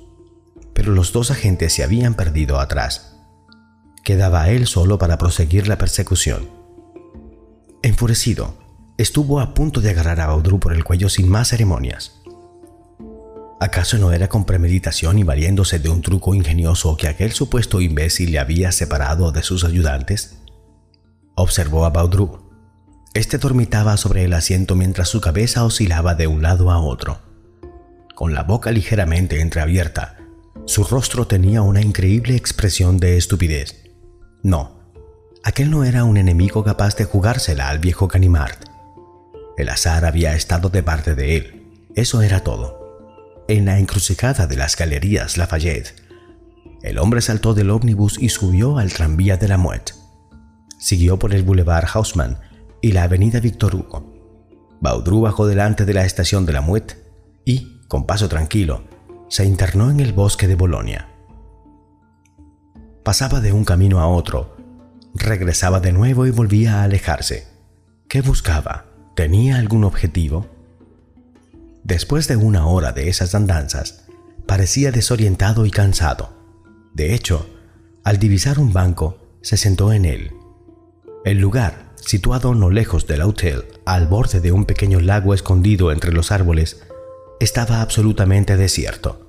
pero 0.75 0.91
los 0.91 1.13
dos 1.13 1.31
agentes 1.31 1.73
se 1.73 1.83
habían 1.83 2.13
perdido 2.13 2.59
atrás. 2.59 3.15
Quedaba 4.03 4.49
él 4.49 4.67
solo 4.67 4.99
para 4.99 5.17
proseguir 5.17 5.67
la 5.69 5.77
persecución. 5.77 6.49
Enfurecido, 7.81 8.55
estuvo 8.97 9.39
a 9.39 9.53
punto 9.53 9.79
de 9.79 9.91
agarrar 9.91 10.19
a 10.19 10.27
Baudru 10.27 10.59
por 10.59 10.73
el 10.73 10.83
cuello 10.83 11.07
sin 11.07 11.29
más 11.29 11.47
ceremonias. 11.47 12.21
¿Acaso 13.61 13.97
no 13.97 14.11
era 14.11 14.27
con 14.27 14.43
premeditación 14.43 15.17
y 15.17 15.23
valiéndose 15.23 15.79
de 15.79 15.87
un 15.87 16.01
truco 16.01 16.35
ingenioso 16.35 16.97
que 16.97 17.07
aquel 17.07 17.31
supuesto 17.31 17.79
imbécil 17.79 18.33
le 18.33 18.39
había 18.39 18.73
separado 18.73 19.31
de 19.31 19.43
sus 19.43 19.63
ayudantes? 19.63 20.41
observó 21.35 21.85
a 21.85 21.89
Baudru. 21.89 22.49
Este 23.13 23.37
dormitaba 23.37 23.95
sobre 23.95 24.25
el 24.25 24.33
asiento 24.33 24.75
mientras 24.75 25.07
su 25.07 25.21
cabeza 25.21 25.63
oscilaba 25.63 26.15
de 26.15 26.27
un 26.27 26.41
lado 26.41 26.69
a 26.69 26.79
otro. 26.79 27.19
Con 28.13 28.33
la 28.33 28.43
boca 28.43 28.71
ligeramente 28.71 29.39
entreabierta, 29.39 30.17
su 30.65 30.83
rostro 30.83 31.27
tenía 31.27 31.61
una 31.61 31.81
increíble 31.81 32.35
expresión 32.35 32.97
de 32.97 33.17
estupidez. 33.17 33.83
No, 34.43 34.79
aquel 35.43 35.69
no 35.69 35.83
era 35.83 36.03
un 36.03 36.17
enemigo 36.17 36.63
capaz 36.63 36.95
de 36.95 37.05
jugársela 37.05 37.69
al 37.69 37.79
viejo 37.79 38.07
Ganimard. 38.07 38.57
El 39.57 39.69
azar 39.69 40.05
había 40.05 40.35
estado 40.35 40.69
de 40.69 40.83
parte 40.83 41.15
de 41.15 41.35
él, 41.35 41.67
eso 41.95 42.21
era 42.21 42.39
todo. 42.41 43.43
En 43.47 43.65
la 43.65 43.77
encrucijada 43.77 44.47
de 44.47 44.55
las 44.55 44.75
galerías 44.75 45.37
Lafayette, 45.37 45.93
el 46.81 46.97
hombre 46.97 47.21
saltó 47.21 47.53
del 47.53 47.69
ómnibus 47.69 48.17
y 48.19 48.29
subió 48.29 48.77
al 48.77 48.93
tranvía 48.93 49.37
de 49.37 49.47
la 49.47 49.57
muerte 49.57 49.93
siguió 50.85 51.17
por 51.17 51.33
el 51.33 51.41
Boulevard 51.41 51.87
Haussmann 51.91 52.37
y 52.79 52.91
la 52.91 53.03
avenida 53.03 53.39
Victor 53.39 53.75
Hugo. 53.75 54.13
Baudru 54.79 55.21
bajó 55.21 55.47
delante 55.47 55.83
de 55.83 55.95
la 55.95 56.05
estación 56.05 56.45
de 56.45 56.53
la 56.53 56.61
Muette 56.61 56.95
y, 57.43 57.81
con 57.87 58.05
paso 58.05 58.29
tranquilo, 58.29 58.83
se 59.29 59.45
internó 59.45 59.89
en 59.91 59.99
el 59.99 60.13
bosque 60.13 60.47
de 60.47 60.55
Bolonia. 60.55 61.09
Pasaba 63.03 63.39
de 63.39 63.51
un 63.51 63.65
camino 63.65 63.99
a 63.99 64.07
otro, 64.07 64.57
regresaba 65.13 65.79
de 65.79 65.91
nuevo 65.91 66.25
y 66.25 66.31
volvía 66.31 66.79
a 66.79 66.83
alejarse. 66.83 67.47
¿Qué 68.07 68.21
buscaba? 68.21 68.85
¿Tenía 69.15 69.57
algún 69.57 69.83
objetivo? 69.83 70.47
Después 71.83 72.27
de 72.27 72.35
una 72.35 72.65
hora 72.67 72.91
de 72.91 73.09
esas 73.09 73.35
andanzas, 73.35 74.05
parecía 74.47 74.91
desorientado 74.91 75.65
y 75.65 75.71
cansado. 75.71 76.33
De 76.93 77.13
hecho, 77.13 77.47
al 78.03 78.19
divisar 78.19 78.59
un 78.59 78.73
banco, 78.73 79.17
se 79.41 79.57
sentó 79.57 79.93
en 79.93 80.05
él 80.05 80.31
el 81.25 81.39
lugar, 81.39 81.91
situado 81.95 82.53
no 82.53 82.69
lejos 82.69 83.07
del 83.07 83.23
hotel, 83.23 83.65
al 83.83 84.05
borde 84.05 84.41
de 84.41 84.51
un 84.51 84.65
pequeño 84.65 84.99
lago 84.99 85.33
escondido 85.33 85.91
entre 85.91 86.11
los 86.13 86.31
árboles, 86.31 86.84
estaba 87.39 87.81
absolutamente 87.81 88.57
desierto. 88.57 89.25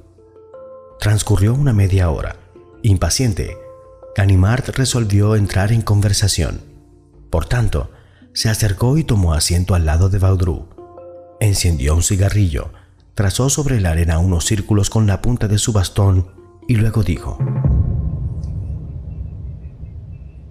Transcurrió 1.00 1.54
una 1.54 1.72
media 1.72 2.10
hora. 2.10 2.36
Impaciente, 2.82 3.56
Ganimard 4.14 4.70
resolvió 4.70 5.34
entrar 5.36 5.72
en 5.72 5.82
conversación. 5.82 6.60
Por 7.30 7.46
tanto, 7.46 7.90
se 8.32 8.48
acercó 8.48 8.96
y 8.96 9.04
tomó 9.04 9.34
asiento 9.34 9.74
al 9.74 9.86
lado 9.86 10.08
de 10.08 10.18
Baudru. 10.18 10.68
Encendió 11.40 11.94
un 11.94 12.02
cigarrillo, 12.02 12.70
trazó 13.14 13.50
sobre 13.50 13.80
la 13.80 13.90
arena 13.90 14.18
unos 14.18 14.44
círculos 14.46 14.88
con 14.88 15.06
la 15.06 15.20
punta 15.20 15.48
de 15.48 15.58
su 15.58 15.72
bastón 15.72 16.28
y 16.68 16.76
luego 16.76 17.02
dijo, 17.02 17.38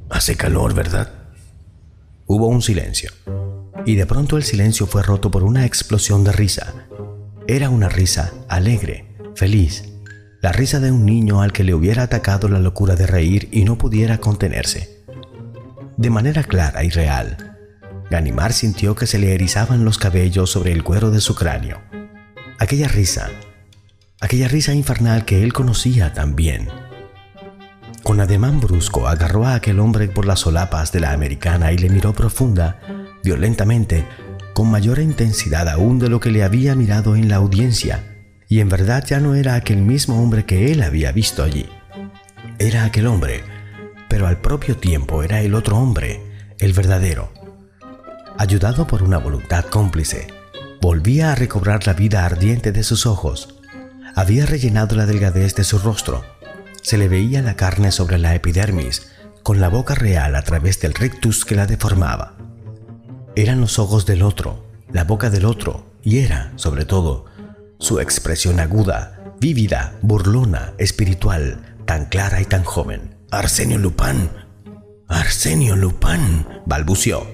Hace 0.10 0.36
calor, 0.36 0.74
¿verdad? 0.74 1.12
Hubo 2.28 2.48
un 2.48 2.62
silencio, 2.62 3.12
y 3.86 3.96
de 3.96 4.06
pronto 4.06 4.38
el 4.38 4.44
silencio 4.44 4.88
fue 4.88 5.04
roto 5.04 5.32
por 5.32 5.44
una 5.44 5.66
explosión 5.66 6.24
de 6.24 6.32
risa. 6.32 6.88
Era 7.48 7.70
una 7.70 7.90
risa 7.90 8.34
alegre, 8.50 9.16
feliz, 9.36 9.84
la 10.42 10.52
risa 10.52 10.80
de 10.80 10.92
un 10.92 11.06
niño 11.06 11.42
al 11.42 11.52
que 11.52 11.64
le 11.64 11.74
hubiera 11.74 12.04
atacado 12.04 12.48
la 12.50 12.60
locura 12.60 12.96
de 12.96 13.08
reír 13.08 13.50
y 13.52 13.64
no 13.64 13.78
pudiera 13.78 14.20
contenerse. 14.20 15.04
De 15.98 16.10
manera 16.10 16.44
clara 16.44 16.84
y 16.84 16.90
real, 16.90 17.58
Ganimar 18.10 18.54
sintió 18.54 18.96
que 18.96 19.08
se 19.08 19.20
le 19.20 19.34
erizaban 19.34 19.86
los 19.86 19.98
cabellos 19.98 20.50
sobre 20.50 20.72
el 20.72 20.84
cuero 20.84 21.12
de 21.12 21.22
su 21.22 21.36
cráneo. 21.36 21.82
Aquella 22.60 22.88
risa, 22.88 23.30
aquella 24.22 24.48
risa 24.48 24.74
infernal 24.74 25.26
que 25.26 25.44
él 25.44 25.54
conocía 25.54 26.14
tan 26.14 26.36
bien 26.36 26.70
con 28.06 28.20
ademán 28.20 28.60
brusco 28.60 29.08
agarró 29.08 29.48
a 29.48 29.56
aquel 29.56 29.80
hombre 29.80 30.08
por 30.08 30.28
las 30.28 30.42
solapas 30.42 30.92
de 30.92 31.00
la 31.00 31.12
americana 31.12 31.72
y 31.72 31.80
le 31.80 31.90
miró 31.90 32.14
profunda, 32.14 32.80
violentamente, 33.24 34.06
con 34.56 34.72
mayor 34.72 34.98
intensidad 34.98 35.70
aún 35.70 36.00
de 36.00 36.10
lo 36.10 36.20
que 36.20 36.32
le 36.32 36.44
había 36.44 36.74
mirado 36.74 37.16
en 37.16 37.30
la 37.30 37.36
audiencia, 37.36 38.04
y 38.50 38.62
en 38.62 38.70
verdad 38.70 39.06
ya 39.06 39.20
no 39.20 39.36
era 39.36 39.54
aquel 39.54 39.84
mismo 39.84 40.20
hombre 40.20 40.46
que 40.46 40.72
él 40.72 40.82
había 40.82 41.12
visto 41.12 41.44
allí. 41.44 41.70
Era 42.58 42.86
aquel 42.86 43.06
hombre, 43.06 43.44
pero 44.10 44.26
al 44.26 44.42
propio 44.42 44.76
tiempo 44.78 45.22
era 45.22 45.42
el 45.42 45.54
otro 45.54 45.78
hombre, 45.78 46.24
el 46.58 46.74
verdadero. 46.74 47.32
Ayudado 48.40 48.88
por 48.88 49.04
una 49.04 49.20
voluntad 49.20 49.66
cómplice, 49.66 50.26
volvía 50.82 51.32
a 51.32 51.36
recobrar 51.36 51.86
la 51.86 51.94
vida 51.94 52.26
ardiente 52.26 52.72
de 52.72 52.82
sus 52.82 53.06
ojos. 53.06 53.60
Había 54.16 54.48
rellenado 54.48 54.96
la 54.96 55.06
delgadez 55.06 55.54
de 55.54 55.64
su 55.64 55.78
rostro 55.78 56.24
se 56.86 57.00
le 57.00 57.08
veía 57.08 57.42
la 57.42 57.56
carne 57.56 57.92
sobre 57.92 58.20
la 58.20 58.36
epidermis, 58.36 59.08
con 59.42 59.60
la 59.60 59.70
boca 59.70 59.96
real 59.96 60.36
a 60.36 60.44
través 60.44 60.80
del 60.82 60.94
rictus 60.94 61.44
que 61.44 61.56
la 61.56 61.66
deformaba. 61.66 62.36
Eran 63.38 63.60
los 63.60 63.80
ojos 63.80 64.06
del 64.06 64.22
otro, 64.22 64.64
la 64.94 65.04
boca 65.04 65.30
del 65.30 65.44
otro, 65.44 65.86
y 66.02 66.20
era, 66.20 66.54
sobre 66.56 66.86
todo, 66.86 67.26
su 67.80 68.00
expresión 68.00 68.62
aguda, 68.62 69.34
vívida, 69.42 69.96
burlona, 70.02 70.74
espiritual, 70.78 71.76
tan 71.86 72.06
clara 72.06 72.40
y 72.40 72.46
tan 72.46 72.64
joven. 72.64 73.18
Arsenio 73.32 73.78
Lupin. 73.78 74.30
Arsenio 75.10 75.76
Lupin. 75.76 76.48
balbució. 76.66 77.28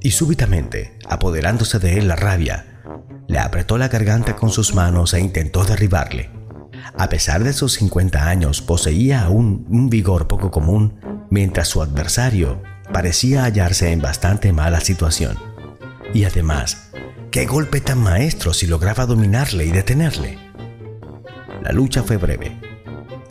Y 0.00 0.12
súbitamente, 0.12 0.98
apoderándose 1.06 1.78
de 1.78 1.98
él 1.98 2.08
la 2.08 2.16
rabia, 2.16 2.82
le 3.28 3.40
apretó 3.40 3.76
la 3.76 3.88
garganta 3.88 4.36
con 4.36 4.48
sus 4.48 4.74
manos 4.74 5.12
e 5.12 5.20
intentó 5.20 5.64
derribarle. 5.64 6.30
A 6.96 7.10
pesar 7.10 7.44
de 7.44 7.52
sus 7.52 7.74
50 7.74 8.26
años, 8.26 8.62
poseía 8.62 9.24
aún 9.24 9.66
un 9.68 9.90
vigor 9.90 10.28
poco 10.28 10.50
común, 10.50 10.98
mientras 11.28 11.68
su 11.68 11.82
adversario 11.82 12.62
parecía 12.92 13.44
hallarse 13.44 13.92
en 13.92 14.00
bastante 14.00 14.52
mala 14.52 14.80
situación. 14.80 15.38
Y 16.12 16.24
además, 16.24 16.90
qué 17.30 17.46
golpe 17.46 17.80
tan 17.80 17.98
maestro 17.98 18.52
si 18.52 18.66
lograba 18.66 19.06
dominarle 19.06 19.64
y 19.64 19.70
detenerle. 19.70 20.38
La 21.62 21.72
lucha 21.72 22.02
fue 22.02 22.16
breve. 22.16 22.56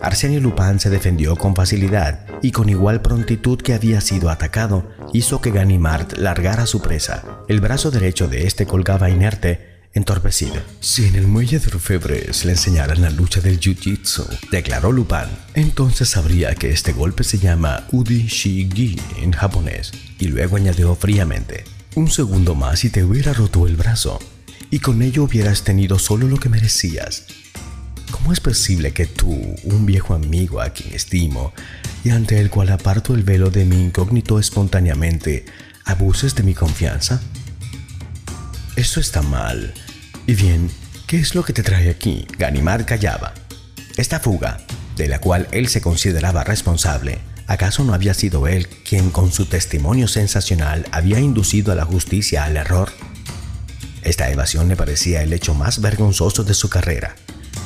Arsenio 0.02 0.40
Lupin 0.40 0.80
se 0.80 0.90
defendió 0.90 1.36
con 1.36 1.56
facilidad 1.56 2.26
y 2.42 2.52
con 2.52 2.70
igual 2.70 3.02
prontitud 3.02 3.60
que 3.60 3.74
había 3.74 4.00
sido 4.00 4.30
atacado, 4.30 4.90
hizo 5.12 5.42
que 5.42 5.52
Ganimard 5.52 6.18
largara 6.18 6.66
su 6.66 6.82
presa. 6.82 7.44
El 7.50 7.60
brazo 7.60 7.92
derecho 7.92 8.28
de 8.28 8.48
este 8.48 8.66
colgaba 8.66 9.10
inerte 9.10 9.79
entorpecido. 9.94 10.56
Si 10.80 11.06
en 11.06 11.16
el 11.16 11.28
muelle 11.28 11.60
de 11.60 11.68
Orfebre 11.68 12.34
se 12.34 12.46
le 12.46 12.54
enseñaran 12.54 13.02
la 13.02 13.10
lucha 13.10 13.42
del 13.42 13.60
jiu-jitsu, 13.60 14.50
declaró 14.52 14.92
Lupin, 14.92 15.30
entonces 15.56 16.10
sabría 16.10 16.56
que 16.56 16.70
este 16.70 16.94
golpe 16.94 17.24
se 17.24 17.40
llama 17.40 17.88
Udi 17.92 18.28
Shigi 18.28 19.00
en 19.18 19.32
japonés. 19.32 19.92
Y 20.20 20.28
luego 20.28 20.58
añadió 20.58 20.96
fríamente, 20.96 21.64
un 21.96 22.10
segundo 22.10 22.56
más 22.56 22.84
y 22.84 22.90
te 22.90 23.04
hubiera 23.04 23.34
roto 23.34 23.68
el 23.68 23.76
brazo, 23.76 24.20
y 24.70 24.80
con 24.80 25.02
ello 25.02 25.24
hubieras 25.24 25.64
tenido 25.64 25.98
solo 25.98 26.28
lo 26.28 26.38
que 26.38 26.50
merecías. 26.50 27.26
¿Cómo 28.12 28.34
es 28.34 28.40
posible 28.40 28.92
que 28.92 29.06
tú, 29.06 29.32
un 29.64 29.86
viejo 29.86 30.14
amigo 30.14 30.62
a 30.62 30.70
quien 30.70 30.94
estimo, 30.94 31.54
y 32.04 32.10
ante 32.10 32.40
el 32.40 32.50
cual 32.50 32.70
aparto 32.70 33.14
el 33.14 33.24
velo 33.24 33.50
de 33.50 33.66
mi 33.66 33.82
incógnito 33.82 34.40
espontáneamente, 34.40 35.46
abuses 35.86 36.36
de 36.36 36.44
mi 36.44 36.54
confianza? 36.54 37.22
Esto 38.80 39.02
está 39.02 39.22
mal. 39.22 39.74
Y 40.26 40.36
bien, 40.36 40.72
¿qué 41.06 41.20
es 41.20 41.36
lo 41.36 41.44
que 41.44 41.52
te 41.52 41.64
trae 41.64 41.90
aquí? 41.90 42.26
Ganimard 42.38 42.86
callaba. 42.86 43.34
Esta 43.98 44.22
fuga, 44.22 44.62
de 44.96 45.10
la 45.10 45.20
cual 45.20 45.50
él 45.52 45.68
se 45.68 45.82
consideraba 45.82 46.46
responsable, 46.46 47.20
¿acaso 47.46 47.84
no 47.84 47.94
había 47.94 48.14
sido 48.14 48.48
él 48.48 48.70
quien 48.70 49.10
con 49.10 49.34
su 49.34 49.48
testimonio 49.48 50.08
sensacional 50.08 50.86
había 50.94 51.20
inducido 51.20 51.74
a 51.74 51.76
la 51.76 51.84
justicia 51.84 52.46
al 52.46 52.56
error? 52.56 52.94
Esta 54.02 54.32
evasión 54.32 54.70
le 54.70 54.78
parecía 54.78 55.24
el 55.24 55.34
hecho 55.34 55.54
más 55.54 55.82
vergonzoso 55.82 56.46
de 56.46 56.54
su 56.54 56.70
carrera. 56.70 57.18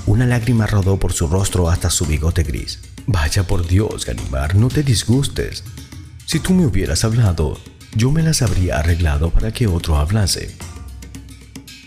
Una 0.08 0.26
lágrima 0.26 0.66
rodó 0.66 0.98
por 0.98 1.14
su 1.14 1.28
rostro 1.28 1.70
hasta 1.70 1.92
su 1.92 2.08
bigote 2.08 2.42
gris. 2.42 2.80
Vaya 3.06 3.44
por 3.44 3.68
Dios, 3.68 4.08
Ganimard, 4.08 4.56
no 4.56 4.68
te 4.68 4.82
disgustes. 4.82 5.64
Si 6.26 6.40
tú 6.40 6.56
me 6.56 6.66
hubieras 6.66 7.04
hablado, 7.04 7.60
yo 7.96 8.10
me 8.10 8.24
las 8.24 8.42
habría 8.42 8.80
arreglado 8.80 9.30
para 9.30 9.52
que 9.52 9.68
otro 9.68 9.98
hablase. 9.98 10.58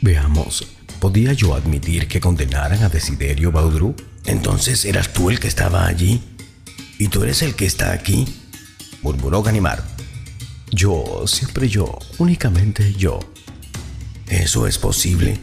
Veamos, 0.06 0.64
¿podía 1.00 1.32
yo 1.32 1.56
admitir 1.56 2.06
que 2.06 2.20
condenaran 2.20 2.80
a 2.84 2.88
Desiderio 2.88 3.50
Baudru? 3.50 3.96
Entonces 4.24 4.84
eras 4.84 5.12
tú 5.12 5.30
el 5.30 5.40
que 5.40 5.48
estaba 5.48 5.84
allí. 5.84 6.22
¿Y 6.96 7.08
tú 7.08 7.24
eres 7.24 7.42
el 7.42 7.56
que 7.56 7.66
está 7.66 7.90
aquí? 7.90 8.24
murmuró 9.02 9.42
Ganimard. 9.42 9.82
Yo, 10.70 11.24
siempre 11.26 11.68
yo, 11.68 11.98
únicamente 12.18 12.94
yo. 12.94 13.18
¿Eso 14.28 14.68
es 14.68 14.78
posible? 14.78 15.40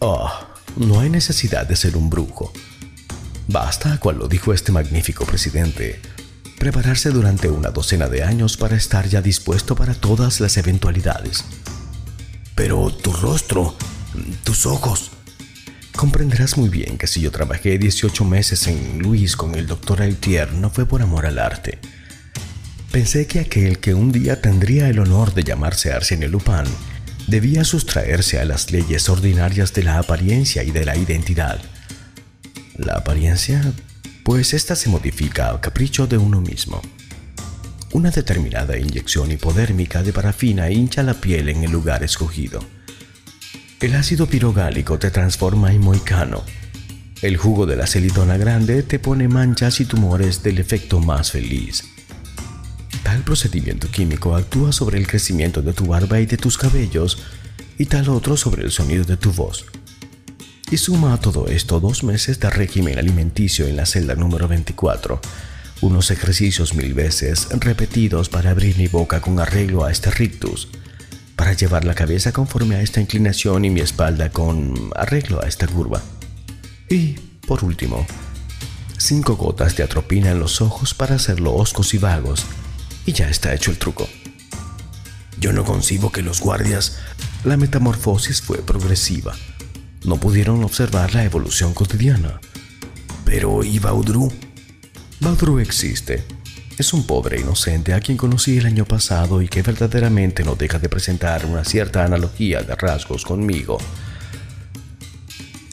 Oh, 0.00 0.32
no 0.74 0.98
hay 0.98 1.08
necesidad 1.08 1.68
de 1.68 1.76
ser 1.76 1.96
un 1.96 2.10
brujo. 2.10 2.52
Basta, 3.46 4.00
cual 4.00 4.18
lo 4.18 4.26
dijo 4.26 4.52
este 4.52 4.72
magnífico 4.72 5.24
presidente, 5.24 6.00
prepararse 6.58 7.10
durante 7.10 7.48
una 7.48 7.70
docena 7.70 8.08
de 8.08 8.24
años 8.24 8.56
para 8.56 8.74
estar 8.74 9.08
ya 9.08 9.22
dispuesto 9.22 9.76
para 9.76 9.94
todas 9.94 10.40
las 10.40 10.56
eventualidades. 10.56 11.44
Pero 12.58 12.90
tu 12.90 13.12
rostro, 13.12 13.76
tus 14.42 14.66
ojos. 14.66 15.12
Comprenderás 15.94 16.58
muy 16.58 16.68
bien 16.68 16.98
que 16.98 17.06
si 17.06 17.20
yo 17.20 17.30
trabajé 17.30 17.78
18 17.78 18.24
meses 18.24 18.66
en 18.66 18.98
Luis 18.98 19.36
con 19.36 19.54
el 19.54 19.68
doctor 19.68 20.02
Altier 20.02 20.52
no 20.54 20.68
fue 20.68 20.84
por 20.84 21.00
amor 21.00 21.24
al 21.24 21.38
arte. 21.38 21.78
Pensé 22.90 23.28
que 23.28 23.38
aquel 23.38 23.78
que 23.78 23.94
un 23.94 24.10
día 24.10 24.40
tendría 24.40 24.88
el 24.88 24.98
honor 24.98 25.34
de 25.34 25.44
llamarse 25.44 25.92
Arsenio 25.92 26.26
Lupin 26.26 26.64
debía 27.28 27.62
sustraerse 27.62 28.40
a 28.40 28.44
las 28.44 28.72
leyes 28.72 29.08
ordinarias 29.08 29.72
de 29.72 29.84
la 29.84 30.00
apariencia 30.00 30.64
y 30.64 30.72
de 30.72 30.84
la 30.84 30.96
identidad. 30.96 31.60
La 32.76 32.94
apariencia, 32.94 33.72
pues 34.24 34.52
ésta 34.52 34.74
se 34.74 34.88
modifica 34.88 35.50
a 35.50 35.60
capricho 35.60 36.08
de 36.08 36.18
uno 36.18 36.40
mismo. 36.40 36.82
Una 37.92 38.10
determinada 38.10 38.76
inyección 38.76 39.32
hipodérmica 39.32 40.02
de 40.02 40.12
parafina 40.12 40.70
hincha 40.70 41.02
la 41.02 41.14
piel 41.14 41.48
en 41.48 41.64
el 41.64 41.72
lugar 41.72 42.04
escogido. 42.04 42.62
El 43.80 43.94
ácido 43.94 44.26
pirogálico 44.26 44.98
te 44.98 45.10
transforma 45.10 45.72
en 45.72 45.80
moicano. 45.80 46.44
El 47.22 47.38
jugo 47.38 47.64
de 47.64 47.76
la 47.76 47.86
celitona 47.86 48.36
grande 48.36 48.82
te 48.82 48.98
pone 48.98 49.26
manchas 49.26 49.80
y 49.80 49.86
tumores 49.86 50.42
del 50.42 50.58
efecto 50.58 51.00
más 51.00 51.32
feliz. 51.32 51.82
Tal 53.02 53.22
procedimiento 53.22 53.90
químico 53.90 54.36
actúa 54.36 54.70
sobre 54.70 54.98
el 54.98 55.06
crecimiento 55.06 55.62
de 55.62 55.72
tu 55.72 55.86
barba 55.86 56.20
y 56.20 56.26
de 56.26 56.36
tus 56.36 56.58
cabellos 56.58 57.18
y 57.78 57.86
tal 57.86 58.10
otro 58.10 58.36
sobre 58.36 58.64
el 58.64 58.70
sonido 58.70 59.04
de 59.04 59.16
tu 59.16 59.32
voz. 59.32 59.64
Y 60.70 60.76
suma 60.76 61.14
a 61.14 61.20
todo 61.20 61.48
esto 61.48 61.80
dos 61.80 62.04
meses 62.04 62.38
de 62.38 62.50
régimen 62.50 62.98
alimenticio 62.98 63.66
en 63.66 63.76
la 63.76 63.86
celda 63.86 64.14
número 64.14 64.46
24 64.46 65.22
unos 65.80 66.10
ejercicios 66.10 66.74
mil 66.74 66.94
veces 66.94 67.48
repetidos 67.60 68.28
para 68.28 68.50
abrir 68.50 68.76
mi 68.76 68.88
boca 68.88 69.20
con 69.20 69.38
arreglo 69.38 69.84
a 69.84 69.92
este 69.92 70.10
rictus, 70.10 70.68
para 71.36 71.52
llevar 71.52 71.84
la 71.84 71.94
cabeza 71.94 72.32
conforme 72.32 72.76
a 72.76 72.82
esta 72.82 73.00
inclinación 73.00 73.64
y 73.64 73.70
mi 73.70 73.80
espalda 73.80 74.30
con 74.30 74.90
arreglo 74.96 75.42
a 75.42 75.46
esta 75.46 75.66
curva. 75.66 76.02
Y, 76.88 77.16
por 77.46 77.64
último, 77.64 78.06
cinco 78.98 79.36
gotas 79.36 79.76
de 79.76 79.84
atropina 79.84 80.30
en 80.30 80.40
los 80.40 80.60
ojos 80.60 80.94
para 80.94 81.14
hacerlo 81.14 81.54
oscos 81.54 81.94
y 81.94 81.98
vagos, 81.98 82.44
y 83.06 83.12
ya 83.12 83.28
está 83.28 83.54
hecho 83.54 83.70
el 83.70 83.78
truco. 83.78 84.08
Yo 85.38 85.52
no 85.52 85.64
concibo 85.64 86.10
que 86.10 86.22
los 86.22 86.40
guardias, 86.40 86.98
la 87.44 87.56
metamorfosis 87.56 88.42
fue 88.42 88.58
progresiva. 88.58 89.36
No 90.04 90.16
pudieron 90.18 90.64
observar 90.64 91.14
la 91.14 91.24
evolución 91.24 91.74
cotidiana. 91.74 92.40
Pero 93.24 93.62
¿y 93.62 93.78
Baudru 95.20 95.58
existe. 95.58 96.22
Es 96.78 96.92
un 96.92 97.04
pobre 97.04 97.40
inocente 97.40 97.92
a 97.92 98.00
quien 98.00 98.16
conocí 98.16 98.56
el 98.56 98.66
año 98.66 98.84
pasado 98.84 99.42
y 99.42 99.48
que 99.48 99.62
verdaderamente 99.62 100.44
no 100.44 100.54
deja 100.54 100.78
de 100.78 100.88
presentar 100.88 101.44
una 101.44 101.64
cierta 101.64 102.04
analogía 102.04 102.62
de 102.62 102.76
rasgos 102.76 103.24
conmigo. 103.24 103.78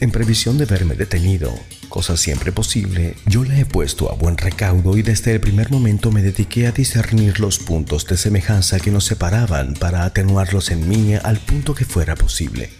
En 0.00 0.10
previsión 0.10 0.58
de 0.58 0.64
verme 0.64 0.96
detenido, 0.96 1.54
cosa 1.88 2.16
siempre 2.16 2.50
posible, 2.50 3.14
yo 3.26 3.44
le 3.44 3.60
he 3.60 3.64
puesto 3.64 4.10
a 4.10 4.16
buen 4.16 4.36
recaudo 4.36 4.96
y 4.98 5.02
desde 5.02 5.32
el 5.32 5.40
primer 5.40 5.70
momento 5.70 6.10
me 6.10 6.22
dediqué 6.22 6.66
a 6.66 6.72
discernir 6.72 7.38
los 7.38 7.60
puntos 7.60 8.04
de 8.06 8.16
semejanza 8.16 8.80
que 8.80 8.90
nos 8.90 9.04
separaban 9.04 9.74
para 9.74 10.04
atenuarlos 10.04 10.72
en 10.72 10.88
mí 10.88 11.14
al 11.14 11.38
punto 11.38 11.72
que 11.72 11.84
fuera 11.84 12.16
posible. 12.16 12.70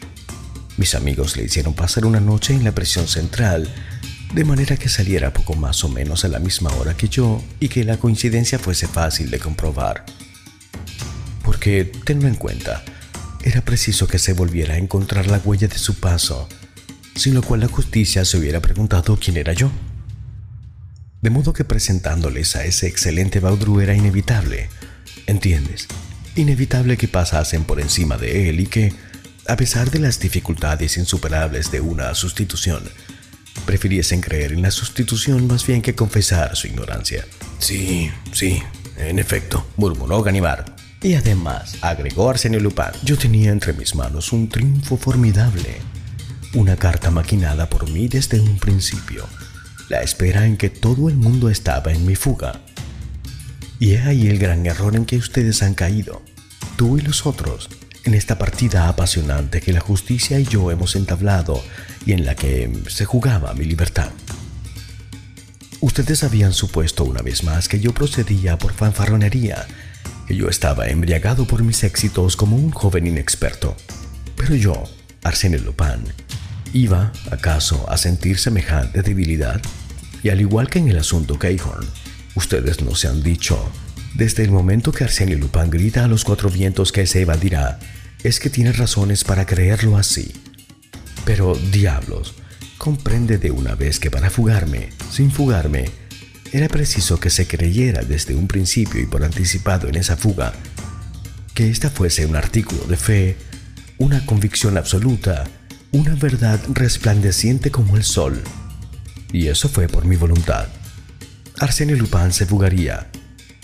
Mis 0.78 0.96
amigos 0.96 1.36
le 1.36 1.44
hicieron 1.44 1.74
pasar 1.74 2.04
una 2.04 2.20
noche 2.20 2.54
en 2.54 2.64
la 2.64 2.72
prisión 2.72 3.06
central 3.06 3.72
de 4.32 4.44
manera 4.44 4.76
que 4.76 4.88
saliera 4.88 5.32
poco 5.32 5.54
más 5.54 5.84
o 5.84 5.88
menos 5.88 6.24
a 6.24 6.28
la 6.28 6.38
misma 6.38 6.70
hora 6.74 6.96
que 6.96 7.08
yo 7.08 7.42
y 7.60 7.68
que 7.68 7.84
la 7.84 7.96
coincidencia 7.96 8.58
fuese 8.58 8.86
fácil 8.88 9.30
de 9.30 9.38
comprobar. 9.38 10.04
Porque, 11.42 11.84
tenlo 11.84 12.28
en 12.28 12.34
cuenta, 12.34 12.82
era 13.44 13.60
preciso 13.60 14.08
que 14.08 14.18
se 14.18 14.32
volviera 14.32 14.74
a 14.74 14.78
encontrar 14.78 15.28
la 15.28 15.38
huella 15.38 15.68
de 15.68 15.78
su 15.78 15.94
paso, 15.94 16.48
sin 17.14 17.34
lo 17.34 17.42
cual 17.42 17.60
la 17.60 17.68
justicia 17.68 18.24
se 18.24 18.36
hubiera 18.36 18.60
preguntado 18.60 19.16
quién 19.18 19.36
era 19.36 19.52
yo. 19.52 19.70
De 21.22 21.30
modo 21.30 21.52
que 21.52 21.64
presentándoles 21.64 22.56
a 22.56 22.64
ese 22.64 22.88
excelente 22.88 23.40
Baudru 23.40 23.80
era 23.80 23.94
inevitable, 23.94 24.68
¿entiendes? 25.26 25.86
Inevitable 26.34 26.96
que 26.96 27.08
pasasen 27.08 27.64
por 27.64 27.80
encima 27.80 28.16
de 28.16 28.50
él 28.50 28.60
y 28.60 28.66
que, 28.66 28.92
a 29.46 29.56
pesar 29.56 29.90
de 29.90 30.00
las 30.00 30.20
dificultades 30.20 30.96
insuperables 30.96 31.70
de 31.70 31.80
una 31.80 32.14
sustitución, 32.14 32.82
prefiriesen 33.64 34.20
creer 34.20 34.52
en 34.52 34.62
la 34.62 34.70
sustitución 34.70 35.46
más 35.46 35.66
bien 35.66 35.82
que 35.82 35.94
confesar 35.94 36.56
su 36.56 36.66
ignorancia. 36.66 37.24
Sí, 37.58 38.10
sí, 38.32 38.62
en 38.96 39.18
efecto, 39.18 39.66
murmuró 39.76 40.22
Ganimard. 40.22 40.72
Y 41.02 41.14
además, 41.14 41.76
agregó 41.82 42.30
Arsenio 42.30 42.60
Lupin, 42.60 42.86
yo 43.04 43.16
tenía 43.16 43.50
entre 43.50 43.72
mis 43.72 43.94
manos 43.94 44.32
un 44.32 44.48
triunfo 44.48 44.96
formidable. 44.96 45.76
Una 46.54 46.76
carta 46.76 47.10
maquinada 47.10 47.68
por 47.68 47.88
mí 47.90 48.08
desde 48.08 48.40
un 48.40 48.58
principio. 48.58 49.26
La 49.88 50.02
espera 50.02 50.46
en 50.46 50.56
que 50.56 50.70
todo 50.70 51.08
el 51.08 51.16
mundo 51.16 51.50
estaba 51.50 51.92
en 51.92 52.06
mi 52.06 52.16
fuga. 52.16 52.60
Y 53.78 53.92
he 53.92 54.00
ahí 54.00 54.28
el 54.28 54.38
gran 54.38 54.64
error 54.66 54.96
en 54.96 55.04
que 55.04 55.16
ustedes 55.16 55.62
han 55.62 55.74
caído. 55.74 56.22
tú 56.76 56.98
y 56.98 57.00
los 57.00 57.24
otros, 57.24 57.70
en 58.04 58.14
esta 58.14 58.38
partida 58.38 58.88
apasionante 58.88 59.60
que 59.60 59.72
la 59.72 59.80
justicia 59.80 60.38
y 60.38 60.44
yo 60.44 60.70
hemos 60.70 60.94
entablado 60.94 61.62
y 62.06 62.12
en 62.12 62.24
la 62.24 62.34
que 62.34 62.72
se 62.88 63.04
jugaba 63.04 63.52
mi 63.52 63.64
libertad. 63.64 64.10
Ustedes 65.80 66.24
habían 66.24 66.54
supuesto 66.54 67.04
una 67.04 67.20
vez 67.20 67.44
más 67.44 67.68
que 67.68 67.80
yo 67.80 67.92
procedía 67.92 68.56
por 68.56 68.72
fanfarronería, 68.72 69.66
que 70.26 70.34
yo 70.34 70.48
estaba 70.48 70.88
embriagado 70.88 71.46
por 71.46 71.62
mis 71.62 71.84
éxitos 71.84 72.36
como 72.36 72.56
un 72.56 72.70
joven 72.70 73.06
inexperto. 73.06 73.76
Pero 74.36 74.54
yo, 74.54 74.84
Arsène 75.22 75.58
Lupin, 75.58 76.04
¿iba, 76.72 77.12
acaso, 77.30 77.84
a 77.90 77.96
sentir 77.98 78.38
semejante 78.38 79.02
debilidad? 79.02 79.60
Y 80.22 80.30
al 80.30 80.40
igual 80.40 80.70
que 80.70 80.78
en 80.78 80.88
el 80.88 80.98
asunto 80.98 81.38
Cahorn, 81.38 81.86
ustedes 82.34 82.80
no 82.80 82.94
se 82.94 83.08
han 83.08 83.22
dicho, 83.22 83.58
desde 84.14 84.44
el 84.44 84.50
momento 84.50 84.92
que 84.92 85.04
Arsène 85.04 85.36
Lupin 85.36 85.70
grita 85.70 86.04
a 86.04 86.08
los 86.08 86.24
cuatro 86.24 86.48
vientos 86.50 86.90
que 86.90 87.06
se 87.06 87.22
evadirá, 87.22 87.78
es 88.22 88.40
que 88.40 88.48
tiene 88.48 88.72
razones 88.72 89.24
para 89.24 89.44
creerlo 89.44 89.96
así. 89.96 90.32
Pero, 91.26 91.56
diablos, 91.72 92.34
comprende 92.78 93.36
de 93.36 93.50
una 93.50 93.74
vez 93.74 93.98
que 93.98 94.12
para 94.12 94.30
fugarme, 94.30 94.90
sin 95.10 95.32
fugarme, 95.32 95.90
era 96.52 96.68
preciso 96.68 97.18
que 97.18 97.30
se 97.30 97.48
creyera 97.48 98.02
desde 98.02 98.36
un 98.36 98.46
principio 98.46 99.00
y 99.00 99.06
por 99.06 99.24
anticipado 99.24 99.88
en 99.88 99.96
esa 99.96 100.16
fuga, 100.16 100.52
que 101.52 101.68
ésta 101.68 101.90
fuese 101.90 102.26
un 102.26 102.36
artículo 102.36 102.84
de 102.84 102.96
fe, 102.96 103.36
una 103.98 104.24
convicción 104.24 104.78
absoluta, 104.78 105.44
una 105.90 106.14
verdad 106.14 106.60
resplandeciente 106.72 107.72
como 107.72 107.96
el 107.96 108.04
sol. 108.04 108.40
Y 109.32 109.48
eso 109.48 109.68
fue 109.68 109.88
por 109.88 110.04
mi 110.04 110.14
voluntad. 110.14 110.68
Arsène 111.58 111.96
Lupin 111.96 112.32
se 112.32 112.46
fugaría. 112.46 113.10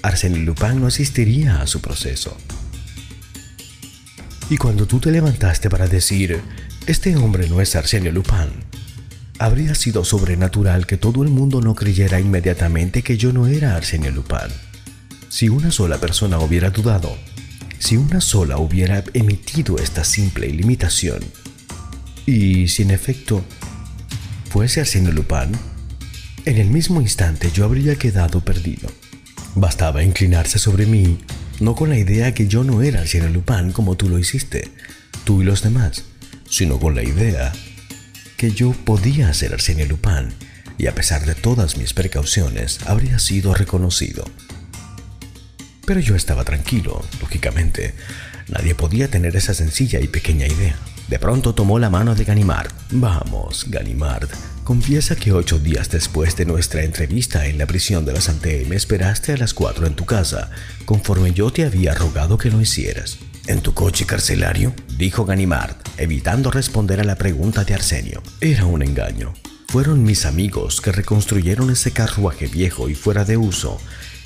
Arsène 0.03 0.45
Lupin 0.45 0.81
no 0.81 0.89
asistiría 0.89 1.63
a 1.63 1.69
su 1.69 1.81
proceso. 1.81 2.37
Y 4.51 4.57
cuando 4.57 4.87
tú 4.87 4.99
te 4.99 5.13
levantaste 5.13 5.71
para 5.71 5.87
decir, 5.87 6.43
este 6.87 7.17
hombre 7.17 7.49
no 7.49 7.61
es 7.61 7.77
Arsène 7.77 8.11
Lupin, 8.11 8.51
habría 9.39 9.75
sido 9.75 10.05
sobrenatural 10.05 10.87
que 10.87 10.97
todo 10.97 11.23
el 11.23 11.29
mundo 11.29 11.61
no 11.61 11.75
creyera 11.75 12.21
inmediatamente 12.21 13.03
que 13.03 13.17
yo 13.17 13.33
no 13.33 13.47
era 13.47 13.77
Arsène 13.77 14.11
Lupin. 14.11 14.51
Si 15.29 15.49
una 15.49 15.71
sola 15.71 15.99
persona 15.99 16.39
hubiera 16.39 16.71
dudado, 16.71 17.17
si 17.79 17.97
una 17.97 18.21
sola 18.21 18.59
hubiera 18.59 19.05
emitido 19.15 19.79
esta 19.79 20.05
simple 20.05 20.49
limitación, 20.49 21.21
y 22.27 22.69
si 22.69 22.83
en 22.83 22.91
efecto 22.91 23.45
fuese 24.51 24.81
Arsène 24.81 25.13
Lupin, 25.13 25.53
en 26.45 26.59
el 26.59 26.69
mismo 26.69 27.01
instante 27.01 27.51
yo 27.53 27.65
habría 27.65 27.97
quedado 27.97 28.41
perdido. 28.41 28.89
Bastaba 29.55 30.03
inclinarse 30.03 30.59
sobre 30.59 30.87
mí 30.87 31.19
no 31.61 31.75
con 31.77 31.91
la 31.91 31.99
idea 31.99 32.35
que 32.35 32.49
yo 32.49 32.65
no 32.65 32.83
era 32.83 33.03
Arsène 33.03 33.31
Lupin 33.31 33.73
como 33.73 33.97
tú 33.97 34.09
lo 34.09 34.19
hiciste, 34.19 34.69
tú 35.25 35.43
y 35.43 35.45
los 35.45 35.63
demás, 35.63 36.05
sino 36.53 36.79
con 36.79 36.95
la 36.95 37.03
idea 37.03 37.51
que 38.37 38.51
yo 38.51 38.73
podía 38.73 39.33
ser 39.33 39.55
Arsène 39.55 39.87
Lupin 39.87 40.35
y 40.77 40.87
a 40.87 40.95
pesar 40.95 41.25
de 41.25 41.35
todas 41.35 41.79
mis 41.79 41.95
precauciones 41.95 42.79
habría 42.85 43.19
sido 43.19 43.55
reconocido. 43.55 44.27
Pero 45.87 46.01
yo 46.01 46.15
estaba 46.15 46.45
tranquilo, 46.45 47.03
lógicamente. 47.23 47.95
Nadie 48.49 48.75
podía 48.75 49.09
tener 49.09 49.35
esa 49.35 49.55
sencilla 49.55 49.99
y 50.01 50.09
pequeña 50.09 50.47
idea. 50.47 50.77
De 51.09 51.19
pronto 51.19 51.55
tomó 51.55 51.79
la 51.79 51.89
mano 51.89 52.15
de 52.15 52.25
Ganimard. 52.25 52.71
Vamos, 52.91 53.65
Ganimard, 53.69 54.29
confiesa 54.63 55.17
que 55.17 55.33
ocho 55.33 55.59
días 55.59 55.89
después 55.89 56.37
de 56.37 56.45
nuestra 56.45 56.83
entrevista 56.83 57.47
en 57.47 57.57
la 57.57 57.67
prisión 57.67 58.05
de 58.05 58.13
la 58.13 58.21
Santé 58.21 58.67
me 58.69 58.77
esperaste 58.77 59.33
a 59.33 59.39
las 59.39 59.55
cuatro 59.55 59.87
en 59.87 59.95
tu 59.95 60.05
casa, 60.05 60.51
conforme 60.85 61.33
yo 61.33 61.51
te 61.51 61.65
había 61.65 61.95
rogado 61.95 62.37
que 62.37 62.51
lo 62.51 62.61
hicieras. 62.61 63.19
¿En 63.47 63.61
tu 63.61 63.75
coche 63.75 64.07
carcelario? 64.07 64.75
dijo 64.97 65.25
Ganimard, 65.25 65.77
evitando 65.97 66.51
responder 66.51 67.01
a 67.01 67.05
la 67.05 67.17
pregunta 67.17 67.65
de 67.65 67.75
Arsenio. 67.75 68.23
Era 68.41 68.67
un 68.67 68.83
engaño. 68.83 69.35
Fueron 69.69 70.03
mis 70.03 70.27
amigos 70.27 70.81
que 70.81 70.93
reconstruyeron 70.93 71.71
ese 71.71 71.93
carruaje 71.93 72.47
viejo 72.47 72.89
y 72.89 72.95
fuera 72.95 73.25
de 73.25 73.37
uso, 73.37 73.81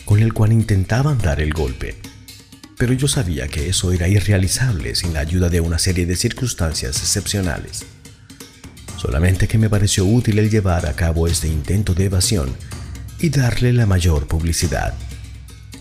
con 0.05 0.21
el 0.21 0.33
cual 0.33 0.53
intentaban 0.53 1.19
dar 1.19 1.41
el 1.41 1.53
golpe 1.53 1.97
pero 2.79 2.93
yo 2.93 3.09
sabía 3.09 3.49
que 3.49 3.69
eso 3.69 3.93
era 3.93 4.09
irrealizable 4.09 4.95
sin 4.95 5.15
la 5.15 5.21
ayuda 5.21 5.49
de 5.49 5.61
una 5.61 5.79
serie 5.79 6.07
de 6.07 6.17
circunstancias 6.17 6.99
excepcionales. 6.99 7.87
Solamente 8.97 9.49
que 9.49 9.59
me 9.59 9.71
pareció 9.71 10.05
útil 10.05 10.39
el 10.39 10.51
llevar 10.51 10.87
a 10.87 10.95
cabo 10.95 11.27
este 11.27 11.49
intento 11.49 11.95
de 11.95 12.07
evasión 12.07 12.55
y 13.19 13.31
darle 13.31 13.73
la 13.73 13.87
mayor 13.87 14.27
publicidad. 14.27 14.95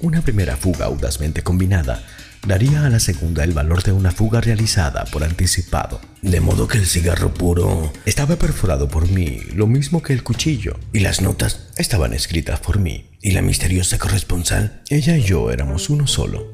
Una 0.02 0.22
primera 0.22 0.56
fuga 0.56 0.86
audazmente 0.86 1.42
combinada 1.42 2.04
daría 2.46 2.86
a 2.86 2.90
la 2.90 3.00
segunda 3.00 3.44
el 3.44 3.54
valor 3.54 3.84
de 3.84 3.92
una 3.92 4.12
fuga 4.12 4.42
realizada 4.42 5.06
por 5.06 5.24
anticipado. 5.24 6.00
De 6.22 6.42
modo 6.42 6.68
que 6.68 6.78
el 6.78 6.86
cigarro 6.86 7.34
puro 7.34 7.92
estaba 8.06 8.36
perforado 8.36 8.88
por 8.88 9.10
mí, 9.10 9.40
lo 9.54 9.68
mismo 9.68 10.02
que 10.02 10.14
el 10.14 10.24
cuchillo, 10.24 10.78
y 10.94 11.00
las 11.00 11.22
notas 11.22 11.68
estaban 11.78 12.14
escritas 12.14 12.60
por 12.60 12.80
mí, 12.80 13.10
y 13.22 13.32
la 13.32 13.42
misteriosa 13.42 13.98
corresponsal, 13.98 14.82
ella 14.90 15.18
y 15.18 15.24
yo 15.24 15.52
éramos 15.52 15.90
uno 15.90 16.08
solo. 16.08 16.54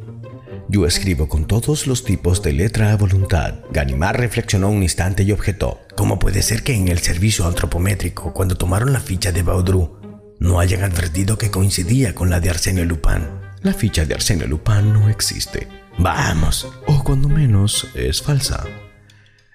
Yo 0.69 0.85
escribo 0.85 1.27
con 1.27 1.47
todos 1.47 1.85
los 1.85 2.05
tipos 2.05 2.41
de 2.41 2.53
letra 2.53 2.93
a 2.93 2.95
voluntad. 2.95 3.55
Ganimard 3.71 4.17
reflexionó 4.17 4.69
un 4.69 4.83
instante 4.83 5.23
y 5.23 5.33
objetó. 5.33 5.81
¿Cómo 5.97 6.17
puede 6.17 6.41
ser 6.41 6.63
que 6.63 6.73
en 6.73 6.87
el 6.87 6.99
servicio 6.99 7.45
antropométrico, 7.45 8.33
cuando 8.33 8.55
tomaron 8.55 8.93
la 8.93 9.01
ficha 9.01 9.33
de 9.33 9.43
Baudru, 9.43 9.99
no 10.39 10.61
hayan 10.61 10.83
advertido 10.83 11.37
que 11.37 11.51
coincidía 11.51 12.15
con 12.15 12.29
la 12.29 12.39
de 12.39 12.51
Arsenio 12.51 12.85
Lupin? 12.85 13.27
La 13.63 13.73
ficha 13.73 14.05
de 14.05 14.13
Arsenio 14.13 14.47
Lupin 14.47 14.93
no 14.93 15.09
existe. 15.09 15.80
Vamos. 15.97 16.67
O 16.87 17.03
cuando 17.03 17.29
menos 17.29 17.87
es 17.95 18.21
falsa. 18.21 18.65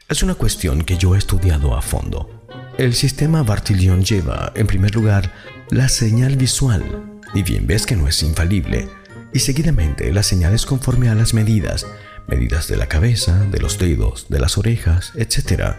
Es 0.09 0.22
una 0.22 0.34
cuestión 0.34 0.82
que 0.82 0.97
yo 0.97 1.14
he 1.14 1.18
estudiado 1.18 1.76
a 1.76 1.82
fondo. 1.82 2.47
El 2.78 2.95
sistema 2.95 3.43
Bartillon 3.43 4.05
lleva, 4.05 4.53
en 4.55 4.66
primer 4.66 4.95
lugar, 4.95 5.32
la 5.70 5.89
señal 5.89 6.37
visual. 6.37 7.20
Y 7.34 7.43
bien 7.43 7.66
ves 7.66 7.87
que 7.87 7.97
no 7.97 8.07
es 8.07 8.22
infalible 8.22 8.89
y 9.37 9.41
seguidamente 9.41 10.12
las 10.12 10.26
señales 10.26 10.64
conforme 10.64 11.11
a 11.11 11.14
las 11.14 11.34
medidas, 11.34 11.87
medidas 12.26 12.68
de 12.68 12.76
la 12.76 12.87
cabeza, 12.87 13.45
de 13.51 13.59
los 13.59 13.78
dedos, 13.78 14.28
de 14.30 14.41
las 14.41 14.57
orejas, 14.57 15.12
etc. 15.14 15.74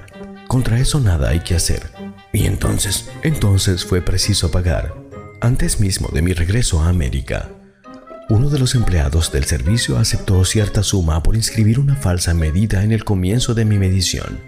Contra 0.47 0.79
eso 0.79 0.99
nada 0.99 1.29
hay 1.29 1.39
que 1.39 1.55
hacer. 1.55 1.89
Y 2.31 2.45
entonces, 2.45 3.09
entonces 3.23 3.83
fue 3.83 4.01
preciso 4.01 4.51
pagar. 4.51 4.95
Antes 5.41 5.79
mismo 5.79 6.09
de 6.13 6.21
mi 6.21 6.33
regreso 6.33 6.81
a 6.81 6.89
América, 6.89 7.49
uno 8.29 8.49
de 8.49 8.59
los 8.59 8.75
empleados 8.75 9.31
del 9.31 9.45
servicio 9.45 9.97
aceptó 9.97 10.43
cierta 10.45 10.83
suma 10.83 11.23
por 11.23 11.35
inscribir 11.35 11.79
una 11.79 11.95
falsa 11.95 12.33
medida 12.33 12.83
en 12.83 12.91
el 12.91 13.03
comienzo 13.03 13.53
de 13.53 13.65
mi 13.65 13.77
medición. 13.77 14.39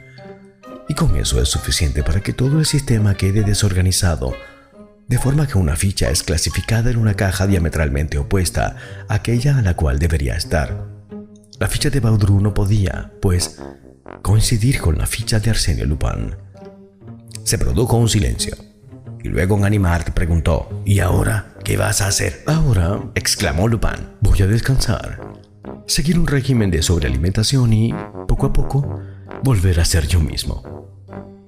Y 0.87 0.95
con 0.95 1.15
eso 1.15 1.41
es 1.41 1.49
suficiente 1.49 2.03
para 2.03 2.21
que 2.21 2.33
todo 2.33 2.59
el 2.59 2.65
sistema 2.65 3.15
quede 3.15 3.43
desorganizado 3.43 4.33
de 5.09 5.17
forma 5.17 5.47
que 5.47 5.57
una 5.57 5.75
ficha 5.75 6.11
es 6.11 6.21
clasificada 6.21 6.91
en 6.91 6.97
una 6.97 7.15
caja 7.15 7.47
diametralmente 7.47 8.19
opuesta 8.19 8.75
a 9.07 9.15
aquella 9.15 9.57
a 9.57 9.61
la 9.63 9.75
cual 9.75 9.97
debería 9.97 10.35
estar. 10.35 10.85
La 11.57 11.67
ficha 11.67 11.89
de 11.89 11.99
Baudru 11.99 12.39
no 12.39 12.53
podía, 12.53 13.11
pues, 13.19 13.59
coincidir 14.21 14.79
con 14.79 14.99
la 14.99 15.07
ficha 15.07 15.39
de 15.39 15.49
Arsenio 15.49 15.85
Lupin. 15.85 16.35
Se 17.43 17.57
produjo 17.57 17.97
un 17.97 18.07
silencio. 18.07 18.55
Y 19.23 19.27
luego 19.27 19.57
Ganimard 19.57 20.13
preguntó, 20.13 20.81
¿Y 20.85 20.99
ahora 20.99 21.53
qué 21.63 21.77
vas 21.77 22.01
a 22.01 22.07
hacer? 22.07 22.43
Ahora, 22.47 22.99
exclamó 23.15 23.67
Lupin, 23.67 24.15
voy 24.21 24.41
a 24.41 24.47
descansar, 24.47 25.19
seguir 25.87 26.17
un 26.17 26.27
régimen 26.27 26.71
de 26.71 26.81
sobrealimentación 26.81 27.73
y, 27.73 27.93
poco 28.27 28.45
a 28.45 28.53
poco, 28.53 29.01
volver 29.43 29.79
a 29.79 29.85
ser 29.85 30.07
yo 30.07 30.19
mismo. 30.19 30.63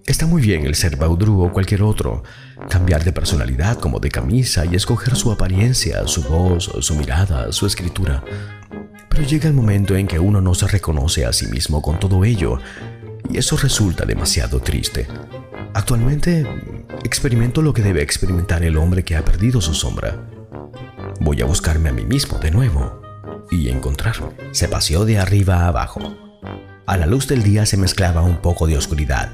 Está 0.06 0.26
muy 0.26 0.42
bien 0.42 0.66
el 0.66 0.76
ser 0.76 0.98
Baudru 0.98 1.44
o 1.44 1.52
cualquier 1.54 1.84
otro, 1.84 2.24
cambiar 2.70 3.04
de 3.04 3.14
personalidad 3.14 3.78
como 3.78 4.00
de 4.00 4.10
camisa 4.10 4.66
y 4.66 4.76
escoger 4.76 5.16
su 5.16 5.32
apariencia, 5.32 6.08
su 6.08 6.24
voz, 6.24 6.72
su 6.80 6.96
mirada, 6.96 7.52
su 7.52 7.66
escritura. 7.66 8.24
Pero 9.10 9.24
llega 9.24 9.48
el 9.48 9.54
momento 9.54 9.96
en 9.96 10.08
que 10.08 10.20
uno 10.20 10.42
no 10.42 10.54
se 10.56 10.68
reconoce 10.68 11.26
a 11.26 11.34
sí 11.34 11.48
mismo 11.48 11.82
con 11.82 12.00
todo 12.00 12.26
ello, 12.26 12.60
y 13.30 13.38
eso 13.38 13.58
resulta 13.58 14.06
demasiado 14.06 14.60
triste. 14.60 15.08
Actualmente 15.74 16.46
experimento 17.04 17.62
lo 17.62 17.74
que 17.74 17.82
debe 17.82 18.02
experimentar 18.02 18.64
el 18.64 18.78
hombre 18.78 19.04
que 19.04 19.16
ha 19.16 19.26
perdido 19.26 19.62
su 19.62 19.74
sombra. 19.74 20.18
Voy 21.20 21.42
a 21.42 21.46
buscarme 21.46 21.90
a 21.90 21.94
mí 21.94 22.04
mismo 22.04 22.40
de 22.40 22.52
nuevo 22.52 23.02
y 23.50 23.70
encontrarme. 23.70 24.28
Se 24.52 24.68
paseó 24.68 25.06
de 25.06 25.20
arriba 25.20 25.64
a 25.64 25.68
abajo. 25.68 26.02
A 26.86 26.98
la 26.98 27.06
luz 27.06 27.28
del 27.28 27.44
día 27.44 27.66
se 27.66 27.78
mezclaba 27.78 28.22
un 28.22 28.38
poco 28.38 28.68
de 28.68 28.78
oscuridad 28.78 29.32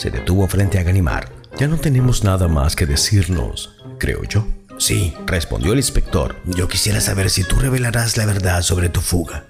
se 0.00 0.10
detuvo 0.10 0.48
frente 0.48 0.78
a 0.78 0.82
Ganimard. 0.82 1.28
Ya 1.58 1.68
no 1.68 1.76
tenemos 1.76 2.24
nada 2.24 2.48
más 2.48 2.74
que 2.74 2.86
decirnos, 2.86 3.76
creo 3.98 4.24
yo. 4.24 4.46
Sí, 4.78 5.14
respondió 5.26 5.72
el 5.72 5.78
inspector. 5.78 6.36
Yo 6.46 6.68
quisiera 6.68 7.02
saber 7.02 7.28
si 7.28 7.44
tú 7.44 7.56
revelarás 7.56 8.16
la 8.16 8.24
verdad 8.24 8.62
sobre 8.62 8.88
tu 8.88 9.02
fuga. 9.02 9.44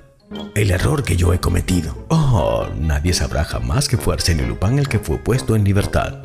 El 0.55 0.71
error 0.71 1.03
que 1.03 1.17
yo 1.17 1.33
he 1.33 1.41
cometido. 1.41 2.07
Oh, 2.09 2.69
nadie 2.79 3.13
sabrá 3.13 3.45
jamás 3.45 3.89
que 3.89 3.97
fue 3.97 4.15
Arsenio 4.15 4.47
Lupin 4.47 4.79
el 4.79 4.89
que 4.89 5.01
fue 5.01 5.19
puesto 5.19 5.57
en 5.57 5.65
libertad. 5.65 6.23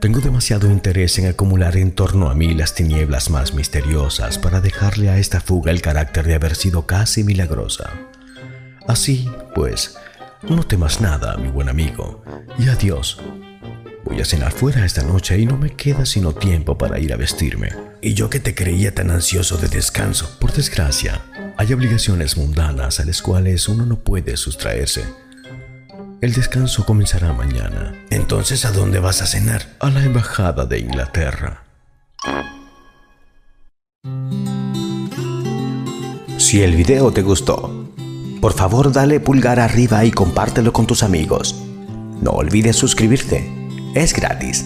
Tengo 0.00 0.20
demasiado 0.20 0.70
interés 0.70 1.18
en 1.18 1.26
acumular 1.26 1.76
en 1.76 1.92
torno 1.92 2.30
a 2.30 2.34
mí 2.34 2.54
las 2.54 2.74
tinieblas 2.74 3.30
más 3.30 3.54
misteriosas 3.54 4.38
para 4.38 4.60
dejarle 4.60 5.08
a 5.08 5.18
esta 5.18 5.40
fuga 5.40 5.72
el 5.72 5.82
carácter 5.82 6.26
de 6.26 6.34
haber 6.34 6.54
sido 6.54 6.86
casi 6.86 7.24
milagrosa. 7.24 7.90
Así, 8.86 9.28
pues, 9.54 9.96
no 10.48 10.62
temas 10.62 11.00
nada, 11.00 11.36
mi 11.38 11.48
buen 11.48 11.68
amigo, 11.68 12.22
y 12.58 12.68
adiós. 12.68 13.18
Voy 14.04 14.20
a 14.20 14.26
cenar 14.26 14.52
fuera 14.52 14.84
esta 14.84 15.02
noche 15.02 15.38
y 15.38 15.46
no 15.46 15.56
me 15.56 15.70
queda 15.70 16.04
sino 16.04 16.34
tiempo 16.34 16.76
para 16.76 17.00
ir 17.00 17.12
a 17.12 17.16
vestirme. 17.16 17.70
Y 18.02 18.12
yo 18.12 18.28
que 18.28 18.40
te 18.40 18.54
creía 18.54 18.94
tan 18.94 19.10
ansioso 19.10 19.56
de 19.56 19.68
descanso, 19.68 20.36
por 20.38 20.52
desgracia, 20.52 21.22
hay 21.56 21.72
obligaciones 21.72 22.36
mundanas 22.36 23.00
a 23.00 23.04
las 23.04 23.22
cuales 23.22 23.68
uno 23.68 23.86
no 23.86 23.96
puede 23.96 24.36
sustraerse. 24.36 25.04
El 26.20 26.32
descanso 26.32 26.84
comenzará 26.84 27.32
mañana. 27.32 27.94
Entonces, 28.10 28.64
¿a 28.64 28.72
dónde 28.72 28.98
vas 28.98 29.22
a 29.22 29.26
cenar? 29.26 29.76
A 29.78 29.90
la 29.90 30.02
Embajada 30.02 30.64
de 30.64 30.78
Inglaterra. 30.78 31.64
Si 36.38 36.62
el 36.62 36.74
video 36.74 37.12
te 37.12 37.22
gustó, 37.22 37.90
por 38.40 38.52
favor 38.52 38.92
dale 38.92 39.20
pulgar 39.20 39.60
arriba 39.60 40.04
y 40.04 40.10
compártelo 40.10 40.72
con 40.72 40.86
tus 40.86 41.02
amigos. 41.02 41.54
No 42.20 42.32
olvides 42.32 42.76
suscribirte, 42.76 43.50
es 43.94 44.12
gratis. 44.12 44.64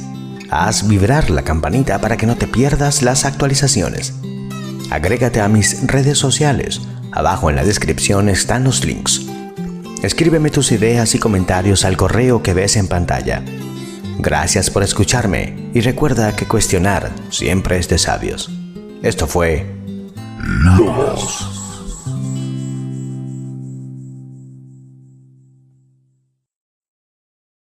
Haz 0.50 0.88
vibrar 0.88 1.28
la 1.30 1.42
campanita 1.42 2.00
para 2.00 2.16
que 2.16 2.26
no 2.26 2.36
te 2.36 2.46
pierdas 2.46 3.02
las 3.02 3.24
actualizaciones. 3.24 4.14
Agrégate 4.90 5.40
a 5.40 5.48
mis 5.48 5.86
redes 5.86 6.18
sociales, 6.18 6.80
abajo 7.12 7.50
en 7.50 7.56
la 7.56 7.64
descripción 7.64 8.28
están 8.28 8.64
los 8.64 8.84
links. 8.84 9.26
Escríbeme 10.02 10.50
tus 10.50 10.72
ideas 10.72 11.14
y 11.14 11.18
comentarios 11.18 11.84
al 11.84 11.96
correo 11.96 12.42
que 12.42 12.54
ves 12.54 12.76
en 12.76 12.88
pantalla. 12.88 13.42
Gracias 14.18 14.70
por 14.70 14.82
escucharme 14.82 15.70
y 15.74 15.80
recuerda 15.80 16.34
que 16.34 16.46
cuestionar 16.46 17.10
siempre 17.30 17.78
es 17.78 17.88
de 17.88 17.98
sabios. 17.98 18.50
Esto 19.02 19.26
fue. 19.26 19.66